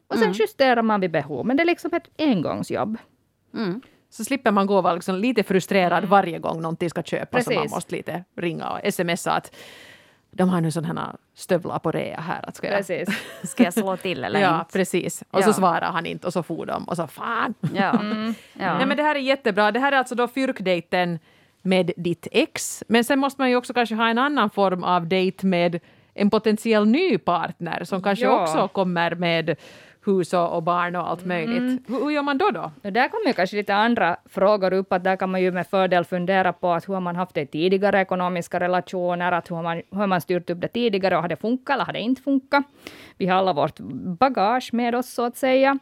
Och 0.08 0.18
sen 0.18 0.32
justerar 0.34 0.82
man 0.82 1.02
vid 1.02 1.12
behov, 1.12 1.46
men 1.46 1.58
det 1.58 1.64
är 1.64 1.66
liksom 1.66 1.92
ett 1.94 2.10
engångsjobb. 2.18 2.98
Så 4.10 4.24
slipper 4.24 4.52
man 4.52 4.68
gå 4.68 4.78
och 4.78 4.84
vara 4.84 4.94
liksom 4.94 5.16
lite 5.16 5.44
frustrerad 5.44 6.06
varje 6.06 6.40
gång 6.40 6.62
någonting 6.62 6.90
ska 6.90 7.04
köpas 7.04 7.48
och 7.48 7.54
man 7.54 7.62
Precis. 7.62 7.76
måste 7.76 7.96
lite 7.96 8.24
ringa 8.38 8.70
och 8.70 8.94
smsa 8.94 9.32
att 9.32 9.56
de 10.34 10.50
har 10.50 10.62
nu 10.62 10.72
sådana 10.72 11.02
här 11.02 11.16
stövlar 11.36 11.80
på 11.80 11.92
rea 11.92 12.22
här. 12.22 12.50
Att 12.50 12.56
ska 12.56 12.68
jag... 12.68 12.78
Precis. 12.78 13.10
Ska 13.44 13.64
jag 13.64 13.74
slå 13.74 13.98
till 13.98 14.24
eller 14.24 14.40
Ja, 14.40 14.60
inte? 14.60 14.74
precis. 14.74 15.24
Och 15.32 15.40
Ja. 15.42 15.46
så 15.46 15.54
svarar 15.54 15.92
han 15.92 16.06
inte 16.06 16.28
och 16.28 16.34
så 16.34 16.44
for 16.44 16.66
de 16.66 16.84
och 16.84 16.96
så 16.96 17.08
fan. 17.08 17.54
Ja. 17.62 17.92
ja. 18.54 18.78
Nej, 18.78 18.86
men 18.86 18.98
det 18.98 19.04
här 19.04 19.16
är 19.16 19.20
jättebra. 19.20 19.72
Det 19.72 19.80
här 19.80 19.92
är 19.92 19.98
alltså 19.98 20.16
då 20.16 20.28
fyrkdejten 20.28 21.20
med 21.62 21.92
ditt 21.98 22.28
ex. 22.32 22.84
Men 22.88 23.04
sen 23.04 23.20
måste 23.20 23.42
man 23.42 23.50
ju 23.50 23.56
också 23.56 23.74
kanske 23.74 23.96
ha 23.96 24.08
en 24.10 24.18
annan 24.18 24.50
form 24.50 24.84
av 24.84 25.08
dejt 25.08 25.48
med 25.48 25.80
en 26.14 26.30
potentiell 26.30 26.86
ny 26.88 27.18
partner 27.18 27.84
som 27.84 28.04
kanske 28.04 28.26
Ja. 28.26 28.42
också 28.44 28.68
kommer 28.68 29.16
med 29.16 29.56
hus 30.06 30.34
och, 30.34 30.56
och 30.56 30.64
barn 30.64 30.96
och 30.96 31.10
allt 31.10 31.26
möjligt. 31.26 31.82
Hur, 31.88 32.04
hur 32.04 32.12
gör 32.12 32.24
man 32.24 32.38
då? 32.38 32.52
då? 32.52 32.72
Och 32.84 32.94
där 32.94 33.08
kommer 33.08 33.34
kanske 33.34 33.58
lite 33.58 33.76
andra 33.76 34.18
frågor 34.26 34.74
upp, 34.74 34.94
att 34.94 35.04
där 35.04 35.16
kan 35.16 35.32
man 35.32 35.42
ju 35.42 35.52
med 35.52 35.68
fördel 35.68 36.06
fundera 36.06 36.54
på 36.54 36.72
att 36.72 36.90
hur 36.90 36.94
har 36.94 37.02
man 37.02 37.16
haft 37.16 37.36
det 37.36 37.42
i 37.42 37.48
tidigare 37.48 38.02
ekonomiska 38.02 38.60
relationer, 38.60 39.32
att 39.32 39.52
hur 39.52 39.56
har 39.56 39.64
man, 39.64 39.82
hur 39.92 39.98
har 39.98 40.08
man 40.08 40.22
styrt 40.22 40.50
upp 40.50 40.62
det 40.62 40.68
tidigare 40.68 41.16
och 41.16 41.22
har 41.22 41.30
det 41.30 41.36
funkat 41.36 41.74
eller 41.74 41.86
har 41.86 41.94
det 41.94 42.00
inte 42.00 42.22
funkat? 42.22 42.64
Vi 43.18 43.28
har 43.28 43.38
alla 43.38 43.54
vårt 43.54 43.80
bagage 44.20 44.70
med 44.74 44.96
oss 44.96 45.10
så 45.10 45.26
att 45.26 45.38
säga. 45.38 45.80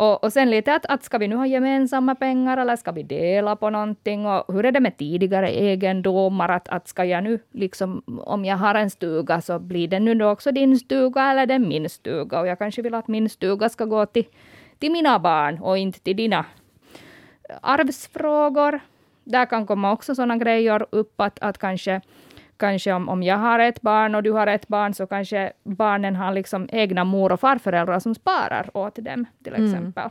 Och, 0.00 0.24
och 0.24 0.32
sen 0.32 0.50
lite 0.50 0.74
att, 0.74 0.86
att 0.86 1.04
ska 1.04 1.18
vi 1.18 1.28
nu 1.28 1.36
ha 1.36 1.46
gemensamma 1.46 2.14
pengar 2.14 2.56
eller 2.56 2.76
ska 2.76 2.92
vi 2.92 3.02
dela 3.02 3.56
på 3.56 3.70
någonting 3.70 4.26
och 4.26 4.54
hur 4.54 4.66
är 4.66 4.72
det 4.72 4.80
med 4.80 4.96
tidigare 4.96 5.50
egendomar? 5.50 6.48
Att, 6.48 6.68
att 6.68 6.88
ska 6.88 7.04
jag 7.04 7.24
nu 7.24 7.38
liksom, 7.52 8.02
om 8.24 8.44
jag 8.44 8.56
har 8.56 8.74
en 8.74 8.90
stuga 8.90 9.40
så 9.40 9.58
blir 9.58 9.88
det 9.88 10.00
nu 10.00 10.14
då 10.14 10.30
också 10.30 10.52
din 10.52 10.78
stuga 10.78 11.30
eller 11.30 11.46
den 11.46 11.68
min 11.68 11.88
stuga 11.88 12.40
och 12.40 12.46
jag 12.46 12.58
kanske 12.58 12.82
vill 12.82 12.94
att 12.94 13.08
min 13.08 13.28
stuga 13.28 13.68
ska 13.68 13.84
gå 13.84 14.06
till, 14.06 14.24
till 14.78 14.92
mina 14.92 15.18
barn 15.18 15.58
och 15.58 15.78
inte 15.78 16.00
till 16.00 16.16
dina 16.16 16.44
arvsfrågor. 17.60 18.80
Där 19.24 19.46
kan 19.46 19.66
komma 19.66 19.92
också 19.92 20.14
sådana 20.14 20.36
grejer 20.36 20.86
upp 20.90 21.20
att, 21.20 21.38
att 21.38 21.58
kanske, 21.58 22.00
kanske 22.60 22.92
om, 22.92 23.08
om 23.08 23.22
jag 23.22 23.36
har 23.36 23.58
ett 23.58 23.80
barn 23.80 24.14
och 24.14 24.22
du 24.22 24.32
har 24.32 24.46
ett 24.46 24.68
barn 24.68 24.94
så 24.94 25.06
kanske 25.06 25.52
barnen 25.64 26.16
har 26.16 26.32
liksom 26.32 26.68
egna 26.72 27.04
mor 27.04 27.32
och 27.32 27.40
farföräldrar 27.40 27.98
som 27.98 28.14
sparar 28.14 28.76
åt 28.76 28.94
dem 28.94 29.24
till 29.44 29.54
exempel. 29.54 30.10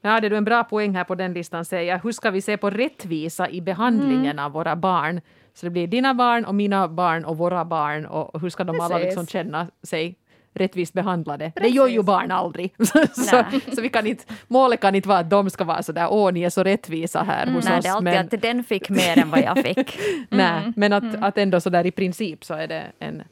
Ja, 0.00 0.20
det 0.20 0.26
är 0.26 0.30
du 0.30 0.36
en 0.36 0.44
bra 0.44 0.64
poäng 0.64 0.96
här 0.96 1.04
på 1.04 1.14
den 1.14 1.32
listan 1.32 1.64
säger. 1.64 2.00
Hur 2.02 2.12
ska 2.12 2.30
vi 2.30 2.40
se 2.40 2.56
på 2.56 2.70
rättvisa 2.70 3.48
i 3.50 3.60
behandlingen 3.60 4.38
av 4.38 4.52
våra 4.52 4.76
barn? 4.76 5.20
Så 5.54 5.66
det 5.66 5.70
blir 5.70 5.86
dina 5.86 6.14
barn 6.14 6.44
och 6.44 6.54
mina 6.54 6.88
barn 6.88 7.24
och 7.24 7.36
våra 7.38 7.64
barn 7.64 8.06
och 8.06 8.40
hur 8.40 8.50
ska 8.50 8.64
de 8.64 8.80
alla 8.80 8.94
Precis. 8.94 9.04
liksom 9.04 9.26
känna 9.26 9.66
sig 9.82 10.16
rättvist 10.54 10.92
behandlade? 10.92 11.52
Det 11.54 11.68
gör 11.68 11.86
ju 11.86 11.92
Precis. 11.92 12.06
barn 12.06 12.30
aldrig. 12.30 12.74
så, 13.12 13.44
så 13.74 13.82
vi 13.82 13.88
kan 13.88 14.06
inte, 14.06 14.24
målet 14.48 14.80
kan 14.80 14.94
inte 14.94 15.08
vara 15.08 15.18
att 15.18 15.30
de 15.30 15.50
ska 15.50 15.64
vara 15.64 15.82
så 15.82 15.92
där, 15.92 16.12
åh 16.12 16.32
ni 16.32 16.42
är 16.42 16.50
så 16.50 16.62
rättvisa 16.62 17.22
här 17.22 17.46
hos 17.46 17.64
Nej, 17.64 17.78
oss. 17.78 17.84
det 17.84 17.88
är 17.88 17.94
alltid 17.94 18.04
men, 18.04 18.24
att 18.24 18.42
den 18.42 18.64
fick 18.64 18.90
mer 18.90 19.18
än 19.18 19.30
vad 19.30 19.40
jag 19.40 19.58
fick. 19.58 19.98
nej, 20.28 20.72
men 20.76 20.92
att, 20.92 21.22
att 21.22 21.38
ändå 21.38 21.60
så 21.60 21.70
där 21.70 21.86
i 21.86 21.90
princip 21.90 22.44
så 22.44 22.54
är 22.54 22.68
det 22.68 22.82
en, 22.98 23.22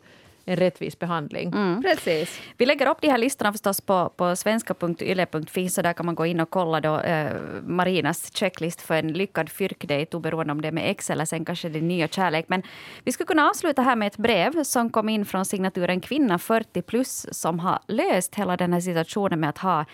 en 0.45 0.57
rättvis 0.57 0.99
behandling. 0.99 1.53
Precis. 1.83 2.41
Vi 2.57 2.67
lägger 2.67 2.89
upp 2.89 3.01
de 3.01 3.09
här 3.09 3.19
listorna 3.19 3.53
förstås 3.53 3.81
på, 3.81 4.09
på 4.17 4.37
svenska.yle.fi 4.37 5.69
så 5.69 5.83
där 5.83 5.93
kan 5.93 6.07
man 6.07 6.15
gå 6.15 6.27
in 6.27 6.41
och 6.41 6.51
kolla 6.51 6.81
då, 6.81 7.01
eh, 7.01 7.33
Marinas 7.63 8.35
checklist 8.35 8.81
för 8.81 8.95
en 8.95 9.13
lyckad 9.13 9.51
fyrkdejt 9.51 10.17
oberoende 10.17 10.53
om 10.53 10.63
det 10.63 10.69
är 10.69 10.73
med 10.73 10.91
ex 10.91 11.11
eller 11.11 11.25
sen 11.25 11.45
kanske 11.45 11.69
det 11.69 11.79
är 11.79 11.83
nya 11.83 12.09
kärlek. 12.09 12.45
Men 12.49 12.63
vi 13.05 13.13
skulle 13.13 13.27
kunna 13.27 13.49
avsluta 13.51 13.83
här 13.83 13.97
med 13.97 14.07
ett 14.07 14.17
brev 14.17 14.65
som 14.65 14.91
kom 14.91 15.09
in 15.09 15.25
från 15.25 15.45
signaturen 15.45 16.01
Kvinna 16.01 16.39
40 16.39 16.83
plus 16.83 17.27
som 17.31 17.59
har 17.59 17.79
löst 17.89 18.35
hela 18.35 18.57
den 18.57 18.73
här 18.73 18.81
situationen 18.81 19.41
med 19.41 19.51
att 19.51 19.59
ha 19.59 19.85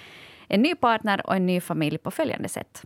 en 0.49 0.63
ny 0.63 0.75
partner 0.75 1.27
och 1.27 1.37
en 1.37 1.47
ny 1.47 1.61
familj 1.61 1.99
på 1.99 2.11
följande 2.11 2.49
sätt. 2.49 2.83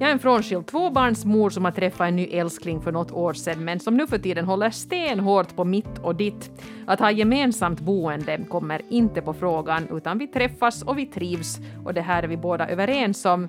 Jag 0.00 0.08
är 0.08 0.12
en 0.12 0.18
frånskild 0.18 0.66
tvåbarnsmor 0.66 1.50
som 1.50 1.64
har 1.64 1.72
träffat 1.72 2.08
en 2.08 2.16
ny 2.16 2.24
älskling 2.24 2.80
för 2.80 2.92
något 2.92 3.12
år 3.12 3.32
sedan 3.32 3.64
men 3.64 3.80
som 3.80 3.96
nu 3.96 4.06
för 4.06 4.18
tiden 4.18 4.44
håller 4.44 4.70
stenhårt 4.70 5.56
på 5.56 5.64
mitt 5.64 5.98
och 6.02 6.14
ditt. 6.14 6.50
Att 6.86 7.00
ha 7.00 7.10
gemensamt 7.10 7.80
boende 7.80 8.38
kommer 8.48 8.82
inte 8.88 9.22
på 9.22 9.34
frågan 9.34 9.88
utan 9.96 10.18
vi 10.18 10.26
träffas 10.26 10.82
och 10.82 10.98
vi 10.98 11.06
trivs 11.06 11.58
och 11.84 11.94
det 11.94 12.00
här 12.00 12.22
är 12.22 12.28
vi 12.28 12.36
båda 12.36 12.68
överens 12.68 13.24
om. 13.24 13.48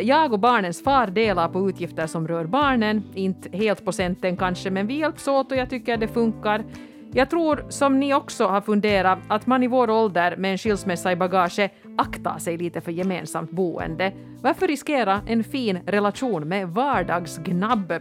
Jag 0.00 0.32
och 0.32 0.38
barnens 0.38 0.84
far 0.84 1.06
delar 1.06 1.48
på 1.48 1.68
utgifter 1.68 2.06
som 2.06 2.28
rör 2.28 2.44
barnen, 2.44 3.02
inte 3.14 3.56
helt 3.56 3.84
på 3.84 3.92
centen 3.92 4.36
kanske 4.36 4.70
men 4.70 4.86
vi 4.86 4.98
hjälps 4.98 5.28
åt 5.28 5.52
och 5.52 5.58
jag 5.58 5.70
tycker 5.70 5.96
det 5.96 6.08
funkar. 6.08 6.64
Jag 7.12 7.30
tror, 7.30 7.64
som 7.68 8.00
ni 8.00 8.14
också 8.14 8.46
har 8.46 8.60
funderat, 8.60 9.18
att 9.28 9.46
man 9.46 9.62
i 9.62 9.66
vår 9.66 9.90
ålder 9.90 10.36
med 10.36 10.52
en 10.52 10.58
skilsmässa 10.58 11.12
i 11.12 11.16
bagage 11.16 11.70
aktar 11.98 12.38
sig 12.38 12.58
lite 12.58 12.80
för 12.80 12.92
gemensamt 12.92 13.50
boende. 13.50 14.12
Varför 14.42 14.66
riskera 14.68 15.22
en 15.26 15.44
fin 15.44 15.78
relation 15.86 16.48
med 16.48 16.68
vardagsgnabb? 16.68 17.92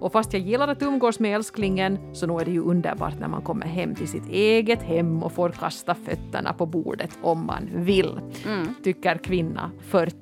Och 0.00 0.12
fast 0.12 0.32
jag 0.32 0.42
gillar 0.42 0.68
att 0.68 0.82
umgås 0.82 1.20
med 1.20 1.34
älsklingen 1.34 2.14
så 2.14 2.26
nog 2.26 2.40
är 2.40 2.44
det 2.44 2.50
ju 2.50 2.60
underbart 2.62 3.20
när 3.20 3.28
man 3.28 3.42
kommer 3.42 3.66
hem 3.66 3.94
till 3.94 4.08
sitt 4.08 4.28
eget 4.28 4.82
hem 4.82 5.22
och 5.22 5.32
får 5.32 5.50
kasta 5.50 5.94
fötterna 5.94 6.52
på 6.52 6.66
bordet 6.66 7.18
om 7.22 7.46
man 7.46 7.68
vill. 7.72 8.20
Tycker 8.84 9.18
kvinna 9.18 9.70
40. 9.80 10.16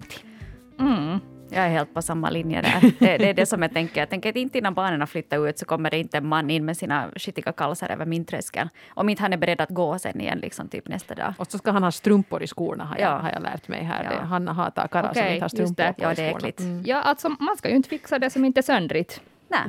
Mm. 0.81 1.19
Jag 1.53 1.65
är 1.65 1.69
helt 1.69 1.95
på 1.95 2.03
samma 2.03 2.31
linje 2.31 2.63
där. 2.63 2.81
Det, 2.99 3.19
det 3.19 3.29
är 3.31 3.35
det 3.35 3.47
som 3.47 3.63
jag 3.63 3.73
tänker. 3.73 4.01
Jag 4.01 4.11
tänker 4.11 4.29
att 4.31 4.37
inte 4.37 4.59
innan 4.59 4.75
barnen 4.75 5.07
flyttar 5.07 5.49
ut 5.49 5.59
så 5.59 5.65
kommer 5.67 5.91
det 5.91 5.99
inte 5.99 6.17
en 6.19 6.27
man 6.27 6.51
in 6.51 6.65
med 6.65 6.77
sina 6.77 7.09
skitiga 7.17 7.53
kalsar 7.53 7.89
över 7.89 8.07
min 8.07 8.25
tröskel. 8.25 8.69
Om 8.89 9.09
inte 9.09 9.23
han 9.23 9.33
är 9.33 9.37
beredd 9.37 9.61
att 9.61 9.71
gå 9.71 9.99
sen 9.99 10.21
igen 10.21 10.39
liksom 10.39 10.69
typ 10.69 10.89
nästa 10.89 11.15
dag. 11.15 11.35
Och 11.39 11.47
så 11.51 11.59
ska 11.59 11.71
han 11.71 11.83
ha 11.83 11.91
strumpor 11.91 12.43
i 12.43 12.47
skorna 12.47 12.85
har, 12.85 12.99
jag, 12.99 13.11
Ja. 13.13 13.17
har 13.19 13.31
jag 13.31 13.43
lärt 13.43 13.69
mig 13.69 13.83
här. 13.85 14.05
Ja. 14.05 14.11
Det, 14.11 14.17
han 14.27 14.49
hatar 14.49 14.89
karlar 14.89 15.13
som 15.13 15.23
Okej, 15.23 15.33
inte 15.35 15.45
har 15.45 15.49
strumpor 15.49 15.75
det. 15.83 15.93
på 15.93 16.03
Ja, 16.03 16.09
det 16.15 16.23
är 16.23 16.29
skorna. 16.31 16.39
äckligt. 16.39 16.61
Mm. 16.61 16.83
Ja, 16.87 16.97
alltså 17.03 17.29
man 17.29 17.57
ska 17.57 17.69
ju 17.69 17.77
inte 17.77 17.89
fixa 17.89 18.19
det 18.19 18.31
som 18.31 18.45
inte 18.45 18.61
är 18.61 18.63
söndrigt. 18.63 19.21
Nej, 19.49 19.61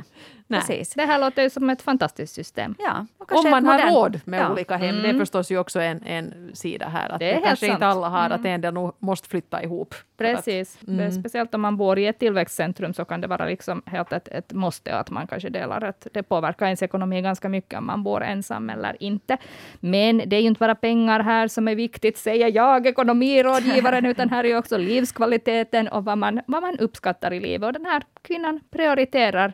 Nej. 0.46 0.60
precis. 0.60 0.94
Det 0.94 1.02
här 1.02 1.18
låter 1.18 1.42
ju 1.42 1.50
som 1.50 1.70
ett 1.70 1.82
fantastiskt 1.82 2.34
system. 2.34 2.74
Ja, 2.78 3.06
Om 3.18 3.50
man 3.50 3.66
har 3.66 3.90
råd 3.92 4.20
med 4.24 4.40
ja. 4.40 4.52
olika 4.52 4.76
hem. 4.76 5.02
Det 5.02 5.08
är 5.08 5.18
förstås 5.18 5.50
ju 5.50 5.58
också 5.58 5.80
en, 5.80 6.02
en 6.06 6.50
sida 6.54 6.88
här. 6.88 7.08
Att 7.08 7.18
Det 7.20 7.32
det 7.32 7.40
kanske 7.44 7.66
inte 7.66 7.80
sant. 7.80 7.96
alla 7.96 8.08
har, 8.08 8.30
att 8.30 8.44
en 8.44 8.60
del 8.60 8.74
måste 8.98 9.28
flytta 9.28 9.62
ihop. 9.62 9.94
För 10.18 10.24
att- 10.24 10.36
Precis. 10.36 10.78
Det- 10.80 11.12
Speciellt 11.12 11.54
om 11.54 11.60
man 11.60 11.76
bor 11.76 11.98
i 11.98 12.06
ett 12.06 12.18
tillväxtcentrum 12.18 12.94
så 12.94 13.04
kan 13.04 13.20
det 13.20 13.26
vara 13.26 13.44
liksom 13.44 13.82
helt 13.86 14.12
ett, 14.12 14.28
ett 14.28 14.52
måste 14.52 14.98
att 14.98 15.10
man 15.10 15.26
kanske 15.26 15.48
delar. 15.48 15.84
Ett, 15.84 16.06
det 16.12 16.22
påverkar 16.22 16.66
ens 16.66 16.82
ekonomi 16.82 17.22
ganska 17.22 17.48
mycket 17.48 17.78
om 17.78 17.86
man 17.86 18.02
bor 18.04 18.22
ensam 18.22 18.70
eller 18.70 19.02
inte. 19.02 19.36
Men 19.80 20.22
det 20.26 20.36
är 20.36 20.40
ju 20.40 20.46
inte 20.46 20.58
bara 20.58 20.74
pengar 20.74 21.20
här 21.20 21.48
som 21.48 21.68
är 21.68 21.74
viktigt, 21.74 22.18
säger 22.18 22.52
jag, 22.52 22.86
ekonomirådgivaren, 22.86 24.06
utan 24.12 24.28
här 24.30 24.44
är 24.44 24.48
ju 24.48 24.56
också 24.56 24.76
livskvaliteten 24.76 25.88
och 25.88 26.04
vad 26.04 26.18
man, 26.18 26.40
vad 26.46 26.62
man 26.62 26.78
uppskattar 26.78 27.32
i 27.32 27.40
livet. 27.40 27.66
Och 27.66 27.72
den 27.72 27.86
här 27.86 28.02
kvinnan 28.22 28.60
prioriterar 28.70 29.52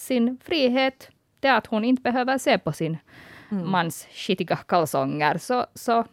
sin 0.00 0.38
frihet, 0.44 1.10
det 1.40 1.48
att 1.48 1.66
hon 1.66 1.84
inte 1.84 2.02
behöver 2.02 2.38
se 2.38 2.58
på 2.58 2.72
sin 2.72 2.96
mans 3.48 4.06
skitiga 4.12 4.56
kalsonger. 4.56 5.38
Så, 5.38 5.66
så 5.74 6.04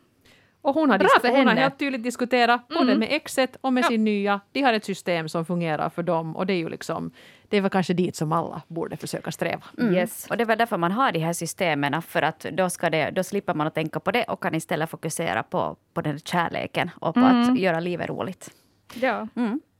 Och 0.61 0.73
hon 0.73 0.89
har, 0.89 0.97
Bra 0.97 1.07
dis- 1.07 1.21
för 1.21 1.29
hon 1.37 1.47
har 1.47 1.55
helt 1.55 1.79
tydligt 1.79 2.03
diskuterat 2.03 2.67
både 2.67 2.81
Mm. 2.81 2.99
med 2.99 3.07
exet 3.11 3.57
och 3.61 3.73
med 3.73 3.83
Ja. 3.83 3.87
sin 3.87 4.03
nya. 4.03 4.39
De 4.51 4.61
har 4.61 4.73
ett 4.73 4.85
system 4.85 5.29
som 5.29 5.45
fungerar 5.45 5.89
för 5.89 6.03
dem 6.03 6.35
och 6.35 6.45
det 6.45 6.53
är 6.53 6.57
ju 6.57 6.69
liksom, 6.69 7.11
det 7.49 7.57
är 7.57 7.61
väl 7.61 7.71
kanske 7.71 7.93
dit 7.93 8.15
som 8.15 8.31
alla 8.31 8.61
borde 8.67 8.97
försöka 8.97 9.31
sträva. 9.31 9.63
yes. 9.93 10.27
Och 10.29 10.37
det 10.37 10.43
är 10.43 10.45
väl 10.45 10.57
därför 10.57 10.77
man 10.77 10.91
har 10.91 11.11
de 11.11 11.19
här 11.19 11.33
systemen, 11.33 12.01
för 12.01 12.21
att 12.21 12.39
då, 12.39 12.69
ska 12.69 12.89
det, 12.89 13.09
då 13.11 13.23
slipper 13.23 13.53
man 13.53 13.67
att 13.67 13.75
tänka 13.75 13.99
på 13.99 14.11
det 14.11 14.23
och 14.23 14.43
kan 14.43 14.55
istället 14.55 14.89
fokusera 14.89 15.43
på, 15.43 15.75
på 15.93 16.01
den 16.01 16.19
kärleken 16.19 16.89
och 17.01 17.13
på 17.15 17.19
att 17.21 17.59
göra 17.59 17.79
livet 17.79 18.09
roligt. 18.09 18.49
Ja. 18.93 19.27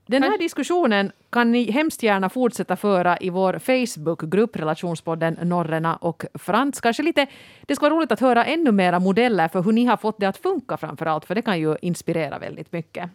Den 0.08 0.24
här 0.24 0.38
diskussionen 0.38 1.12
kan 1.30 1.52
ni 1.52 1.72
hemskt 1.72 2.04
gärna 2.04 2.30
fortsätta 2.30 2.76
föra 2.76 3.18
i 3.18 3.30
vår 3.30 3.60
Facebookgrupp 3.60 4.56
Relationspodden 4.56 5.38
Norrena 5.42 5.96
och 5.96 6.26
Frans. 6.34 6.82
Kanske 6.82 7.04
lite, 7.04 7.28
det 7.62 7.76
skulle 7.76 7.90
vara 7.90 8.00
roligt 8.00 8.12
att 8.12 8.20
höra 8.20 8.46
ännu 8.46 8.72
mera 8.72 9.00
modeller 9.00 9.48
för 9.48 9.64
hur 9.64 9.72
ni 9.72 9.86
har 9.86 9.98
fått 9.98 10.20
det 10.20 10.26
att 10.26 10.38
funka 10.38 10.78
framför 10.78 11.06
allt, 11.06 11.26
för 11.26 11.36
det 11.36 11.42
kan 11.42 11.60
ju 11.60 11.76
inspirera 11.82 12.40
väldigt 12.40 12.72
mycket. 12.72 13.10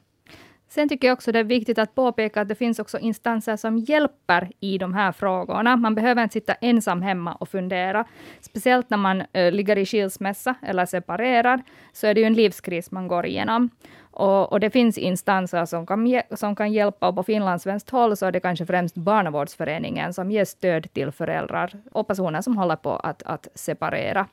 Sen 0.74 0.88
tycker 0.88 1.08
jag 1.08 1.12
också 1.12 1.32
det 1.32 1.38
är 1.38 1.44
viktigt 1.44 1.78
att 1.78 1.94
påpeka 1.94 2.40
att 2.40 2.48
det 2.48 2.54
finns 2.54 2.78
också 2.78 2.98
instanser 2.98 3.56
som 3.56 3.78
hjälper 3.78 4.50
i 4.60 4.78
de 4.78 4.94
här 4.94 5.12
frågorna. 5.12 5.76
Man 5.76 5.94
behöver 5.94 6.22
inte 6.22 6.32
sitta 6.32 6.54
ensam 6.54 7.02
hemma 7.02 7.34
och 7.34 7.48
fundera. 7.48 8.04
Speciellt 8.40 8.90
när 8.90 8.96
man 8.96 9.22
eh, 9.32 9.52
ligger 9.52 9.78
i 9.78 9.86
skilsmässa 9.86 10.54
eller 10.62 10.86
separerar, 10.86 11.62
så 11.92 12.06
är 12.06 12.14
det 12.14 12.20
ju 12.20 12.26
en 12.26 12.34
livskris 12.34 12.90
man 12.90 13.08
går 13.08 13.26
igenom. 13.26 13.70
Och, 14.00 14.52
och 14.52 14.60
det 14.60 14.70
finns 14.70 14.98
instanser 14.98 15.64
som 15.64 15.86
kan, 15.86 16.22
som 16.30 16.56
kan 16.56 16.72
hjälpa, 16.72 17.08
och 17.08 17.14
på 17.14 17.22
finlandssvenskt 17.22 17.90
håll 17.90 18.16
så 18.16 18.26
är 18.26 18.32
det 18.32 18.40
kanske 18.40 18.66
främst 18.66 18.94
Barnavårdsföreningen 18.94 20.14
som 20.14 20.30
ger 20.30 20.44
stöd 20.44 20.92
till 20.92 21.12
föräldrar 21.12 21.72
och 21.92 22.06
personer 22.06 22.40
som 22.40 22.56
håller 22.56 22.76
på 22.76 22.96
att, 22.96 23.22
att 23.22 23.48
separera. 23.54 24.26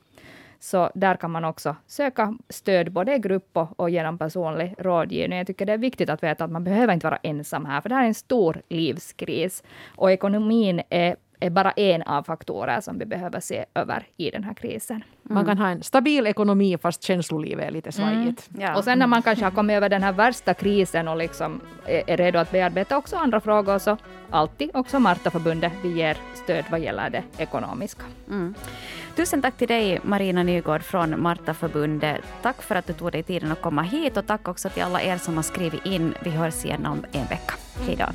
Så 0.62 0.90
där 0.94 1.16
kan 1.16 1.30
man 1.30 1.44
också 1.44 1.76
söka 1.86 2.38
stöd 2.48 2.92
både 2.92 3.14
i 3.14 3.18
grupp 3.18 3.48
och, 3.52 3.80
och 3.80 3.90
genom 3.90 4.18
personlig 4.18 4.74
rådgivning. 4.78 5.38
Jag 5.38 5.46
tycker 5.46 5.66
det 5.66 5.72
är 5.72 5.78
viktigt 5.78 6.10
att 6.10 6.22
veta 6.22 6.44
att 6.44 6.50
man 6.50 6.64
behöver 6.64 6.94
inte 6.94 7.06
vara 7.06 7.18
ensam 7.22 7.64
här, 7.64 7.80
för 7.80 7.88
det 7.88 7.94
här 7.94 8.02
är 8.02 8.06
en 8.06 8.14
stor 8.14 8.62
livskris. 8.68 9.62
Och 9.96 10.12
ekonomin 10.12 10.82
är, 10.90 11.16
är 11.40 11.50
bara 11.50 11.70
en 11.70 12.02
av 12.02 12.22
faktorer 12.22 12.80
som 12.80 12.98
vi 12.98 13.06
behöver 13.06 13.40
se 13.40 13.64
över 13.74 14.06
i 14.16 14.30
den 14.30 14.44
här 14.44 14.54
krisen. 14.54 15.04
Man 15.22 15.46
kan 15.46 15.58
ha 15.58 15.68
en 15.68 15.82
stabil 15.82 16.26
ekonomi 16.26 16.78
fast 16.82 17.02
känslolivet 17.02 17.66
är 17.66 17.70
lite 17.70 17.92
svajigt. 17.92 18.48
Ja. 18.58 18.76
Och 18.76 18.84
sen 18.84 18.98
när 18.98 19.06
man 19.06 19.22
kanske 19.22 19.44
har 19.44 19.50
kommit 19.50 19.74
över 19.74 19.88
den 19.88 20.02
här 20.02 20.12
värsta 20.12 20.54
krisen 20.54 21.08
och 21.08 21.16
liksom 21.16 21.60
är, 21.86 22.10
är 22.10 22.16
redo 22.16 22.38
att 22.38 22.50
bearbeta 22.52 22.96
också 22.96 23.16
andra 23.16 23.40
frågor, 23.40 23.78
så 23.78 23.96
alltid 24.30 24.70
också 24.74 25.00
Martaförbundet, 25.00 25.72
vi 25.82 25.92
ger 25.92 26.16
stöd 26.34 26.64
vad 26.70 26.80
gäller 26.80 27.10
det 27.10 27.22
ekonomiska. 27.38 28.02
Mm. 28.28 28.54
Tusen 29.16 29.42
tack 29.42 29.56
till 29.56 29.68
dig 29.68 30.00
Marina 30.02 30.42
Nygård 30.42 30.82
från 30.82 31.22
Martaförbundet. 31.22 32.20
Tack 32.42 32.62
för 32.62 32.74
att 32.74 32.86
du 32.86 32.92
tog 32.92 33.12
dig 33.12 33.22
tiden 33.22 33.52
att 33.52 33.60
komma 33.60 33.82
hit 33.82 34.16
och 34.16 34.26
tack 34.26 34.48
också 34.48 34.68
till 34.68 34.82
alla 34.82 35.02
er 35.02 35.16
som 35.16 35.36
har 35.36 35.42
skrivit 35.42 35.86
in. 35.86 36.14
Vi 36.24 36.30
hörs 36.30 36.64
igen 36.64 36.86
om 36.86 37.04
en 37.12 37.26
vecka. 37.26 37.54
Hej 37.86 37.96
då. 37.96 38.06